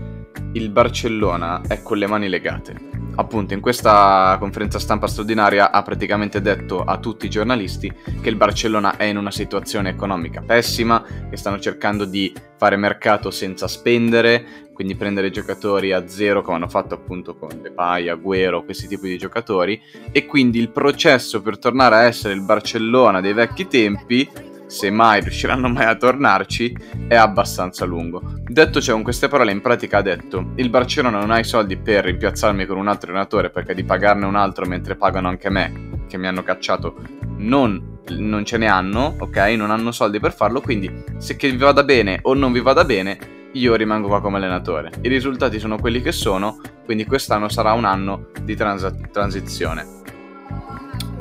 il 0.52 0.70
Barcellona 0.70 1.62
è 1.66 1.82
con 1.82 1.98
le 1.98 2.06
mani 2.06 2.28
legate. 2.28 2.95
Appunto, 3.18 3.54
in 3.54 3.60
questa 3.60 4.36
conferenza 4.38 4.78
stampa 4.78 5.06
straordinaria 5.06 5.70
ha 5.70 5.82
praticamente 5.82 6.42
detto 6.42 6.82
a 6.82 6.98
tutti 6.98 7.26
i 7.26 7.30
giornalisti 7.30 7.90
che 8.20 8.28
il 8.28 8.36
Barcellona 8.36 8.96
è 8.96 9.04
in 9.04 9.16
una 9.16 9.30
situazione 9.30 9.88
economica 9.88 10.42
pessima, 10.42 11.02
che 11.28 11.36
stanno 11.36 11.58
cercando 11.58 12.04
di 12.04 12.32
fare 12.58 12.76
mercato 12.76 13.30
senza 13.30 13.68
spendere, 13.68 14.66
quindi 14.74 14.96
prendere 14.96 15.30
giocatori 15.30 15.92
a 15.92 16.06
zero 16.06 16.42
come 16.42 16.56
hanno 16.56 16.68
fatto 16.68 16.94
appunto 16.94 17.36
con 17.36 17.62
Depay, 17.62 18.08
Agüero, 18.08 18.62
questi 18.62 18.86
tipi 18.86 19.08
di 19.08 19.16
giocatori. 19.16 19.80
E 20.12 20.26
quindi 20.26 20.58
il 20.58 20.68
processo 20.68 21.40
per 21.40 21.58
tornare 21.58 21.94
a 21.94 22.02
essere 22.02 22.34
il 22.34 22.42
Barcellona 22.42 23.22
dei 23.22 23.32
vecchi 23.32 23.66
tempi 23.66 24.28
se 24.66 24.90
mai 24.90 25.20
riusciranno 25.20 25.68
mai 25.68 25.86
a 25.86 25.96
tornarci, 25.96 26.76
è 27.08 27.14
abbastanza 27.14 27.84
lungo. 27.84 28.22
Detto 28.44 28.80
ciò, 28.80 28.94
con 28.94 29.02
queste 29.02 29.28
parole, 29.28 29.52
in 29.52 29.60
pratica 29.60 29.98
ha 29.98 30.02
detto: 30.02 30.52
Il 30.56 30.70
Barcellona 30.70 31.18
non 31.18 31.30
ha 31.30 31.38
i 31.38 31.44
soldi 31.44 31.76
per 31.76 32.04
rimpiazzarmi 32.04 32.66
con 32.66 32.76
un 32.76 32.88
altro 32.88 33.10
allenatore 33.10 33.50
perché 33.50 33.74
di 33.74 33.84
pagarne 33.84 34.26
un 34.26 34.36
altro 34.36 34.66
mentre 34.66 34.96
pagano 34.96 35.28
anche 35.28 35.50
me, 35.50 36.04
che 36.08 36.18
mi 36.18 36.26
hanno 36.26 36.42
cacciato, 36.42 36.96
non, 37.38 38.00
non 38.08 38.44
ce 38.44 38.56
ne 38.58 38.66
hanno, 38.66 39.14
ok? 39.18 39.36
Non 39.56 39.70
hanno 39.70 39.92
soldi 39.92 40.20
per 40.20 40.34
farlo. 40.34 40.60
Quindi, 40.60 41.04
se 41.18 41.36
che 41.36 41.50
vi 41.50 41.56
vada 41.56 41.82
bene 41.82 42.18
o 42.22 42.34
non 42.34 42.52
vi 42.52 42.60
vada 42.60 42.84
bene, 42.84 43.18
io 43.52 43.74
rimango 43.74 44.08
qua 44.08 44.20
come 44.20 44.36
allenatore. 44.36 44.90
I 45.00 45.08
risultati 45.08 45.58
sono 45.58 45.78
quelli 45.78 46.02
che 46.02 46.12
sono, 46.12 46.60
quindi 46.84 47.04
quest'anno 47.04 47.48
sarà 47.48 47.72
un 47.72 47.84
anno 47.84 48.28
di 48.42 48.54
trans- 48.54 49.10
transizione. 49.10 49.86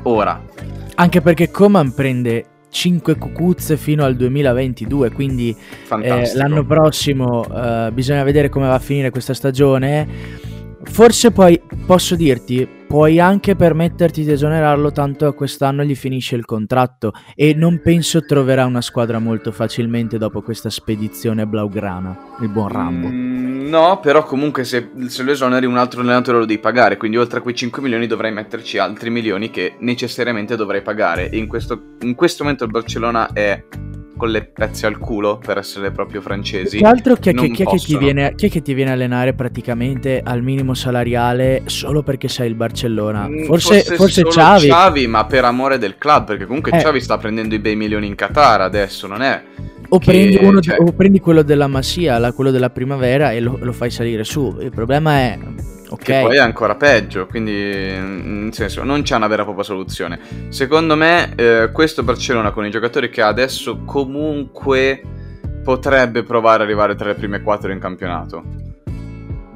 Ora. 0.03 0.41
Anche 0.95 1.21
perché 1.21 1.51
Coman 1.51 1.93
prende 1.93 2.45
5 2.75 3.15
cucuzze 3.15 3.77
fino 3.77 4.03
al 4.03 4.17
2022, 4.17 5.11
quindi 5.11 5.55
eh, 6.01 6.33
l'anno 6.33 6.65
prossimo 6.65 7.45
eh, 7.45 7.89
bisogna 7.93 8.23
vedere 8.23 8.49
come 8.49 8.67
va 8.67 8.73
a 8.73 8.79
finire 8.79 9.11
questa 9.11 9.33
stagione 9.33 10.43
Forse 10.85 11.31
poi 11.31 11.59
posso 11.85 12.15
dirti, 12.15 12.65
puoi 12.87 13.19
anche 13.19 13.55
permetterti 13.55 14.23
di 14.23 14.31
esonerarlo 14.31 14.91
tanto 14.91 15.25
a 15.25 15.33
quest'anno 15.33 15.83
gli 15.83 15.95
finisce 15.95 16.35
il 16.35 16.45
contratto 16.45 17.11
e 17.33 17.53
non 17.53 17.81
penso 17.83 18.23
troverà 18.23 18.65
una 18.65 18.81
squadra 18.81 19.19
molto 19.19 19.51
facilmente 19.51 20.17
dopo 20.17 20.41
questa 20.41 20.69
spedizione 20.69 21.45
blaugrana, 21.45 22.17
il 22.41 22.49
buon 22.49 22.69
Rambo. 22.69 23.07
Mm, 23.07 23.54
no, 23.69 23.99
però 23.99 24.23
comunque 24.23 24.63
se, 24.63 24.91
se 25.07 25.23
lo 25.23 25.31
esoneri 25.31 25.65
un 25.65 25.77
altro 25.77 26.01
allenatore 26.01 26.39
lo 26.39 26.45
devi 26.45 26.59
pagare, 26.59 26.97
quindi 26.97 27.17
oltre 27.17 27.39
a 27.39 27.41
quei 27.41 27.55
5 27.55 27.81
milioni 27.81 28.07
dovrai 28.07 28.31
metterci 28.31 28.77
altri 28.77 29.09
milioni 29.09 29.49
che 29.49 29.75
necessariamente 29.79 30.55
dovrai 30.55 30.81
pagare. 30.81 31.29
E 31.29 31.37
in 31.37 31.47
questo, 31.47 31.95
in 32.01 32.15
questo 32.15 32.43
momento 32.43 32.63
il 32.63 32.71
Barcellona 32.71 33.31
è 33.33 33.63
con 34.15 34.29
le 34.29 34.43
pezze 34.45 34.85
al 34.85 34.97
culo 34.97 35.37
per 35.37 35.57
essere 35.57 35.91
proprio 35.91 36.21
francesi. 36.21 36.77
Tra 36.79 36.89
l'altro, 36.89 37.15
chi, 37.15 37.33
chi, 37.33 37.51
chi, 37.51 37.63
è 37.63 37.65
che 37.65 37.97
viene, 37.97 38.33
chi, 38.35 38.47
è 38.47 38.49
che 38.49 38.61
ti 38.61 38.73
viene 38.73 38.91
a 38.91 38.93
allenare 38.93 39.33
praticamente 39.33 40.21
al 40.23 40.41
minimo 40.41 40.73
salariale 40.73 41.63
solo 41.65 42.03
perché 42.03 42.27
sei 42.27 42.49
il 42.49 42.55
Barcellona? 42.55 43.27
Mm, 43.27 43.43
forse, 43.43 43.81
forse, 43.81 43.95
forse 43.95 44.23
Xavi. 44.23 44.67
Xavi, 44.67 45.07
ma 45.07 45.25
per 45.25 45.45
amore 45.45 45.77
del 45.77 45.97
club, 45.97 46.25
perché 46.25 46.45
comunque 46.45 46.71
eh. 46.71 46.77
Xavi 46.77 47.01
sta 47.01 47.17
prendendo 47.17 47.55
i 47.55 47.59
bei 47.59 47.75
milioni 47.75 48.07
in 48.07 48.15
Qatar 48.15 48.61
adesso, 48.61 49.07
non 49.07 49.21
è. 49.21 49.43
O, 49.89 49.99
che, 49.99 50.11
prendi, 50.11 50.37
uno, 50.41 50.61
cioè... 50.61 50.77
o 50.79 50.91
prendi, 50.93 51.19
quello 51.19 51.43
della 51.43 51.67
Massia, 51.67 52.17
la, 52.17 52.31
quello 52.31 52.51
della 52.51 52.69
primavera 52.69 53.31
e 53.31 53.39
lo, 53.39 53.57
lo 53.61 53.71
fai 53.71 53.91
salire 53.91 54.23
su. 54.23 54.57
Il 54.59 54.71
problema 54.71 55.17
è 55.17 55.37
Okay. 55.95 56.21
Che 56.21 56.27
poi 56.27 56.35
è 56.35 56.39
ancora 56.39 56.75
peggio, 56.75 57.25
quindi 57.25 57.53
nel 57.53 58.53
senso 58.53 58.83
non 58.83 59.01
c'è 59.01 59.15
una 59.15 59.27
vera 59.27 59.41
e 59.41 59.45
propria 59.45 59.63
soluzione. 59.63 60.19
Secondo 60.49 60.95
me 60.95 61.33
eh, 61.35 61.69
questo 61.71 62.03
Barcellona 62.03 62.51
con 62.51 62.65
i 62.65 62.69
giocatori 62.69 63.09
che 63.09 63.21
ha 63.21 63.27
adesso 63.27 63.83
comunque 63.85 65.01
potrebbe 65.63 66.23
provare 66.23 66.57
ad 66.57 66.61
arrivare 66.67 66.95
tra 66.95 67.07
le 67.07 67.15
prime 67.15 67.41
quattro 67.41 67.71
in 67.71 67.79
campionato. 67.79 68.64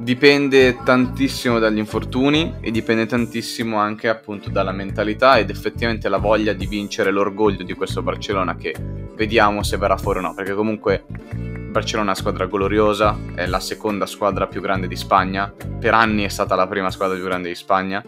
Dipende 0.00 0.82
tantissimo 0.82 1.58
dagli 1.58 1.76
infortuni 1.76 2.54
e 2.60 2.70
dipende 2.70 3.04
tantissimo 3.04 3.76
anche 3.76 4.08
appunto 4.08 4.48
dalla 4.48 4.72
mentalità 4.72 5.36
ed 5.38 5.50
effettivamente 5.50 6.08
la 6.08 6.16
voglia 6.16 6.54
di 6.54 6.66
vincere 6.66 7.10
l'orgoglio 7.10 7.64
di 7.64 7.74
questo 7.74 8.02
Barcellona 8.02 8.56
che 8.56 8.74
vediamo 9.14 9.62
se 9.62 9.76
verrà 9.76 9.98
fuori 9.98 10.20
o 10.20 10.22
no, 10.22 10.34
perché 10.34 10.54
comunque 10.54 11.04
Barcellona 11.06 12.08
è 12.08 12.12
una 12.12 12.14
squadra 12.14 12.46
gloriosa, 12.46 13.16
è 13.34 13.46
la 13.46 13.60
seconda 13.60 14.06
squadra 14.06 14.46
più 14.46 14.62
grande 14.62 14.88
di 14.88 14.96
Spagna, 14.96 15.52
per 15.78 15.92
anni 15.92 16.24
è 16.24 16.28
stata 16.28 16.54
la 16.54 16.66
prima 16.66 16.90
squadra 16.90 17.16
più 17.16 17.26
grande 17.26 17.48
di 17.48 17.54
Spagna, 17.54 18.02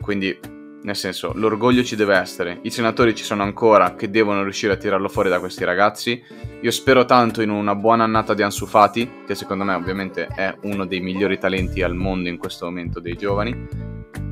quindi 0.00 0.38
nel 0.82 0.96
senso 0.96 1.32
l'orgoglio 1.34 1.82
ci 1.84 1.96
deve 1.96 2.16
essere, 2.16 2.58
i 2.62 2.70
senatori 2.70 3.14
ci 3.14 3.24
sono 3.24 3.42
ancora 3.42 3.94
che 3.94 4.10
devono 4.10 4.42
riuscire 4.42 4.72
a 4.72 4.76
tirarlo 4.76 5.08
fuori 5.08 5.28
da 5.28 5.38
questi 5.38 5.64
ragazzi, 5.64 6.22
io 6.60 6.70
spero 6.70 7.04
tanto 7.04 7.42
in 7.42 7.50
una 7.50 7.74
buona 7.74 8.04
annata 8.04 8.34
di 8.34 8.42
Ansu 8.42 8.66
Fati, 8.66 9.22
che 9.26 9.34
secondo 9.34 9.64
me 9.64 9.74
ovviamente 9.74 10.26
è 10.26 10.54
uno 10.62 10.86
dei 10.86 11.00
migliori 11.00 11.38
talenti 11.38 11.82
al 11.82 11.94
mondo 11.94 12.28
in 12.28 12.38
questo 12.38 12.66
momento 12.66 13.00
dei 13.00 13.16
giovani, 13.16 13.68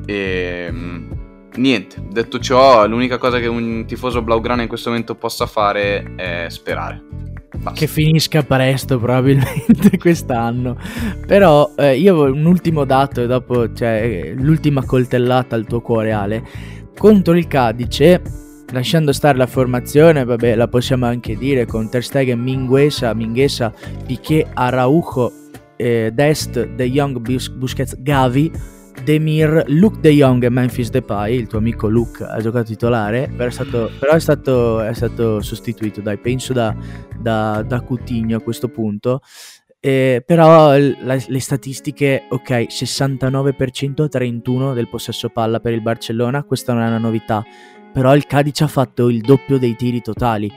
e 0.07 0.65
ehm, 0.69 1.19
niente, 1.57 2.03
detto 2.09 2.39
ciò 2.39 2.87
l'unica 2.87 3.19
cosa 3.19 3.39
che 3.39 3.47
un 3.47 3.85
tifoso 3.87 4.23
blaugrana 4.23 4.63
in 4.63 4.69
questo 4.69 4.91
momento 4.91 5.15
possa 5.15 5.47
fare 5.47 6.15
è 6.17 6.47
sperare. 6.49 7.28
Che 7.73 7.87
finisca 7.87 8.43
presto 8.43 8.99
probabilmente 8.99 9.97
quest'anno. 9.99 10.77
Però 11.27 11.73
eh, 11.77 11.97
io 11.99 12.17
ho 12.17 12.25
un 12.31 12.45
ultimo 12.45 12.85
dato 12.85 13.23
e 13.23 13.27
dopo 13.27 13.73
cioè, 13.73 14.33
l'ultima 14.35 14.85
coltellata 14.85 15.55
al 15.55 15.67
tuo 15.67 15.81
cuore 15.81 16.13
Ale. 16.13 16.43
Contro 16.97 17.37
il 17.37 17.47
Cadice, 17.47 18.23
lasciando 18.73 19.13
stare 19.13 19.39
la 19.39 19.47
formazione, 19.47 20.25
vabbè 20.25 20.55
la 20.55 20.69
possiamo 20.69 21.07
anche 21.07 21.37
dire 21.37 21.67
con 21.67 21.89
Ter 21.89 22.03
Stegen, 22.03 22.41
Minguesa, 22.41 23.15
Minguesa, 23.15 23.73
Piquet, 24.07 24.49
Araujo, 24.55 25.33
eh, 25.77 26.11
Dest, 26.13 26.67
De 26.67 26.91
Jong, 26.91 27.19
Busquets, 27.19 28.03
Gavi 28.03 28.77
Demir, 29.05 29.65
Luke 29.69 30.01
De 30.01 30.11
Jong 30.11 30.45
e 30.45 30.51
Memphis 30.51 30.91
Depay, 30.91 31.37
il 31.37 31.47
tuo 31.47 31.59
amico 31.59 31.89
Luke 31.89 32.25
ha 32.25 32.41
giocato 32.41 32.67
titolare, 32.67 33.31
però 33.35 33.49
è 33.49 33.53
stato, 33.53 33.91
però 33.99 34.13
è 34.13 34.21
stato, 34.21 34.81
è 34.81 34.95
stato 34.95 35.41
sostituito, 35.41 36.01
dai, 36.01 36.19
penso 36.19 36.53
da, 36.53 36.75
da, 37.19 37.63
da 37.67 37.81
Coutinho 37.81 38.37
a 38.37 38.41
questo 38.41 38.69
punto. 38.69 39.21
Eh, 39.81 40.23
però 40.27 40.77
la, 40.77 41.23
le 41.27 41.41
statistiche, 41.41 42.25
ok, 42.29 42.51
69% 42.69 44.09
31 44.09 44.75
del 44.75 44.89
possesso 44.89 45.29
palla 45.29 45.61
per 45.61 45.73
il 45.73 45.83
Barcellona, 45.83 46.43
questa 46.43 46.73
non 46.73 46.83
è 46.83 46.87
una 46.89 46.99
novità, 46.99 47.45
però 47.93 48.15
il 48.15 48.27
Cadice 48.27 48.65
ha 48.65 48.69
fatto 48.69 49.09
il 49.09 49.21
doppio 49.21 49.59
dei 49.59 49.77
tiri 49.77 50.01
totali, 50.01 50.51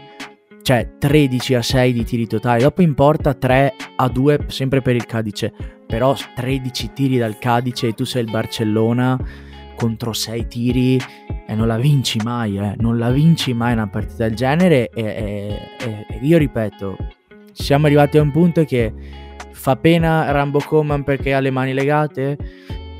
cioè 0.62 0.97
13 0.97 1.55
a 1.55 1.62
6 1.62 1.93
di 1.93 2.03
tiri 2.03 2.28
totali, 2.28 2.62
dopo 2.62 2.82
in 2.82 2.93
porta 2.93 3.34
3 3.34 3.74
a 3.95 4.07
2 4.07 4.45
sempre 4.47 4.82
per 4.82 4.95
il 4.95 5.05
Cadice, 5.05 5.53
però 5.86 6.16
13 6.36 6.91
tiri 6.93 7.18
dal 7.18 7.38
Cadice 7.38 7.88
e 7.88 7.93
tu 7.93 8.03
sei 8.03 8.24
il 8.24 8.32
Barcellona 8.32 9.20
contro 9.76 10.14
6 10.14 10.47
tiri 10.47 10.99
e 11.47 11.55
non 11.55 11.68
la 11.68 11.78
vinci 11.78 12.20
mai, 12.24 12.57
eh. 12.57 12.76
non 12.78 12.97
la 12.97 13.12
vinci 13.12 13.53
mai 13.53 13.74
una 13.74 13.88
partita 13.88 14.28
del 14.28 14.36
genere 14.36 14.89
e, 14.89 15.03
e, 15.03 16.05
e 16.09 16.20
io 16.22 16.38
ripeto, 16.38 16.97
siamo 17.51 17.88
arrivati 17.88 18.18
a 18.18 18.22
un 18.22 18.32
punto 18.32 18.64
che 18.64 18.93
fa 19.51 19.76
pena 19.76 20.32
Rambo 20.32 20.59
Coman 20.59 21.03
perché 21.03 21.34
ha 21.34 21.39
le 21.39 21.51
mani 21.51 21.74
legate? 21.74 22.38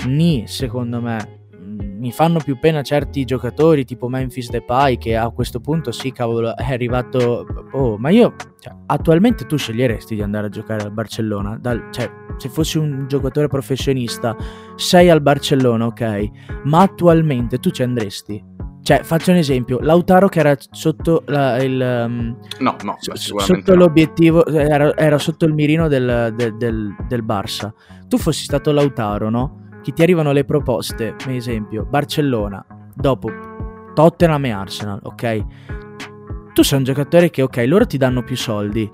Ni, 0.06 0.44
secondo 0.48 1.00
me. 1.02 1.41
Mi 1.82 2.12
fanno 2.12 2.40
più 2.40 2.58
pena 2.60 2.82
certi 2.82 3.26
giocatori 3.26 3.86
tipo 3.86 4.08
Memphis 4.08 4.50
Depay 4.50 4.98
che 4.98 5.16
a 5.16 5.30
questo 5.30 5.60
punto 5.60 5.92
sì, 5.92 6.12
cavolo, 6.12 6.56
è 6.56 6.72
arrivato... 6.72 7.46
Oh, 7.72 7.98
ma 7.98 8.10
io... 8.10 8.36
Cioè, 8.60 8.74
attualmente 8.86 9.46
tu 9.46 9.58
sceglieresti 9.58 10.16
di 10.16 10.22
andare 10.22 10.48
a 10.48 10.50
giocare 10.50 10.84
al 10.84 10.92
Barcellona? 10.92 11.58
Dal, 11.60 11.88
cioè, 11.92 12.10
se 12.38 12.50
fossi 12.50 12.78
un 12.78 13.06
giocatore 13.08 13.48
professionista, 13.48 14.36
sei 14.76 15.10
al 15.10 15.22
Barcellona, 15.22 15.88
ok? 15.88 16.30
Ma 16.66 16.82
attualmente 16.82 17.58
tu 17.58 17.72
ci 17.72 17.82
andresti? 17.82 18.50
Cioè, 18.84 19.04
faccio 19.04 19.30
un 19.30 19.38
esempio, 19.38 19.80
Lautaro 19.80 20.28
che 20.28 20.40
era 20.40 20.56
sotto 20.72 21.24
la, 21.28 21.62
il... 21.62 21.80
Um, 21.80 22.36
no, 22.60 22.76
no, 22.84 22.98
so, 23.00 23.16
sotto 23.16 23.74
no. 23.74 23.76
l'obiettivo, 23.76 24.44
era, 24.46 24.96
era, 24.98 25.20
sotto 25.20 25.46
il 25.46 25.54
mirino 25.54 25.88
del, 25.88 26.34
del, 26.36 26.58
del, 26.58 26.96
del, 27.08 27.24
Barça. 27.24 27.72
Tu 28.08 28.18
fossi 28.18 28.44
stato 28.44 28.72
Lautaro, 28.72 29.30
no? 29.30 29.61
Che 29.82 29.94
ti 29.94 30.04
arrivano 30.04 30.32
le 30.32 30.46
proposte, 30.46 31.16
per 31.18 31.32
esempio, 31.32 31.86
Barcellona, 31.86 32.64
dopo 32.94 33.30
Tottenham 33.94 34.46
e 34.46 34.52
Arsenal, 34.52 35.00
ok? 35.02 35.46
Tu 36.54 36.64
sei 36.64 36.78
un 36.78 36.84
giocatore 36.84 37.30
che, 37.30 37.42
ok, 37.42 37.64
loro 37.66 37.88
ti 37.88 37.98
danno 37.98 38.24
più 38.24 38.36
soldi, 38.36 38.90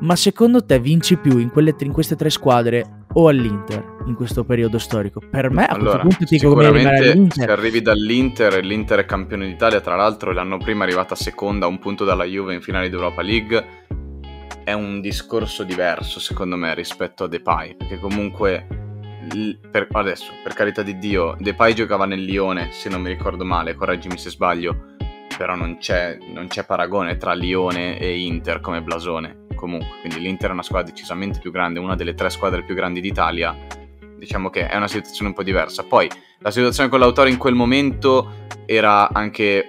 ma 0.00 0.16
secondo 0.16 0.64
te 0.64 0.78
vinci 0.78 1.16
più 1.16 1.38
in, 1.38 1.50
quelle, 1.50 1.74
in 1.78 1.92
queste 1.92 2.16
tre 2.16 2.30
squadre 2.30 3.04
o 3.14 3.28
all'Inter 3.28 3.96
in 4.06 4.14
questo 4.14 4.44
periodo 4.44 4.78
storico? 4.78 5.20
Per 5.20 5.50
me 5.50 5.66
a 5.66 5.74
allora, 5.74 6.00
questo 6.00 6.08
punto 6.08 6.24
ti 6.24 6.38
sicuramente 6.38 7.10
all'Inter. 7.10 7.44
se 7.44 7.52
arrivi 7.52 7.82
dall'Inter 7.82 8.54
e 8.54 8.62
l'Inter 8.62 9.00
è 9.00 9.04
campione 9.04 9.46
d'Italia, 9.46 9.80
tra 9.80 9.96
l'altro 9.96 10.32
l'anno 10.32 10.58
prima 10.58 10.84
è 10.84 10.86
arrivata 10.86 11.14
seconda 11.14 11.66
a 11.66 11.68
un 11.68 11.78
punto 11.78 12.04
dalla 12.04 12.24
Juve 12.24 12.54
in 12.54 12.62
finale 12.62 12.88
d'Europa 12.88 13.22
League, 13.22 13.64
è 14.64 14.72
un 14.72 15.00
discorso 15.00 15.62
diverso 15.62 16.20
secondo 16.20 16.56
me 16.56 16.74
rispetto 16.74 17.24
a 17.24 17.28
Depay, 17.28 17.76
perché 17.76 17.98
comunque 17.98 18.66
per, 19.70 19.88
adesso, 19.92 20.32
per 20.42 20.54
carità 20.54 20.82
di 20.82 20.98
Dio, 20.98 21.36
Depay 21.38 21.74
giocava 21.74 22.06
nel 22.06 22.22
Lione, 22.22 22.72
se 22.72 22.88
non 22.88 23.02
mi 23.02 23.08
ricordo 23.08 23.44
male, 23.44 23.74
correggimi 23.74 24.18
se 24.18 24.30
sbaglio, 24.30 24.94
però 25.36 25.54
non 25.54 25.78
c'è, 25.78 26.18
non 26.32 26.48
c'è 26.48 26.64
paragone 26.64 27.16
tra 27.16 27.32
Lione 27.32 27.98
e 27.98 28.20
Inter 28.20 28.60
come 28.60 28.82
blasone 28.82 29.40
comunque, 29.62 30.00
quindi 30.00 30.18
l'Inter 30.18 30.50
è 30.50 30.52
una 30.54 30.64
squadra 30.64 30.90
decisamente 30.90 31.38
più 31.38 31.52
grande, 31.52 31.78
una 31.78 31.94
delle 31.94 32.14
tre 32.14 32.30
squadre 32.30 32.64
più 32.64 32.74
grandi 32.74 33.00
d'Italia, 33.00 33.56
diciamo 34.16 34.50
che 34.50 34.66
è 34.66 34.76
una 34.76 34.88
situazione 34.88 35.28
un 35.28 35.34
po' 35.36 35.44
diversa. 35.44 35.84
Poi 35.84 36.10
la 36.40 36.50
situazione 36.50 36.88
con 36.88 36.98
l'autore 36.98 37.30
in 37.30 37.36
quel 37.36 37.54
momento 37.54 38.46
era 38.66 39.08
anche 39.12 39.68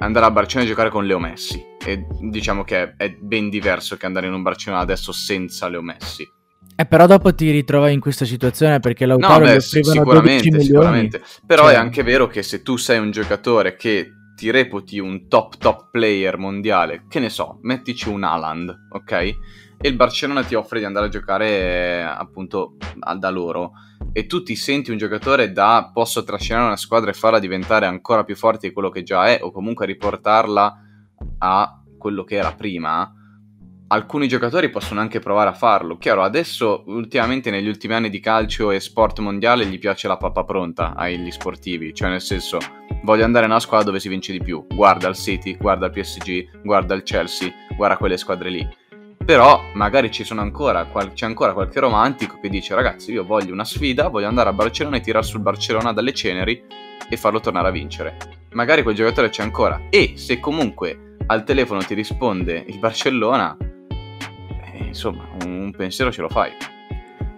andare 0.00 0.26
a 0.26 0.30
Barcellona 0.30 0.66
e 0.66 0.70
giocare 0.70 0.90
con 0.90 1.06
Leo 1.06 1.18
Messi 1.18 1.64
e 1.82 2.06
diciamo 2.20 2.62
che 2.62 2.94
è 2.94 3.10
ben 3.18 3.48
diverso 3.48 3.96
che 3.96 4.04
andare 4.04 4.26
in 4.26 4.34
un 4.34 4.42
Barcellona 4.42 4.82
adesso 4.82 5.12
senza 5.12 5.66
Leo 5.68 5.80
Messi. 5.80 6.28
Eh, 6.74 6.86
però 6.86 7.06
dopo 7.06 7.34
ti 7.34 7.50
ritrovi 7.50 7.92
in 7.92 8.00
questa 8.00 8.24
situazione 8.24 8.80
perché 8.80 9.06
l'autore 9.06 9.46
no, 9.46 9.52
beh, 9.52 9.60
sicuramente, 9.60 10.60
sicuramente. 10.60 11.22
Però 11.46 11.64
cioè... 11.64 11.74
è 11.74 11.76
anche 11.76 12.02
vero 12.02 12.26
che 12.26 12.42
se 12.42 12.62
tu 12.62 12.76
sei 12.76 12.98
un 12.98 13.10
giocatore 13.10 13.76
che 13.76 14.10
ti 14.34 14.50
reputi 14.50 14.98
un 14.98 15.28
top 15.28 15.58
top 15.58 15.90
player 15.90 16.38
mondiale, 16.38 17.04
che 17.08 17.20
ne 17.20 17.28
so, 17.28 17.58
mettici 17.62 18.08
un 18.08 18.24
Haaland, 18.24 18.88
ok? 18.90 19.12
E 19.12 19.88
il 19.88 19.94
Barcellona 19.94 20.42
ti 20.42 20.54
offre 20.54 20.78
di 20.78 20.84
andare 20.84 21.06
a 21.06 21.10
giocare 21.10 22.02
appunto 22.02 22.76
da 23.18 23.30
loro 23.30 23.72
e 24.12 24.26
tu 24.26 24.42
ti 24.42 24.56
senti 24.56 24.90
un 24.90 24.96
giocatore 24.96 25.52
da 25.52 25.90
posso 25.92 26.24
trascinare 26.24 26.66
una 26.66 26.76
squadra 26.76 27.10
e 27.10 27.14
farla 27.14 27.38
diventare 27.38 27.86
ancora 27.86 28.24
più 28.24 28.36
forte 28.36 28.68
di 28.68 28.72
quello 28.72 28.90
che 28.90 29.02
già 29.02 29.26
è 29.26 29.40
o 29.42 29.50
comunque 29.50 29.86
riportarla 29.86 30.82
a 31.38 31.82
quello 31.98 32.24
che 32.24 32.36
era 32.36 32.52
prima 32.52 33.12
alcuni 33.92 34.26
giocatori 34.26 34.70
possono 34.70 35.00
anche 35.00 35.20
provare 35.20 35.50
a 35.50 35.54
farlo. 35.54 35.98
Chiaro, 35.98 36.22
adesso, 36.22 36.82
ultimamente, 36.86 37.50
negli 37.50 37.68
ultimi 37.68 37.92
anni 37.92 38.08
di 38.08 38.20
calcio 38.20 38.70
e 38.70 38.80
sport 38.80 39.18
mondiale, 39.18 39.66
gli 39.66 39.78
piace 39.78 40.08
la 40.08 40.16
pappa 40.16 40.44
pronta 40.44 40.94
agli 40.96 41.30
sportivi. 41.30 41.92
Cioè, 41.92 42.08
nel 42.08 42.22
senso, 42.22 42.58
voglio 43.02 43.24
andare 43.24 43.44
in 43.44 43.50
una 43.50 43.60
squadra 43.60 43.86
dove 43.86 44.00
si 44.00 44.08
vince 44.08 44.32
di 44.32 44.42
più. 44.42 44.66
Guarda 44.66 45.08
il 45.08 45.14
City, 45.14 45.58
guarda 45.58 45.86
il 45.86 45.92
PSG, 45.92 46.62
guarda 46.62 46.94
il 46.94 47.02
Chelsea, 47.02 47.52
guarda 47.76 47.98
quelle 47.98 48.16
squadre 48.16 48.48
lì. 48.48 48.66
Però 49.22 49.62
magari 49.74 50.10
ancora, 50.36 50.88
c'è 51.12 51.26
ancora 51.26 51.52
qualche 51.52 51.78
romantico 51.78 52.40
che 52.40 52.48
dice 52.48 52.74
ragazzi 52.74 53.12
io 53.12 53.24
voglio 53.24 53.52
una 53.52 53.64
sfida, 53.64 54.08
voglio 54.08 54.26
andare 54.26 54.48
a 54.48 54.52
Barcellona 54.52 54.96
e 54.96 55.00
tirare 55.00 55.24
sul 55.24 55.38
Barcellona 55.38 55.92
dalle 55.92 56.12
ceneri 56.12 56.60
e 57.08 57.16
farlo 57.16 57.38
tornare 57.38 57.68
a 57.68 57.70
vincere. 57.70 58.16
Magari 58.54 58.82
quel 58.82 58.96
giocatore 58.96 59.28
c'è 59.28 59.42
ancora. 59.42 59.82
E 59.90 60.14
se 60.16 60.40
comunque 60.40 61.14
al 61.26 61.44
telefono 61.44 61.82
ti 61.82 61.94
risponde 61.94 62.64
il 62.66 62.80
Barcellona, 62.80 63.56
insomma, 64.92 65.26
un 65.44 65.72
pensiero 65.76 66.12
ce 66.12 66.20
lo 66.20 66.28
fai. 66.28 66.52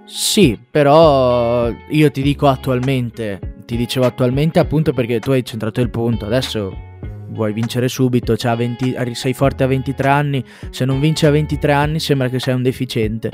Sì, 0.05 0.59
però 0.71 1.71
io 1.89 2.11
ti 2.11 2.21
dico 2.21 2.47
attualmente, 2.49 3.57
ti 3.65 3.77
dicevo 3.77 4.05
attualmente 4.05 4.59
appunto 4.59 4.93
perché 4.93 5.19
tu 5.21 5.31
hai 5.31 5.45
centrato 5.45 5.81
il 5.81 5.89
punto, 5.89 6.27
adesso 6.27 6.77
vuoi 7.29 7.53
vincere 7.53 7.89
subito, 7.89 8.37
cioè 8.37 8.57
20, 8.57 9.15
sei 9.15 9.33
forte 9.33 9.65
a 9.65 9.67
23 9.67 10.09
anni, 10.09 10.45
se 10.71 10.85
non 10.85 11.01
vinci 11.01 11.27
a 11.27 11.31
23 11.31 11.73
anni 11.73 12.01
sembra 12.01 12.29
che 12.29 12.39
sei 12.39 12.55
un 12.55 12.63
deficiente, 12.63 13.31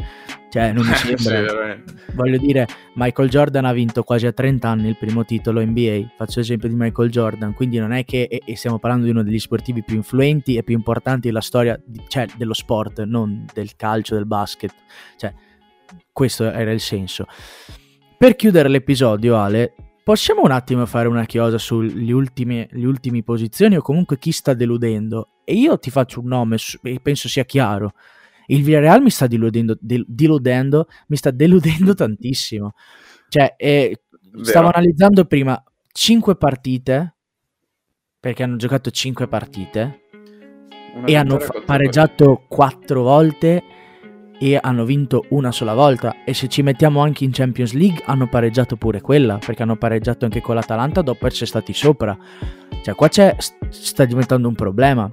cioè 0.51 0.73
non 0.73 0.87
mi 0.87 0.95
sembra. 1.17 1.77
sì, 1.77 2.13
Voglio 2.13 2.39
dire, 2.39 2.67
Michael 2.95 3.29
Jordan 3.29 3.65
ha 3.65 3.73
vinto 3.73 4.03
quasi 4.03 4.27
a 4.27 4.33
30 4.33 4.69
anni 4.69 4.89
il 4.89 4.97
primo 4.97 5.25
titolo 5.25 5.65
NBA, 5.65 6.13
faccio 6.17 6.41
l'esempio 6.41 6.69
di 6.69 6.75
Michael 6.77 7.11
Jordan, 7.11 7.55
quindi 7.55 7.79
non 7.79 7.93
è 7.93 8.05
che, 8.05 8.23
e, 8.23 8.57
stiamo 8.57 8.79
parlando 8.79 9.05
di 9.05 9.11
uno 9.11 9.23
degli 9.23 9.39
sportivi 9.39 9.83
più 9.83 9.97
influenti 9.97 10.57
e 10.57 10.63
più 10.63 10.75
importanti 10.75 11.29
della 11.29 11.41
storia, 11.41 11.81
cioè 12.09 12.27
dello 12.37 12.55
sport, 12.55 13.03
non 13.05 13.45
del 13.53 13.77
calcio, 13.77 14.15
del 14.15 14.27
basket, 14.27 14.75
cioè 15.17 15.33
questo 16.13 16.51
era 16.51 16.73
il 16.73 16.81
senso. 16.81 17.27
Per 18.19 18.37
chiudere 18.37 18.69
l'episodio, 18.69 19.39
Ale, 19.39 19.75
Possiamo 20.11 20.43
un 20.43 20.51
attimo 20.51 20.85
fare 20.87 21.07
una 21.07 21.25
chiosa 21.25 21.57
sulle 21.57 22.13
ultime, 22.13 22.69
ultime 22.73 23.23
posizioni 23.23 23.77
o 23.77 23.81
comunque 23.81 24.19
chi 24.19 24.33
sta 24.33 24.55
deludendo? 24.55 25.29
E 25.45 25.55
io 25.55 25.79
ti 25.79 25.89
faccio 25.89 26.19
un 26.19 26.27
nome 26.27 26.57
e 26.83 26.99
penso 27.01 27.29
sia 27.29 27.45
chiaro. 27.45 27.93
Il 28.47 28.65
Villarreal 28.65 29.03
mi 29.03 29.11
sta 29.11 29.29
deludendo, 29.29 29.79
del, 29.81 30.05
deludendo 30.09 30.89
mi 31.07 31.17
sta 31.17 31.31
deludendo 31.31 31.95
tantissimo. 31.95 32.73
Cioè, 33.29 33.55
eh, 33.57 34.03
stavo 34.43 34.71
analizzando 34.71 35.27
prima 35.27 35.63
5 35.93 36.35
partite, 36.35 37.15
perché 38.19 38.43
hanno 38.43 38.57
giocato 38.57 38.91
5 38.91 39.29
partite, 39.29 40.01
una 40.93 41.07
e 41.07 41.15
hanno 41.15 41.39
pareggiato 41.65 42.47
4 42.49 43.01
volte 43.01 43.63
e 44.43 44.59
hanno 44.61 44.85
vinto 44.85 45.27
una 45.29 45.53
sola 45.53 45.75
volta. 45.75 46.25
E 46.25 46.33
se 46.33 46.49
ci 46.49 46.63
mettiamo 46.63 47.03
anche 47.03 47.25
in 47.25 47.31
Champions 47.31 47.75
League 47.75 48.03
hanno 48.07 48.27
pareggiato 48.27 48.77
pure 48.77 49.03
quella 49.03 49.39
perché 49.39 49.63
hanno 49.63 49.77
pareggiato 49.77 50.25
anche 50.25 50.41
con 50.41 50.55
l'Atalanta 50.55 51.03
dopo 51.03 51.27
essere 51.27 51.47
stati 51.47 51.75
sopra. 51.75 52.17
Cioè 52.83 52.95
qua 52.95 53.09
sta 53.11 54.05
diventando 54.07 54.49
un 54.49 54.55
problema. 54.55 55.09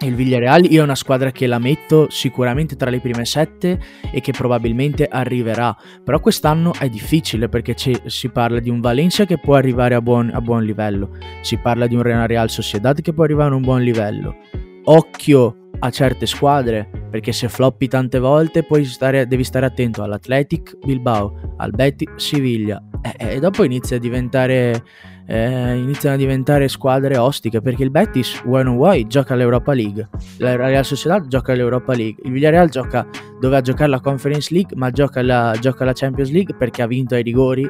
Il 0.00 0.16
Villarreal 0.16 0.64
io 0.64 0.80
è 0.80 0.84
una 0.84 0.96
squadra 0.96 1.30
che 1.30 1.46
la 1.46 1.58
metto 1.58 2.10
sicuramente 2.10 2.76
tra 2.76 2.90
le 2.90 3.00
prime 3.00 3.24
sette 3.24 3.80
e 4.12 4.20
che 4.20 4.32
probabilmente 4.32 5.06
arriverà. 5.06 5.74
Però 6.04 6.20
quest'anno 6.20 6.72
è 6.78 6.88
difficile 6.88 7.48
perché 7.48 7.74
si 7.76 8.28
parla 8.28 8.58
di 8.58 8.68
un 8.68 8.80
Valencia 8.80 9.24
che 9.24 9.38
può 9.38 9.54
arrivare 9.54 9.94
a 9.94 10.02
buon, 10.02 10.30
a 10.34 10.40
buon 10.40 10.64
livello. 10.64 11.16
Si 11.40 11.56
parla 11.56 11.86
di 11.86 11.94
un 11.94 12.02
Real 12.02 12.50
Sociedad 12.50 13.00
che 13.00 13.12
può 13.12 13.24
arrivare 13.24 13.52
a 13.52 13.56
un 13.56 13.62
buon 13.62 13.80
livello. 13.82 14.36
Occhio 14.84 15.61
a 15.84 15.90
certe 15.90 16.26
squadre, 16.26 16.88
perché 17.10 17.32
se 17.32 17.48
floppi 17.48 17.88
tante 17.88 18.20
volte 18.20 18.64
stare, 18.84 19.26
devi 19.26 19.42
stare 19.42 19.66
attento 19.66 20.02
all'Athletic 20.02 20.78
Bilbao, 20.84 21.54
al 21.56 21.70
Betis 21.72 22.08
Siviglia. 22.16 22.80
E, 23.02 23.34
e 23.34 23.40
dopo 23.40 23.64
inizia 23.64 23.96
a 23.96 23.98
diventare, 23.98 24.84
eh, 25.26 25.76
iniziano 25.76 26.14
a 26.14 26.18
diventare 26.18 26.68
squadre 26.68 27.16
ostiche 27.16 27.60
perché 27.60 27.82
il 27.82 27.90
Betis, 27.90 28.42
vuoi 28.44 28.62
non 28.62 28.76
vuoi, 28.76 29.08
gioca 29.08 29.34
all'Europa 29.34 29.72
League, 29.72 30.08
la 30.38 30.54
Real 30.54 30.84
Sociedad 30.84 31.26
gioca 31.26 31.50
all'Europa 31.50 31.94
League, 31.94 32.22
il 32.24 32.30
Villarreal 32.30 32.68
gioca, 32.68 33.04
doveva 33.40 33.60
giocare 33.60 33.90
la 33.90 34.00
Conference 34.00 34.54
League 34.54 34.76
ma 34.76 34.90
gioca 34.92 35.20
la, 35.20 35.56
gioca 35.60 35.84
la 35.84 35.92
Champions 35.92 36.30
League 36.30 36.54
perché 36.54 36.82
ha 36.82 36.86
vinto 36.86 37.16
ai 37.16 37.24
rigori 37.24 37.68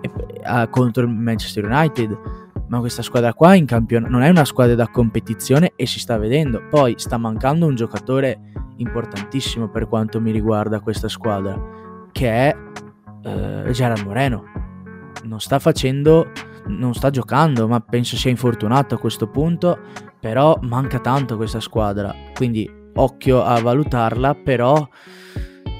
e, 0.00 0.10
a, 0.44 0.66
contro 0.68 1.02
il 1.02 1.10
Manchester 1.10 1.66
United 1.66 2.43
ma 2.74 2.80
questa 2.80 3.02
squadra 3.02 3.32
qua 3.32 3.54
in 3.54 3.66
campion- 3.66 4.06
non 4.08 4.22
è 4.22 4.28
una 4.28 4.44
squadra 4.44 4.74
da 4.74 4.88
competizione 4.88 5.72
e 5.76 5.86
si 5.86 6.00
sta 6.00 6.18
vedendo. 6.18 6.66
Poi 6.68 6.94
sta 6.96 7.16
mancando 7.16 7.66
un 7.66 7.76
giocatore 7.76 8.50
importantissimo 8.78 9.68
per 9.68 9.86
quanto 9.86 10.20
mi 10.20 10.32
riguarda 10.32 10.80
questa 10.80 11.08
squadra, 11.08 11.56
che 12.10 12.28
è 12.28 12.56
eh, 13.22 13.70
Gerard 13.70 14.04
Moreno. 14.04 14.44
Non 15.22 15.40
sta 15.40 15.60
facendo, 15.60 16.32
non 16.66 16.94
sta 16.94 17.10
giocando, 17.10 17.68
ma 17.68 17.78
penso 17.78 18.16
sia 18.16 18.30
infortunato 18.30 18.96
a 18.96 18.98
questo 18.98 19.28
punto, 19.28 19.78
però 20.18 20.58
manca 20.62 20.98
tanto 20.98 21.36
questa 21.36 21.60
squadra, 21.60 22.12
quindi 22.34 22.68
occhio 22.94 23.42
a 23.42 23.60
valutarla, 23.60 24.34
però 24.34 24.86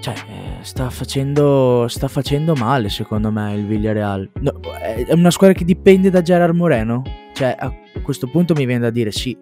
cioè, 0.05 0.15
eh, 0.29 0.63
sta 0.63 0.91
facendo, 0.91 1.87
sta 1.89 2.09
facendo 2.09 2.55
male 2.55 2.91
secondo 2.91 3.31
me 3.31 3.55
il 3.55 3.65
Villarreal. 3.65 4.29
No, 4.41 4.53
è 4.79 5.15
una 5.15 5.31
squadra 5.31 5.57
che 5.57 5.65
dipende 5.65 6.11
da 6.11 6.21
Gerard 6.21 6.55
Moreno? 6.55 7.03
Cioè, 7.33 7.57
a 7.59 7.73
questo 8.03 8.27
punto 8.27 8.53
mi 8.53 8.67
viene 8.67 8.83
da 8.83 8.91
dire 8.91 9.11
sì. 9.11 9.35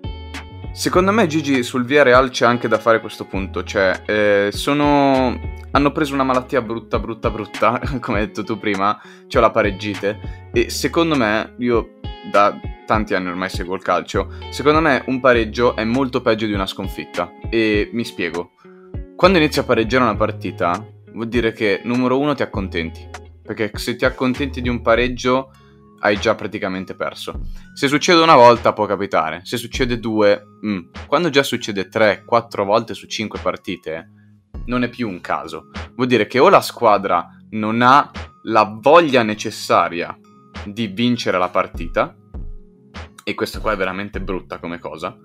Secondo 0.71 1.11
me 1.11 1.27
Gigi 1.27 1.65
sul 1.65 1.85
Villarreal 1.85 2.31
c'è 2.31 2.47
anche 2.47 2.69
da 2.69 2.79
fare 2.79 3.01
questo 3.01 3.25
punto, 3.25 3.65
cioè 3.65 4.03
eh, 4.07 4.51
sono... 4.53 5.37
hanno 5.73 5.91
preso 5.91 6.15
una 6.15 6.23
malattia 6.23 6.63
brutta 6.63 7.01
brutta 7.01 7.29
brutta, 7.29 7.81
come 7.99 8.21
hai 8.21 8.27
detto 8.27 8.45
tu 8.45 8.57
prima, 8.57 9.01
cioè 9.27 9.43
la 9.43 9.51
pareggite, 9.51 10.49
e 10.53 10.71
secondo 10.71 11.17
me, 11.17 11.55
io 11.59 11.95
da 12.31 12.57
tanti 12.87 13.15
anni 13.15 13.27
ormai 13.27 13.49
seguo 13.49 13.75
il 13.75 13.83
calcio, 13.83 14.29
secondo 14.51 14.81
me 14.81 15.03
un 15.07 15.19
pareggio 15.19 15.75
è 15.75 15.83
molto 15.83 16.23
peggio 16.23 16.47
di 16.47 16.53
una 16.53 16.67
sconfitta, 16.67 17.33
e 17.51 17.91
mi 17.93 18.05
spiego. 18.05 18.53
Quando 19.23 19.39
inizi 19.39 19.61
a 19.61 19.63
pareggiare 19.63 20.03
una 20.03 20.17
partita, 20.17 20.85
vuol 21.13 21.29
dire 21.29 21.53
che 21.53 21.81
numero 21.85 22.19
uno 22.19 22.35
ti 22.35 22.43
accontenti, 22.43 23.09
perché 23.41 23.71
se 23.75 23.95
ti 23.95 24.05
accontenti 24.05 24.61
di 24.61 24.69
un 24.69 24.83
pareggio 24.83 25.53
hai 26.01 26.19
già 26.19 26.35
praticamente 26.35 26.97
perso. 26.97 27.43
Se 27.73 27.87
succede 27.87 28.21
una 28.21 28.35
volta 28.35 28.73
può 28.73 28.85
capitare, 28.85 29.43
se 29.45 29.59
succede 29.59 30.01
due, 30.01 30.43
mm. 30.67 30.79
quando 31.07 31.31
già 31.31 31.45
succede 31.45 31.89
tre, 31.89 32.25
quattro 32.27 32.65
volte 32.65 32.95
su 32.95 33.07
cinque 33.07 33.39
partite, 33.39 34.11
non 34.67 34.83
è 34.83 34.89
più 34.89 35.09
un 35.09 35.21
caso. 35.21 35.71
Vuol 35.95 36.09
dire 36.09 36.27
che 36.27 36.41
o 36.41 36.49
la 36.49 36.61
squadra 36.61 37.29
non 37.51 37.81
ha 37.81 38.11
la 38.47 38.65
voglia 38.65 39.23
necessaria 39.23 40.19
di 40.65 40.89
vincere 40.89 41.39
la 41.39 41.49
partita, 41.49 42.13
e 43.23 43.35
questa 43.35 43.61
qua 43.61 43.71
è 43.71 43.77
veramente 43.77 44.21
brutta 44.21 44.59
come 44.59 44.81
cosa, 44.81 45.17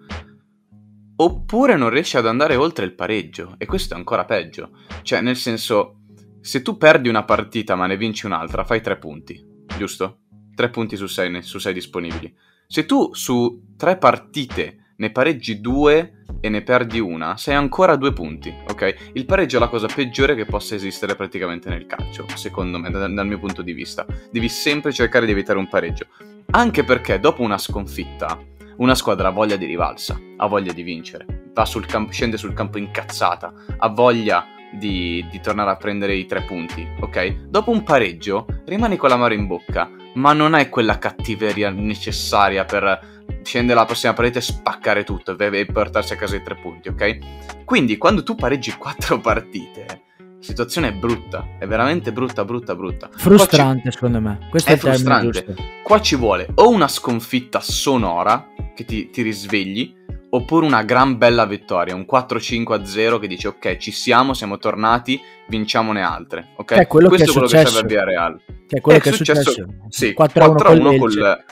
oppure 1.18 1.76
non 1.76 1.90
riesce 1.90 2.18
ad 2.18 2.28
andare 2.28 2.56
oltre 2.56 2.86
il 2.86 2.94
pareggio, 2.94 3.56
e 3.58 3.66
questo 3.66 3.94
è 3.94 3.98
ancora 3.98 4.26
peggio. 4.26 4.72
Cioè, 5.02 5.22
nel 5.22 5.36
senso, 5.36 6.00
se 6.42 6.62
tu 6.62 6.78
perdi 6.78 7.10
una 7.10 7.24
partita 7.24 7.76
ma 7.76 7.86
ne 7.86 7.98
vinci 7.98 8.26
un'altra, 8.26 8.64
fai 8.64 8.82
tre 8.82 8.98
punti, 8.98 9.44
giusto? 9.78 10.20
3 10.58 10.70
punti 10.72 10.96
su 10.96 11.06
6, 11.06 11.44
su 11.44 11.60
6 11.60 11.72
disponibili. 11.72 12.36
Se 12.66 12.88
tu 12.88 13.14
su 13.14 13.76
3 13.78 13.98
partite 13.98 14.94
ne 14.98 15.12
pareggi 15.12 15.62
2 15.62 16.24
e 16.42 16.50
ne 16.50 16.64
perdi 16.64 17.00
una, 17.00 17.38
sei 17.38 17.54
ancora 17.54 17.94
a 17.94 17.96
2 17.96 18.12
punti, 18.12 18.54
ok? 18.68 19.12
Il 19.14 19.26
pareggio 19.26 19.58
è 19.58 19.60
la 19.60 19.68
cosa 19.68 19.88
peggiore 19.88 20.34
che 20.34 20.46
possa 20.46 20.74
esistere 20.74 21.16
praticamente 21.16 21.70
nel 21.70 21.86
calcio, 21.86 22.26
secondo 22.34 22.80
me, 22.80 22.90
dal, 22.90 23.14
dal 23.14 23.28
mio 23.28 23.38
punto 23.38 23.62
di 23.62 23.74
vista. 23.74 24.06
Devi 24.32 24.50
sempre 24.50 24.92
cercare 24.92 25.28
di 25.28 25.32
evitare 25.32 25.60
un 25.60 25.70
pareggio. 25.70 26.08
Anche 26.50 26.84
perché 26.84 27.20
dopo 27.20 27.44
una 27.44 27.60
sconfitta, 27.60 28.42
una 28.78 28.96
squadra 28.96 29.30
ha 29.30 29.32
voglia 29.32 29.56
di 29.56 29.66
rivalsa, 29.66 30.20
ha 30.38 30.48
voglia 30.48 30.74
di 30.74 30.84
vincere, 30.84 31.26
sul 31.64 31.86
campo, 31.86 32.12
scende 32.12 32.38
sul 32.38 32.54
campo 32.54 32.78
incazzata, 32.78 33.54
ha 33.78 33.90
voglia 33.90 34.46
di, 34.72 35.26
di, 35.32 35.40
tornare 35.40 35.72
a 35.72 35.76
prendere 35.78 36.14
i 36.16 36.26
tre 36.26 36.44
punti, 36.44 36.88
ok? 37.00 37.48
Dopo 37.48 37.72
un 37.72 37.84
pareggio 37.84 38.46
rimani 38.66 38.98
con 38.98 39.10
la 39.10 39.16
l'amaro 39.16 39.34
in 39.34 39.48
bocca, 39.48 39.90
ma 40.16 40.34
non 40.34 40.54
hai 40.54 40.70
quella 40.70 40.98
cattiveria 40.98 41.70
necessaria 41.70 42.66
per 42.66 43.16
scendere 43.44 43.78
alla 43.78 43.88
prossima 43.88 44.14
parete 44.14 44.40
e 44.40 44.42
spaccare 44.42 45.04
tutto 45.04 45.38
e 45.38 45.66
portarsi 45.66 46.14
a 46.14 46.18
casa 46.18 46.36
i 46.36 46.44
tre 46.44 46.56
punti, 46.56 46.90
ok? 46.90 47.64
Quindi 47.64 47.98
quando 47.98 48.24
tu 48.24 48.36
pareggi 48.36 48.72
quattro 48.78 49.20
partite, 49.22 50.07
situazione 50.40 50.90
è 50.90 50.94
brutta, 50.94 51.56
è 51.60 51.68
veramente 51.68 52.12
brutta, 52.12 52.46
brutta, 52.46 52.76
brutta. 52.76 53.10
Frustrante 53.12 53.90
ci... 53.90 53.92
secondo 53.92 54.22
me, 54.22 54.48
questo 54.50 54.72
è, 54.72 54.74
è 54.74 54.78
frustrante. 54.78 55.56
Qua 55.84 56.02
ci 56.02 56.16
vuole 56.16 56.48
o 56.56 56.70
una 56.70 56.88
sconfitta 56.88 57.60
sonora 57.60 58.50
che 58.76 58.86
ti, 58.86 59.10
ti 59.10 59.22
risvegli, 59.22 59.94
oppure 60.30 60.66
una 60.66 60.84
gran 60.84 61.18
bella 61.18 61.46
vittoria, 61.46 61.96
un 61.96 62.06
4-5-0 62.10 63.20
che 63.20 63.28
dice 63.28 63.48
ok, 63.48 63.78
ci 63.78 63.92
siamo, 63.92 64.34
siamo 64.34 64.58
tornati, 64.58 65.20
vinciamone 65.48 66.02
altre. 66.02 66.50
Ok? 66.58 66.74
È 66.74 66.88
quello 66.88 67.08
Questo 67.08 67.26
che 67.26 67.32
è 67.32 67.34
quello 67.34 67.48
successo. 67.48 67.70
che 67.70 67.76
serve 67.76 67.86
a 67.86 67.96
Via 67.96 68.04
Real. 68.04 68.42
Che 68.68 68.78
è 68.78 68.82
quello 68.82 68.98
è 69.00 69.02
che 69.02 69.10
è 69.10 69.14
successo. 69.14 69.52
successo. 69.52 69.86
Sì, 69.90 70.16
4-1, 70.18 70.56
4-1 70.56 70.82
con, 70.82 70.98
col, 70.98 71.44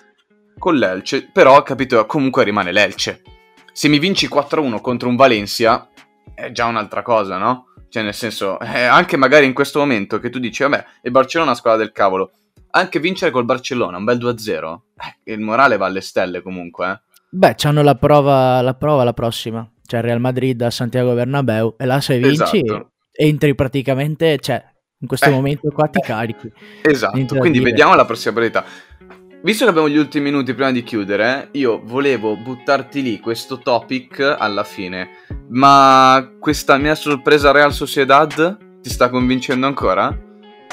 con 0.58 0.76
l'Elce, 0.76 1.30
però 1.32 1.62
capito, 1.64 2.06
comunque 2.06 2.44
rimane 2.44 2.72
l'Elce. 2.72 3.22
Se 3.72 3.88
mi 3.88 4.00
vinci 4.00 4.28
4-1 4.28 4.80
contro 4.82 5.10
un 5.10 5.16
Valencia 5.16 5.90
è 6.34 6.52
già 6.52 6.66
un'altra 6.66 7.02
cosa, 7.02 7.38
no? 7.38 7.68
Cioè, 7.96 8.04
nel 8.04 8.14
senso, 8.14 8.60
eh, 8.60 8.84
anche 8.84 9.16
magari 9.16 9.46
in 9.46 9.54
questo 9.54 9.80
momento 9.80 10.20
che 10.20 10.30
tu 10.30 10.38
dici, 10.38 10.64
vabbè, 10.64 10.86
il 11.04 11.12
Barcellona 11.12 11.52
è 11.52 11.54
una 11.54 11.60
squadra 11.60 11.82
del 11.82 11.94
cavolo. 11.94 12.32
Anche 12.72 13.00
vincere 13.00 13.32
col 13.32 13.46
Barcellona, 13.46 13.96
un 13.96 14.04
bel 14.04 14.18
2-0, 14.18 14.80
eh, 15.24 15.32
il 15.34 15.40
morale 15.40 15.78
va 15.78 15.86
alle 15.86 16.02
stelle 16.02 16.42
comunque, 16.42 16.92
eh. 16.92 17.00
Beh, 17.30 17.54
c'hanno 17.56 17.82
la 17.84 17.96
prova, 17.96 18.60
la 18.62 18.74
prova 18.74 19.06
la 19.06 19.14
prossima. 19.14 19.70
Cioè 19.86 20.02
Real 20.02 20.20
Madrid 20.20 20.62
a 20.62 20.72
Santiago 20.72 21.14
Bernabeu 21.14 21.76
e 21.78 21.86
là 21.86 22.02
se 22.02 22.18
vinci 22.18 22.62
esatto. 22.64 22.92
entri 23.12 23.56
praticamente, 23.56 24.40
cioè 24.40 24.62
in 25.00 25.08
questo 25.08 25.30
eh, 25.30 25.32
momento 25.32 25.70
qua 25.70 25.88
ti 25.88 26.02
carichi. 26.02 26.52
Esatto, 26.82 27.38
quindi 27.38 27.60
vediamo 27.60 27.96
la 27.96 28.06
prossima 28.06 28.34
partita. 28.34 28.66
Visto 29.42 29.64
che 29.64 29.70
abbiamo 29.70 29.88
gli 29.88 29.98
ultimi 29.98 30.32
minuti 30.32 30.54
prima 30.54 30.72
di 30.72 30.84
chiudere, 30.84 31.50
io 31.52 31.82
volevo 31.84 32.36
buttarti 32.36 33.02
lì 33.04 33.20
questo 33.20 33.60
topic 33.60 34.20
alla 34.20 34.64
fine. 34.64 35.10
Ma 35.50 36.32
questa 36.40 36.78
mia 36.78 36.96
sorpresa 36.96 37.52
Real 37.52 37.74
Sociedad 37.74 38.58
ti 38.82 38.90
sta 38.90 39.10
convincendo 39.10 39.68
ancora? 39.68 40.16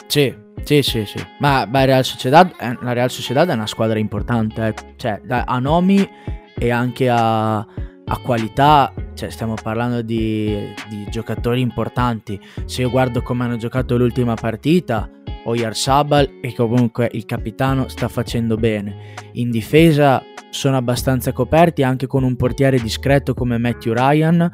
Sì, 0.07 0.35
sì, 0.64 0.83
sì, 0.83 1.05
sì. 1.05 1.27
Ma 1.41 1.66
beh, 1.66 1.87
Real 1.87 2.05
Sociedad, 2.05 2.53
eh, 2.59 2.77
la 2.81 2.93
Real 2.93 3.11
Sociedad 3.11 3.49
è 3.49 3.55
una 3.55 3.66
squadra 3.66 3.99
importante, 3.99 4.66
eh. 4.68 4.75
cioè 4.97 5.20
ha 5.27 5.59
nomi 5.59 6.09
e 6.55 6.70
anche 6.70 7.09
a, 7.09 7.57
a 7.59 8.18
qualità, 8.23 8.93
cioè 9.14 9.31
stiamo 9.31 9.55
parlando 9.61 10.03
di, 10.03 10.73
di, 10.89 11.07
giocatori 11.11 11.61
importanti. 11.61 12.41
Se 12.64 12.83
io 12.83 12.91
guardo 12.91 13.23
come 13.23 13.45
hanno 13.45 13.57
giocato 13.57 13.97
l'ultima 13.97 14.35
partita, 14.35 15.09
Oyar 15.45 15.75
Sabal 15.75 16.39
e 16.41 16.55
comunque 16.55 17.09
il 17.12 17.25
capitano 17.25 17.89
sta 17.89 18.09
facendo 18.09 18.57
bene. 18.57 19.14
In 19.33 19.51
difesa 19.51 20.23
sono 20.53 20.77
abbastanza 20.77 21.33
coperti 21.33 21.83
anche 21.83 22.07
con 22.07 22.25
un 22.25 22.37
portiere 22.37 22.79
discreto 22.79 23.33
come 23.33 23.57
Matthew 23.57 23.95
Ryan 23.95 24.51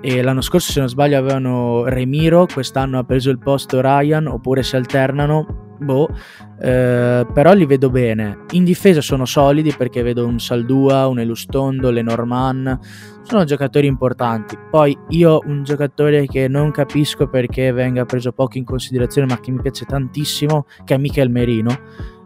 e 0.00 0.22
l'anno 0.22 0.40
scorso 0.40 0.72
se 0.72 0.80
non 0.80 0.88
sbaglio 0.88 1.18
avevano 1.18 1.84
Remiro, 1.84 2.46
quest'anno 2.50 2.98
ha 2.98 3.04
preso 3.04 3.28
il 3.28 3.38
posto 3.38 3.80
Ryan 3.82 4.26
oppure 4.26 4.62
si 4.62 4.74
alternano 4.74 5.76
boh, 5.78 6.08
eh, 6.60 7.26
però 7.30 7.52
li 7.52 7.66
vedo 7.66 7.90
bene. 7.90 8.44
In 8.52 8.64
difesa 8.64 9.02
sono 9.02 9.26
solidi 9.26 9.74
perché 9.76 10.02
vedo 10.02 10.26
un 10.26 10.40
Saldua, 10.40 11.06
un 11.08 11.18
Elustondo, 11.18 11.90
Lenormand, 11.90 12.78
sono 13.22 13.44
giocatori 13.44 13.86
importanti. 13.86 14.56
Poi 14.70 14.96
io 15.08 15.40
un 15.44 15.62
giocatore 15.62 16.26
che 16.26 16.48
non 16.48 16.70
capisco 16.70 17.28
perché 17.28 17.70
venga 17.72 18.06
preso 18.06 18.32
poco 18.32 18.56
in 18.56 18.64
considerazione, 18.64 19.28
ma 19.28 19.40
che 19.40 19.50
mi 19.50 19.60
piace 19.60 19.84
tantissimo, 19.84 20.66
che 20.84 20.94
è 20.94 20.98
Michel 20.98 21.30
Merino 21.30 21.78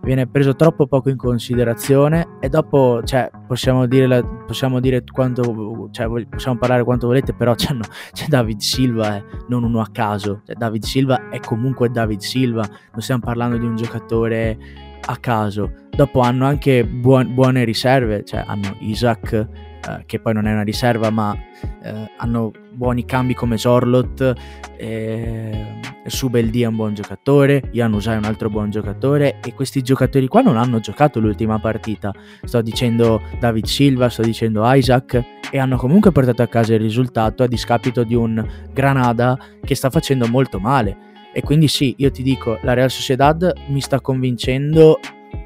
viene 0.09 0.27
preso 0.27 0.57
troppo 0.57 0.87
poco 0.87 1.11
in 1.11 1.19
considerazione 1.19 2.39
e 2.41 2.49
dopo 2.49 3.03
cioè, 3.05 3.31
possiamo 3.47 3.85
dire, 3.85 4.25
possiamo 4.47 4.81
dire 4.81 5.05
quanto 5.05 5.91
cioè, 5.91 6.09
possiamo 6.27 6.59
parlare 6.59 6.83
quanto 6.83 7.09
volete 7.09 7.35
però 7.35 7.55
c'è, 7.55 7.77
c'è 8.13 8.25
David 8.27 8.59
Silva 8.59 9.17
eh, 9.17 9.25
non 9.49 9.65
uno 9.65 9.83
a 9.83 9.89
caso. 9.93 10.41
Cioè, 10.47 10.57
David 10.57 10.83
Silva 10.85 11.29
è 11.29 11.41
comunque 11.41 11.91
David 11.91 12.21
Silva 12.21 12.67
non 12.67 13.03
stiamo 13.03 13.21
parlando 13.21 13.59
di 13.59 13.67
un 13.67 13.77
giocatore 13.77 14.57
a 15.05 15.17
caso. 15.19 15.73
Dopo 15.91 16.21
hanno 16.21 16.47
anche 16.47 16.87
buon, 16.87 17.35
buone 17.35 17.65
riserve 17.65 18.25
cioè 18.25 18.45
hanno 18.47 18.77
Isaac 18.79 19.47
eh, 19.87 20.05
che 20.07 20.21
poi 20.21 20.35
non 20.35 20.47
è 20.47 20.53
una 20.53 20.63
riserva, 20.63 21.11
ma 21.11 21.37
eh, 21.83 22.11
hanno 22.17 22.53
buoni 22.73 23.05
cambi 23.05 23.35
come 23.35 23.59
Zorlot, 23.59 24.35
eh, 24.77 25.81
Subeldi 26.07 26.63
è 26.63 26.67
un 26.67 26.77
buon 26.77 26.95
giocatore, 26.95 27.63
Janusai 27.73 28.15
è 28.15 28.19
un 28.19 28.25
altro 28.25 28.49
buon 28.49 28.71
giocatore 28.71 29.41
e 29.45 29.53
questi 29.55 29.83
giocatori 29.83 30.27
qua 30.29 30.41
non 30.41 30.57
hanno 30.57 30.79
giocato 30.81 31.21
l'ultima 31.21 31.59
partita. 31.59 32.13
Sto 32.45 32.63
dicendo 32.63 33.21
David 33.39 33.67
Silva, 33.67 34.09
sto 34.09 34.23
dicendo 34.23 34.63
Isaac 34.65 35.23
e 35.51 35.59
hanno 35.59 35.77
comunque 35.77 36.13
portato 36.13 36.43
a 36.43 36.47
casa 36.47 36.75
il 36.75 36.81
risultato 36.81 37.43
a 37.43 37.47
discapito 37.47 38.05
di 38.05 38.15
un 38.15 38.45
Granada 38.73 39.39
che 39.61 39.75
sta 39.75 39.91
facendo 39.91 40.27
molto 40.29 40.59
male. 40.59 41.07
E 41.33 41.43
quindi 41.43 41.69
sì, 41.69 41.95
io 41.99 42.11
ti 42.11 42.23
dico, 42.23 42.59
la 42.63 42.73
Real 42.73 42.91
Sociedad 42.91 43.53
mi 43.69 43.81
sta 43.81 44.01
convincendo, 44.01 44.99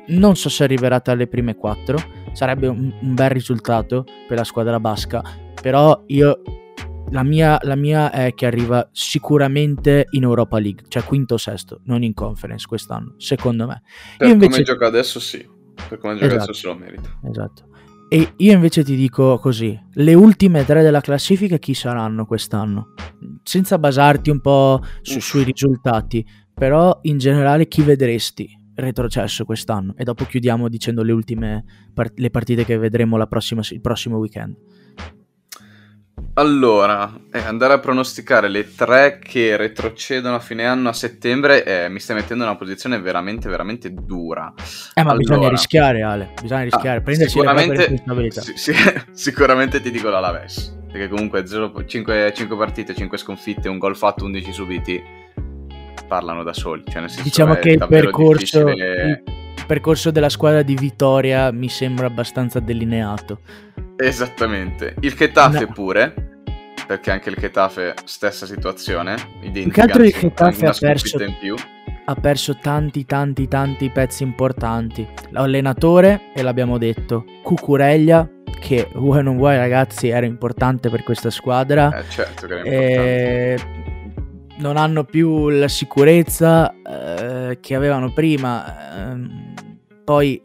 non 0.08 0.36
so 0.36 0.48
se 0.48 0.64
arriverà 0.64 1.00
tra 1.00 1.14
le 1.14 1.26
prime 1.26 1.56
quattro, 1.56 1.98
sarebbe 2.32 2.66
un, 2.66 2.92
un 3.00 3.14
bel 3.14 3.30
risultato 3.30 4.04
per 4.26 4.36
la 4.38 4.44
squadra 4.44 4.80
basca, 4.80 5.22
però 5.60 6.02
io 6.06 6.42
la 7.10 7.22
mia, 7.22 7.58
la 7.62 7.76
mia, 7.76 8.10
è 8.10 8.34
che 8.34 8.46
arriva 8.46 8.88
sicuramente 8.90 10.06
in 10.10 10.22
Europa 10.22 10.58
League, 10.58 10.84
cioè 10.88 11.04
quinto 11.04 11.34
o 11.34 11.38
sesto, 11.38 11.80
non 11.84 12.02
in 12.02 12.14
conference 12.14 12.66
quest'anno, 12.66 13.14
secondo 13.18 13.66
me. 13.66 13.82
Per 14.16 14.26
io 14.26 14.32
invece... 14.32 14.50
come 14.50 14.62
gioca 14.64 14.86
adesso 14.86 15.20
sì, 15.20 15.46
per 15.88 15.98
come 15.98 16.14
gioca 16.14 16.26
esatto. 16.26 16.42
adesso 16.42 16.52
se 16.52 16.66
lo 16.66 16.74
merita. 16.74 17.18
Esatto. 17.28 17.70
E 18.08 18.34
io 18.36 18.52
invece 18.52 18.84
ti 18.84 18.94
dico 18.94 19.38
così, 19.38 19.78
le 19.94 20.14
ultime 20.14 20.66
tre 20.66 20.82
della 20.82 21.00
classifica 21.00 21.56
chi 21.56 21.72
saranno 21.72 22.26
quest'anno? 22.26 22.92
Senza 23.42 23.78
basarti 23.78 24.28
un 24.28 24.40
po' 24.40 24.82
su, 25.00 25.18
sui 25.18 25.44
risultati, 25.44 26.26
però 26.52 26.98
in 27.02 27.16
generale 27.16 27.68
chi 27.68 27.82
vedresti? 27.82 28.60
Retrocesso 28.74 29.44
quest'anno 29.44 29.94
e 29.96 30.04
dopo 30.04 30.24
chiudiamo 30.24 30.68
dicendo 30.68 31.02
le 31.02 31.12
ultime 31.12 31.64
part- 31.92 32.18
le 32.18 32.30
partite 32.30 32.64
che 32.64 32.78
vedremo 32.78 33.24
prossima, 33.26 33.62
il 33.70 33.80
prossimo 33.80 34.16
weekend. 34.18 34.56
Allora, 36.34 37.12
eh, 37.30 37.40
andare 37.40 37.74
a 37.74 37.78
pronosticare 37.78 38.48
le 38.48 38.74
tre 38.74 39.18
che 39.18 39.54
retrocedono 39.56 40.36
a 40.36 40.38
fine 40.38 40.64
anno 40.64 40.88
a 40.88 40.94
settembre 40.94 41.62
eh, 41.62 41.88
mi 41.90 42.00
stai 42.00 42.16
mettendo 42.16 42.44
in 42.44 42.48
una 42.48 42.58
posizione 42.58 42.98
veramente, 43.00 43.50
veramente 43.50 43.92
dura. 43.92 44.54
Eh, 44.94 45.02
ma 45.02 45.10
allora, 45.10 45.16
bisogna 45.16 45.48
rischiare, 45.50 46.02
Ale. 46.02 46.30
Bisogna 46.40 46.62
rischiare, 46.62 46.98
ah, 46.98 47.02
prendersi 47.02 47.32
sicuramente, 47.34 47.76
le 47.76 47.86
responsabilità. 47.88 48.40
Sì, 48.40 48.52
sì, 48.56 48.72
sicuramente 49.12 49.82
ti 49.82 49.90
dico 49.90 50.08
l'Alaves. 50.08 50.80
Perché 50.90 51.08
comunque 51.08 51.46
0, 51.46 51.84
5, 51.84 52.32
5 52.34 52.56
partite, 52.56 52.94
5 52.94 53.18
sconfitte, 53.18 53.68
un 53.68 53.78
gol 53.78 53.96
fatto, 53.96 54.24
11 54.24 54.52
subiti 54.52 55.02
parlano 56.12 56.42
da 56.42 56.52
soli. 56.52 56.82
Cioè, 56.86 57.02
diciamo 57.22 57.54
che 57.54 57.70
il 57.70 57.86
percorso, 57.88 58.64
difficile... 58.64 59.22
il 59.56 59.64
percorso 59.66 60.10
della 60.10 60.28
squadra 60.28 60.60
di 60.60 60.74
Vittoria 60.74 61.50
mi 61.50 61.70
sembra 61.70 62.04
abbastanza 62.04 62.60
delineato. 62.60 63.40
Esattamente. 63.96 64.94
Il 65.00 65.14
Chetafe 65.14 65.64
no. 65.64 65.72
pure, 65.72 66.12
perché 66.86 67.10
anche 67.10 67.30
il 67.30 67.36
Chetafe 67.36 67.94
stessa 68.04 68.44
situazione, 68.44 69.14
identica. 69.40 69.62
Più 69.62 69.70
che 69.72 69.80
altro 69.80 70.02
il 70.02 70.12
Chetafe 70.12 70.66
ha 70.66 70.76
perso, 70.78 71.18
ha 72.04 72.14
perso 72.14 72.58
tanti 72.60 73.06
tanti 73.06 73.48
tanti 73.48 73.88
pezzi 73.88 74.22
importanti. 74.22 75.08
L'allenatore, 75.30 76.32
e 76.34 76.42
l'abbiamo 76.42 76.76
detto, 76.76 77.24
Cucureglia, 77.42 78.28
che 78.60 78.86
vuoi 78.92 79.22
non 79.22 79.38
vuoi 79.38 79.56
ragazzi 79.56 80.08
era 80.08 80.26
importante 80.26 80.90
per 80.90 81.04
questa 81.04 81.30
squadra. 81.30 81.90
Eh 82.00 82.04
certo 82.10 82.46
che 82.46 82.52
era 82.52 82.62
importante. 82.64 83.54
Eh, 83.54 83.81
non 84.58 84.76
hanno 84.76 85.04
più 85.04 85.48
la 85.48 85.68
sicurezza 85.68 86.74
eh, 86.82 87.58
che 87.60 87.74
avevano 87.74 88.12
prima. 88.12 89.12
Eh, 89.12 89.30
poi 90.04 90.42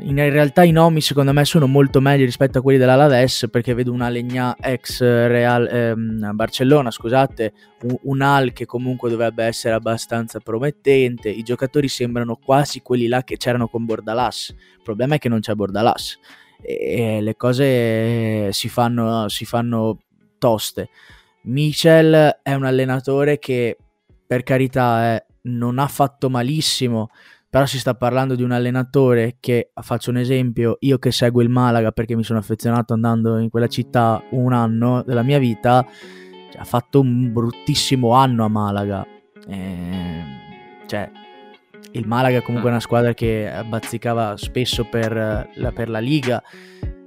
in 0.00 0.16
realtà 0.16 0.64
i 0.64 0.72
nomi 0.72 1.00
secondo 1.00 1.32
me 1.32 1.44
sono 1.44 1.68
molto 1.68 2.00
meglio 2.00 2.24
rispetto 2.24 2.58
a 2.58 2.62
quelli 2.62 2.78
dell'Alaves 2.78 3.46
perché 3.48 3.74
vedo 3.74 3.92
una 3.92 4.08
Legna 4.08 4.56
ex 4.60 5.00
Real 5.00 5.68
ehm, 5.70 6.30
Barcellona, 6.34 6.90
scusate, 6.90 7.52
un, 7.82 7.96
un, 8.02 8.20
Al 8.20 8.52
che 8.52 8.66
comunque 8.66 9.08
dovrebbe 9.08 9.44
essere 9.44 9.74
abbastanza 9.74 10.40
promettente, 10.40 11.28
i 11.28 11.42
giocatori 11.42 11.86
sembrano 11.88 12.36
quasi 12.36 12.80
quelli 12.80 13.06
là 13.06 13.22
che 13.22 13.36
c'erano 13.36 13.68
con 13.68 13.84
Bordalas, 13.84 14.48
il 14.48 14.82
problema 14.82 15.14
è 15.14 15.18
che 15.18 15.28
non 15.28 15.40
c'è 15.40 15.54
Bordalas 15.54 16.18
e 16.60 17.20
le 17.20 17.36
cose 17.36 18.50
si 18.52 18.68
fanno, 18.68 19.28
si 19.28 19.44
fanno 19.44 19.98
toste. 20.38 20.88
Michel 21.44 22.38
è 22.42 22.54
un 22.54 22.64
allenatore 22.64 23.38
che 23.38 23.76
per 24.26 24.42
carità 24.42 25.14
eh, 25.14 25.26
non 25.42 25.78
ha 25.78 25.88
fatto 25.88 26.30
malissimo, 26.30 27.08
però 27.48 27.66
si 27.66 27.78
sta 27.78 27.94
parlando 27.94 28.34
di 28.34 28.42
un 28.42 28.50
allenatore 28.50 29.36
che, 29.40 29.70
faccio 29.80 30.10
un 30.10 30.16
esempio, 30.16 30.76
io 30.80 30.98
che 30.98 31.12
seguo 31.12 31.42
il 31.42 31.50
Malaga 31.50 31.92
perché 31.92 32.16
mi 32.16 32.24
sono 32.24 32.38
affezionato 32.38 32.94
andando 32.94 33.38
in 33.38 33.50
quella 33.50 33.68
città 33.68 34.22
un 34.30 34.52
anno 34.52 35.02
della 35.02 35.22
mia 35.22 35.38
vita, 35.38 35.86
cioè, 36.50 36.60
ha 36.60 36.64
fatto 36.64 37.00
un 37.00 37.32
bruttissimo 37.32 38.12
anno 38.12 38.44
a 38.44 38.48
Malaga. 38.48 39.06
Eh, 39.46 40.22
cioè, 40.86 41.10
il 41.92 42.06
Malaga 42.06 42.38
è 42.38 42.42
comunque 42.42 42.70
una 42.70 42.80
squadra 42.80 43.14
che 43.14 43.52
bazzicava 43.68 44.36
spesso 44.36 44.84
per 44.84 45.48
la, 45.54 45.72
per 45.72 45.88
la 45.88 46.00
Liga 46.00 46.42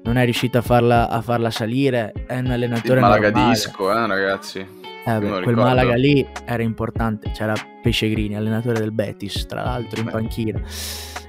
non 0.08 0.18
è 0.18 0.24
riuscito 0.24 0.58
a 0.58 0.62
farla, 0.62 1.10
a 1.10 1.22
farla 1.22 1.52
salire. 1.52 2.14
È 2.26 2.38
un 2.40 2.48
allenatore. 2.48 2.96
Il 2.96 3.02
Malaga 3.02 3.30
normale. 3.30 3.54
disco, 3.54 3.92
eh, 3.92 4.08
ragazzi. 4.08 4.60
Eh, 5.06 5.20
beh, 5.20 5.42
quel 5.42 5.56
Malaga 5.56 5.96
lì 5.96 6.26
era 6.46 6.64
importante. 6.64 7.32
C'era 7.32 7.54
Pescegrini, 7.82 8.36
allenatore 8.36 8.80
del 8.80 8.94
Betis, 8.94 9.46
tra 9.46 9.64
l'altro, 9.64 10.00
in 10.00 10.06
beh. 10.06 10.12
panchina. 10.12 10.62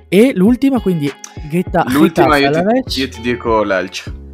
E 0.09 0.33
l'ultima, 0.35 0.81
quindi 0.81 1.13
Geta, 1.51 1.85
L'ultima 1.89 2.37
io 2.37 2.51
ti, 2.85 3.01
io 3.01 3.09
ti, 3.09 3.21
dico 3.21 3.63
l'Elce. 3.63 4.27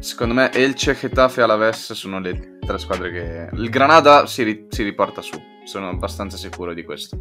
Secondo 0.00 0.34
me 0.34 0.50
Elce, 0.52 0.94
Getafe 0.94 1.40
e 1.40 1.42
Alaves 1.44 1.92
sono 1.92 2.18
le 2.18 2.58
tre 2.58 2.78
squadre 2.78 3.12
che... 3.12 3.48
Il 3.52 3.70
Granada 3.70 4.26
si, 4.26 4.42
ri- 4.42 4.66
si 4.68 4.82
riporta 4.82 5.22
su, 5.22 5.40
sono 5.64 5.88
abbastanza 5.88 6.36
sicuro 6.36 6.74
di 6.74 6.82
questo. 6.82 7.16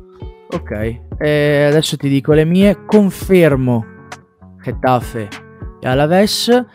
Ok, 0.50 1.00
e 1.20 1.66
adesso 1.66 1.96
ti 1.96 2.10
dico 2.10 2.34
le 2.34 2.44
mie. 2.44 2.86
Confermo 2.86 3.86
Getafe 4.62 5.43
e 5.84 5.88
Alaves. 5.88 6.66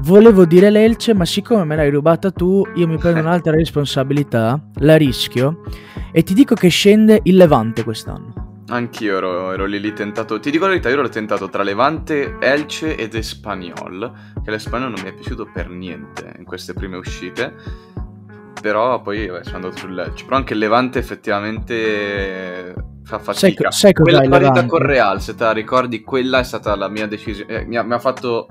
Volevo 0.00 0.44
dire 0.44 0.70
l'Elce, 0.70 1.14
ma 1.14 1.24
siccome 1.24 1.64
me 1.64 1.74
l'hai 1.74 1.90
rubata 1.90 2.30
tu, 2.30 2.64
io 2.74 2.86
mi 2.86 2.98
prendo 2.98 3.20
un'altra 3.26 3.52
responsabilità, 3.52 4.60
la 4.76 4.96
rischio 4.96 5.62
e 6.12 6.22
ti 6.22 6.34
dico 6.34 6.54
che 6.54 6.68
scende 6.68 7.20
il 7.24 7.36
Levante 7.36 7.82
quest'anno. 7.82 8.62
Anch'io 8.68 9.16
ero, 9.16 9.52
ero 9.52 9.64
lì, 9.64 9.80
lì 9.80 9.92
tentato. 9.94 10.38
Ti 10.38 10.50
dico 10.50 10.64
la 10.64 10.70
verità, 10.70 10.90
io 10.90 10.98
ero 10.98 11.08
tentato 11.08 11.48
tra 11.48 11.62
Levante, 11.62 12.36
Elce 12.38 12.96
ed 12.96 13.14
Espagnol. 13.14 14.12
Che 14.44 14.50
l'Espagnol 14.50 14.90
non 14.90 15.00
mi 15.02 15.08
è 15.08 15.14
piaciuto 15.14 15.48
per 15.50 15.70
niente 15.70 16.34
in 16.38 16.44
queste 16.44 16.74
prime 16.74 16.96
uscite. 16.96 17.54
Però 18.60 19.00
poi 19.00 19.26
vabbè, 19.26 19.44
sono 19.44 19.56
andato 19.56 19.76
sull'Elce. 19.76 20.24
Però 20.24 20.36
anche 20.36 20.52
il 20.52 20.58
Levante 20.58 20.98
effettivamente 20.98 22.74
fa 23.04 23.18
fatica. 23.18 23.70
Sai, 23.70 23.92
sai 23.92 23.92
quella 23.92 24.28
parità 24.28 24.66
con 24.66 24.80
Real, 24.80 25.20
se 25.20 25.34
te 25.34 25.44
la 25.44 25.52
ricordi, 25.52 26.02
quella 26.02 26.40
è 26.40 26.44
stata 26.44 26.74
la 26.76 26.88
mia 26.88 27.06
decisione. 27.06 27.52
Eh, 27.52 27.64
mi, 27.64 27.76
ha, 27.76 27.82
mi, 27.82 27.94
ha, 27.94 27.98
fatto. 27.98 28.46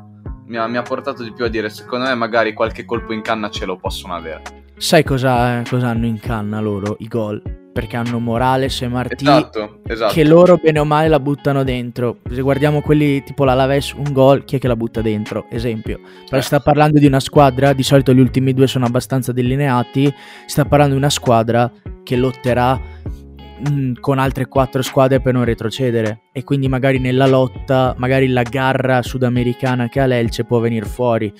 Mi 0.45 0.57
ha, 0.57 0.67
mi 0.67 0.77
ha, 0.77 0.81
portato 0.81 1.23
di 1.23 1.31
più 1.31 1.45
a 1.45 1.49
dire: 1.49 1.69
secondo 1.69 2.05
me, 2.05 2.15
magari 2.15 2.53
qualche 2.53 2.85
colpo 2.85 3.13
in 3.13 3.21
canna 3.21 3.49
ce 3.49 3.65
lo 3.65 3.77
possono 3.77 4.15
avere. 4.15 4.41
Sai 4.77 5.03
cosa, 5.03 5.61
cosa 5.67 5.87
hanno 5.87 6.05
in 6.05 6.19
canna 6.19 6.59
loro 6.59 6.97
i 6.99 7.07
gol? 7.07 7.41
Perché 7.79 7.95
hanno 7.95 8.17
Morales 8.17 8.81
e 8.81 8.87
Martì 8.87 9.23
esatto, 9.23 9.81
esatto. 9.87 10.13
che 10.13 10.23
loro 10.23 10.57
bene 10.57 10.79
o 10.79 10.83
male 10.83 11.07
la 11.09 11.19
buttano 11.19 11.63
dentro. 11.63 12.17
Se 12.27 12.41
guardiamo 12.41 12.81
quelli 12.81 13.21
tipo 13.21 13.43
la 13.43 13.53
Laves, 13.53 13.91
un 13.91 14.11
gol, 14.11 14.45
chi 14.45 14.55
è 14.55 14.59
che 14.59 14.67
la 14.67 14.75
butta 14.75 15.01
dentro? 15.01 15.45
Esempio. 15.49 15.97
Però 15.99 16.25
certo. 16.25 16.41
sta 16.41 16.59
parlando 16.59 16.97
di 16.97 17.05
una 17.05 17.19
squadra, 17.19 17.73
di 17.73 17.83
solito 17.83 18.13
gli 18.13 18.19
ultimi 18.19 18.53
due 18.53 18.65
sono 18.65 18.85
abbastanza 18.85 19.31
delineati, 19.31 20.11
sta 20.47 20.65
parlando 20.65 20.93
di 20.93 20.99
una 20.99 21.11
squadra 21.11 21.71
che 22.03 22.15
lotterà 22.15 22.79
Mm, 23.69 23.93
con 23.99 24.19
altre 24.19 24.45
quattro 24.45 24.83
squadre 24.83 25.19
per 25.19 25.33
non 25.33 25.43
retrocedere 25.43 26.25
e 26.31 26.43
quindi 26.43 26.67
magari 26.67 26.99
nella 26.99 27.25
lotta, 27.25 27.95
magari 27.97 28.27
la 28.27 28.43
garra 28.43 29.01
sudamericana 29.01 29.89
che 29.89 29.99
ha 29.99 30.05
l'Elce 30.05 30.43
può 30.43 30.59
venire 30.59 30.85
fuori 30.85 31.33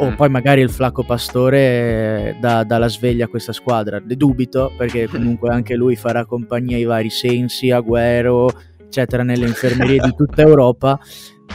o 0.00 0.10
mm. 0.10 0.14
poi 0.14 0.28
magari 0.28 0.62
il 0.62 0.70
Flacco 0.70 1.04
Pastore 1.04 2.36
dà, 2.40 2.64
dà 2.64 2.78
la 2.78 2.88
sveglia 2.88 3.26
a 3.26 3.28
questa 3.28 3.52
squadra. 3.52 4.00
Ne 4.04 4.16
dubito 4.16 4.72
perché 4.76 5.06
comunque 5.08 5.50
anche 5.50 5.74
lui 5.74 5.96
farà 5.96 6.24
compagnia 6.24 6.76
ai 6.76 6.84
vari 6.84 7.10
Sensi, 7.10 7.70
Agüero, 7.70 8.48
eccetera, 8.78 9.22
nelle 9.22 9.46
infermerie 9.46 10.00
di 10.00 10.14
tutta 10.14 10.42
Europa. 10.42 10.98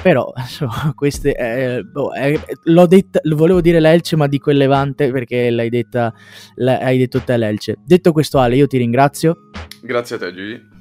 Però, 0.02 0.32
insomma, 0.36 0.94
queste. 0.96 1.34
Eh, 1.36 1.84
boh, 1.84 2.14
eh, 2.14 2.40
l'ho 2.64 2.86
detta, 2.86 3.20
volevo 3.24 3.62
dire 3.62 3.80
l'Elce, 3.80 4.16
ma 4.16 4.28
dico 4.28 4.52
il 4.52 4.58
Levante 4.58 5.12
perché 5.12 5.50
l'hai 5.50 5.70
detta, 5.70 6.14
l'hai 6.56 6.98
detto 6.98 7.22
te 7.22 7.38
l'Elce. 7.38 7.78
Detto 7.84 8.12
questo, 8.12 8.38
Ale, 8.40 8.56
io 8.56 8.68
ti 8.68 8.78
ringrazio. 8.78 9.50
Grazie 9.82 10.18
a 10.18 10.20
te, 10.20 10.34
Gigi. 10.34 10.74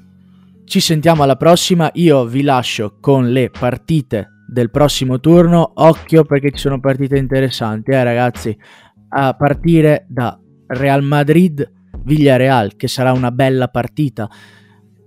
Ci 0.65 0.79
sentiamo 0.79 1.23
alla 1.23 1.35
prossima. 1.35 1.89
Io 1.93 2.25
vi 2.25 2.43
lascio 2.43 2.97
con 2.99 3.31
le 3.31 3.49
partite 3.49 4.34
del 4.47 4.69
prossimo 4.69 5.19
turno. 5.19 5.71
Occhio 5.75 6.23
perché 6.23 6.51
ci 6.51 6.59
sono 6.59 6.79
partite 6.79 7.17
interessanti, 7.17 7.91
eh, 7.91 8.03
ragazzi. 8.03 8.57
A 9.09 9.33
partire 9.33 10.05
da 10.09 10.39
Real 10.67 11.03
Madrid. 11.03 11.71
Villarreal, 12.05 12.75
che 12.75 12.87
sarà 12.87 13.13
una 13.13 13.31
bella 13.31 13.67
partita 13.67 14.29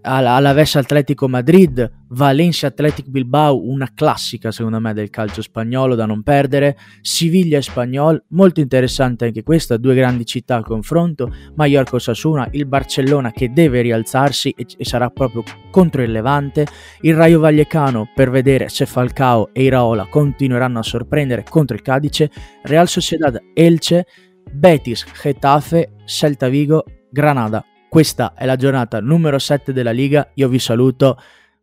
all'Aves 0.03 0.77
Atletico 0.77 1.29
Madrid, 1.29 1.91
Valencia 2.09 2.69
Athletic 2.69 3.09
Bilbao, 3.09 3.69
una 3.69 3.91
classica 3.95 4.51
secondo 4.51 4.81
me 4.81 4.93
del 4.95 5.11
calcio 5.11 5.43
spagnolo 5.43 5.95
da 5.95 6.07
non 6.07 6.23
perdere, 6.23 6.77
Siviglia 7.01 7.61
Spagnol, 7.61 8.23
molto 8.29 8.61
interessante 8.61 9.27
anche 9.27 9.43
questa, 9.43 9.77
due 9.77 9.95
grandi 9.95 10.25
città 10.25 10.57
al 10.57 10.65
confronto, 10.65 11.33
Mallorca 11.55 11.99
Sasuna, 11.99 12.49
il 12.53 12.67
Barcellona 12.67 13.31
che 13.31 13.53
deve 13.53 13.83
rialzarsi 13.83 14.55
e, 14.57 14.67
e, 14.77 14.85
sarà 14.85 15.11
proprio 15.11 15.43
contro 15.71 16.03
il 16.03 16.13
Levante, 16.13 16.67
il 17.03 17.15
Rayo 17.15 17.41
Vallecano 17.41 18.09
per 18.15 18.31
vedere 18.31 18.69
se 18.69 18.87
Falcao 18.87 19.51
e 19.53 19.65
Iraola 19.65 20.07
continueranno 20.09 20.79
a 20.79 20.83
sorprendere 20.83 21.45
contro 21.49 21.77
il 21.77 21.83
Cadice, 21.83 22.31
Real 22.63 22.89
Sociedad 22.89 23.39
Elche, 23.53 24.07
Betis, 24.51 25.05
Getafe, 25.23 25.93
Celta 26.07 26.49
Vigo, 26.49 26.85
Granada 27.11 27.65
questa 27.89 28.34
è 28.34 28.45
la 28.45 28.57
giornata 28.57 29.01
numero 29.01 29.39
7 29.39 29.72
della 29.72 29.93
Liga. 29.93 30.30
Io 30.34 30.49
vi 30.49 30.59
saluto. 30.59 31.20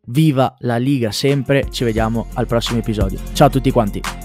Viva 0.07 0.55
la 0.59 0.77
Liga 0.77 1.11
sempre. 1.11 1.69
Ci 1.69 1.83
vediamo 1.83 2.27
al 2.33 2.47
prossimo 2.47 2.79
episodio. 2.79 3.19
Ciao 3.33 3.47
a 3.47 3.49
tutti 3.51 3.71
quanti. 3.71 4.24